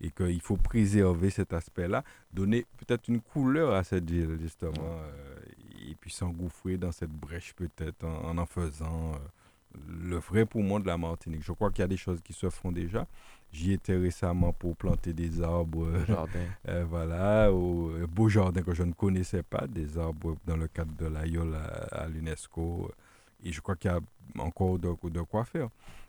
et 0.01 0.11
qu'il 0.11 0.41
faut 0.41 0.57
préserver 0.57 1.31
cet 1.31 1.53
aspect-là, 1.53 2.05
donner 2.33 2.67
peut-être 2.79 3.09
une 3.09 3.21
couleur 3.21 3.75
à 3.75 3.85
cette 3.85 4.11
ville, 4.11 4.39
justement, 4.41 4.73
euh, 4.83 5.37
et 5.89 5.95
puis 5.95 6.11
s'engouffrer 6.11 6.77
dans 6.77 6.93
cette 6.93 7.11
brèche 7.11 7.55
peut-être 7.55 8.05
en 8.05 8.37
en, 8.37 8.47
faisant 8.47 9.13
euh, 9.13 9.79
le 10.03 10.17
vrai 10.17 10.47
poumon 10.47 10.81
de 10.81 10.87
la 10.87 10.99
Martinique. 10.99 11.43
Je 11.43 11.53
crois 11.53 11.71
qu'il 11.71 11.81
y 11.81 11.85
a 11.85 11.89
des 11.89 11.97
choses 11.97 12.21
qui 12.23 12.33
se 12.33 12.51
font 12.51 12.73
déjà. 12.73 13.07
J'y 13.53 13.73
étais 13.73 13.97
récemment 13.97 14.53
pour 14.53 14.77
planter 14.77 15.13
des 15.13 15.41
arbres, 15.41 15.87
euh, 16.69 16.85
voilà, 16.89 17.53
au 17.53 17.93
beau 18.09 18.29
jardin 18.29 18.63
que 18.63 18.75
je 18.75 18.83
ne 18.83 18.93
connaissais 18.93 19.43
pas, 19.43 19.67
des 19.67 19.97
arbres 19.97 20.37
dans 20.45 20.57
le 20.57 20.69
cadre 20.69 20.95
de 20.97 21.07
l'AIOL 21.07 21.55
à, 21.93 22.09
l'UNESCO. 22.09 22.91
Et 23.45 23.53
je 23.53 23.61
crois 23.61 23.77
qu'il 23.77 23.91
y 23.91 23.95
a 23.95 24.01
encore 24.43 24.79
de, 24.79 24.93
de, 25.09 25.21
quoi 25.23 25.45
faire. 25.45 25.69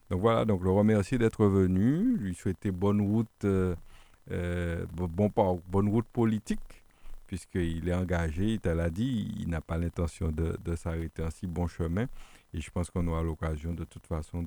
Donc 0.09 0.21
voilà, 0.21 0.45
donc 0.45 0.63
le 0.63 0.71
remercier 0.71 1.17
d'être 1.17 1.45
venu, 1.45 2.17
lui 2.17 2.35
souhaiter 2.35 2.71
bonne 2.71 3.01
route, 3.01 3.45
euh, 3.45 4.85
bon, 4.93 5.31
bonne 5.67 5.89
route 5.89 6.05
politique, 6.05 6.83
puisqu'il 7.27 7.89
est 7.89 7.93
engagé, 7.93 8.59
il 8.63 8.69
l'a 8.69 8.89
dit, 8.89 9.33
il 9.39 9.49
n'a 9.49 9.61
pas 9.61 9.77
l'intention 9.77 10.31
de, 10.31 10.57
de 10.63 10.75
s'arrêter 10.75 11.23
en 11.23 11.31
si 11.31 11.47
bon 11.47 11.67
chemin. 11.67 12.05
Et 12.53 12.61
je 12.61 12.69
pense 12.71 12.89
qu'on 12.89 13.05
aura 13.07 13.23
l'occasion 13.23 13.73
de 13.73 13.83
toute 13.83 14.05
façon 14.07 14.45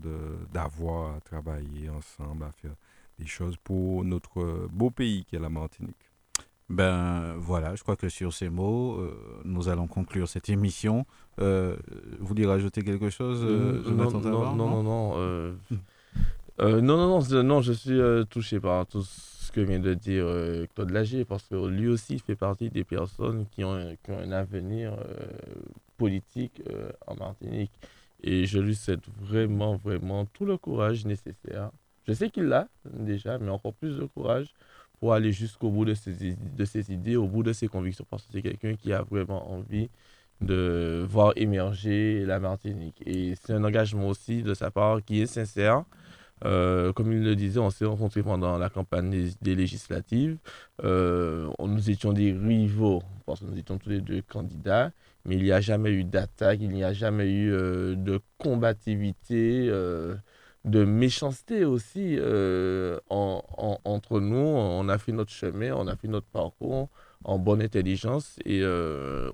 d'avoir 0.52 1.16
à 1.16 1.20
travailler 1.20 1.90
ensemble, 1.90 2.44
à 2.44 2.52
faire 2.52 2.74
des 3.18 3.26
choses 3.26 3.56
pour 3.56 4.04
notre 4.04 4.68
beau 4.70 4.90
pays 4.90 5.24
qui 5.24 5.36
est 5.36 5.40
la 5.40 5.50
Martinique. 5.50 6.07
Ben 6.68 7.34
voilà, 7.38 7.74
je 7.76 7.82
crois 7.82 7.96
que 7.96 8.10
sur 8.10 8.34
ces 8.34 8.50
mots, 8.50 8.98
euh, 8.98 9.40
nous 9.44 9.70
allons 9.70 9.86
conclure 9.86 10.28
cette 10.28 10.50
émission. 10.50 11.06
Euh, 11.40 11.76
vous 12.18 12.26
voulez 12.26 12.44
rajouter 12.44 12.82
quelque 12.82 13.08
chose, 13.08 13.42
euh, 13.42 13.82
non, 13.90 14.10
non, 14.10 14.20
non, 14.20 14.54
non, 14.54 14.82
non, 14.82 14.82
non, 16.58 16.82
non, 16.82 17.20
non, 17.20 17.42
non, 17.42 17.60
je 17.62 17.72
suis 17.72 17.98
touché 18.28 18.60
par 18.60 18.86
tout 18.86 19.02
ce 19.02 19.50
que 19.50 19.62
vient 19.62 19.78
de 19.78 19.94
dire 19.94 20.26
Claude 20.74 20.90
Lagier, 20.90 21.24
parce 21.24 21.44
que 21.44 21.54
lui 21.66 21.88
aussi 21.88 22.18
fait 22.18 22.36
partie 22.36 22.68
des 22.68 22.84
personnes 22.84 23.46
qui 23.50 23.64
ont, 23.64 23.96
qui 24.02 24.10
ont 24.10 24.18
un 24.18 24.32
avenir 24.32 24.94
politique 25.96 26.62
en 27.06 27.14
Martinique. 27.14 27.72
Et 28.22 28.44
je 28.44 28.58
lui 28.58 28.74
souhaite 28.74 29.08
vraiment, 29.22 29.76
vraiment 29.76 30.26
tout 30.26 30.44
le 30.44 30.58
courage 30.58 31.06
nécessaire. 31.06 31.70
Je 32.06 32.12
sais 32.12 32.28
qu'il 32.28 32.44
l'a 32.44 32.68
déjà, 32.84 33.38
mais 33.38 33.48
encore 33.50 33.74
plus 33.74 33.96
de 33.96 34.04
courage 34.04 34.52
pour 35.00 35.14
aller 35.14 35.32
jusqu'au 35.32 35.70
bout 35.70 35.84
de 35.84 35.94
ses, 35.94 36.36
de 36.36 36.64
ses 36.64 36.92
idées, 36.92 37.16
au 37.16 37.26
bout 37.26 37.42
de 37.42 37.52
ses 37.52 37.68
convictions, 37.68 38.06
parce 38.08 38.24
que 38.24 38.32
c'est 38.32 38.42
quelqu'un 38.42 38.74
qui 38.74 38.92
a 38.92 39.02
vraiment 39.02 39.50
envie 39.52 39.90
de 40.40 41.04
voir 41.08 41.32
émerger 41.36 42.24
la 42.24 42.38
Martinique. 42.40 43.02
Et 43.06 43.34
c'est 43.40 43.52
un 43.52 43.64
engagement 43.64 44.08
aussi 44.08 44.42
de 44.42 44.54
sa 44.54 44.70
part 44.70 45.04
qui 45.04 45.20
est 45.20 45.26
sincère. 45.26 45.84
Euh, 46.44 46.92
comme 46.92 47.10
il 47.12 47.24
le 47.24 47.34
disait, 47.34 47.58
on 47.58 47.70
s'est 47.70 47.84
rencontrés 47.84 48.22
pendant 48.22 48.58
la 48.58 48.68
campagne 48.70 49.10
des, 49.40 49.54
législatives. 49.56 50.38
Euh, 50.84 51.50
nous 51.58 51.90
étions 51.90 52.12
des 52.12 52.32
rivaux, 52.32 53.02
parce 53.26 53.40
que 53.40 53.46
nous 53.46 53.58
étions 53.58 53.78
tous 53.78 53.90
les 53.90 54.00
deux 54.00 54.22
candidats 54.22 54.92
mais 55.28 55.36
il 55.36 55.42
n'y 55.44 55.52
a 55.52 55.60
jamais 55.60 55.90
eu 55.90 56.04
d'attaque, 56.04 56.58
il 56.62 56.70
n'y 56.70 56.82
a 56.84 56.92
jamais 56.92 57.30
eu 57.30 57.52
euh, 57.52 57.94
de 57.94 58.20
combativité, 58.38 59.66
euh, 59.68 60.14
de 60.64 60.84
méchanceté 60.84 61.64
aussi 61.64 62.16
euh, 62.18 62.98
entre 63.08 64.20
nous. 64.20 64.36
On 64.36 64.88
a 64.88 64.98
fait 64.98 65.12
notre 65.12 65.32
chemin, 65.32 65.72
on 65.74 65.86
a 65.86 65.96
fait 65.96 66.08
notre 66.08 66.26
parcours 66.26 66.88
en 67.24 67.38
bonne 67.38 67.62
intelligence. 67.62 68.38
Et 68.44 68.64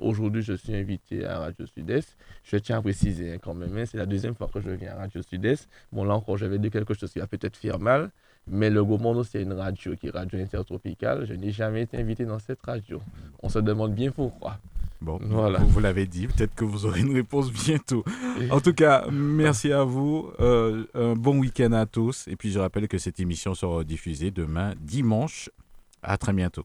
aujourd'hui, 0.01 0.43
je 0.43 0.55
suis 0.55 0.75
invité 0.75 1.25
à 1.25 1.41
Radio 1.41 1.67
Sud-Est. 1.67 2.17
Je 2.43 2.57
tiens 2.57 2.79
à 2.79 2.83
préciser 2.83 3.33
hein, 3.33 3.39
quand 3.43 3.55
même, 3.55 3.77
hein, 3.77 3.85
c'est 3.87 3.99
la 3.99 4.07
deuxième 4.07 4.35
fois 4.35 4.49
que 4.53 4.61
je 4.61 4.71
viens 4.71 4.93
à 4.93 4.97
Radio 4.97 5.23
Sud-Est. 5.23 5.69
Bon, 5.93 6.05
là 6.05 6.15
encore, 6.15 6.37
j'avais 6.37 6.59
dit 6.59 6.71
quelque 6.71 6.95
chose 6.95 7.13
qui 7.13 7.19
va 7.19 7.27
peut-être 7.27 7.57
faire 7.57 7.79
mal. 7.79 8.11
Mais 8.47 8.69
le 8.69 8.85
Gros 8.85 9.25
c'est 9.25 9.43
une 9.43 9.55
radio 9.55 9.97
qui 9.97 10.09
est 10.09 10.11
radio 10.11 10.39
intertropicale. 10.39 11.25
Je 11.25 11.33
n'ai 11.33 11.51
jamais 11.51 11.83
été 11.83 11.97
invité 11.97 12.27
dans 12.27 12.39
cette 12.39 12.61
radio. 12.63 13.01
On 13.43 13.49
se 13.49 13.59
demande 13.59 13.95
bien 13.95 14.11
pourquoi. 14.11 14.59
Bon, 15.05 15.21
voilà. 15.23 15.59
vous, 15.59 15.81
l'avez 15.81 16.07
dit, 16.07 16.27
peut-être 16.27 16.55
que 16.55 16.65
vous 16.65 16.87
aurez 16.87 17.01
une 17.01 17.15
réponse 17.15 17.53
bientôt. 17.53 18.05
En 18.51 18.61
tout 18.61 18.73
cas, 18.73 19.07
merci 19.13 19.71
à 19.73 19.85
vous. 19.85 20.31
Euh, 20.41 20.85
un 20.95 21.15
bon 21.15 21.39
week-end 21.39 21.73
à 21.73 21.87
tous. 21.87 22.27
Et 22.29 22.37
puis, 22.37 22.51
je 22.51 22.59
rappelle 22.59 22.89
que 22.89 22.99
cette 22.99 23.21
émission 23.21 23.55
sera 23.55 23.85
diffusée 23.85 24.31
demain, 24.31 24.75
dimanche. 24.81 25.51
À 26.03 26.17
très 26.17 26.33
bientôt. 26.33 26.65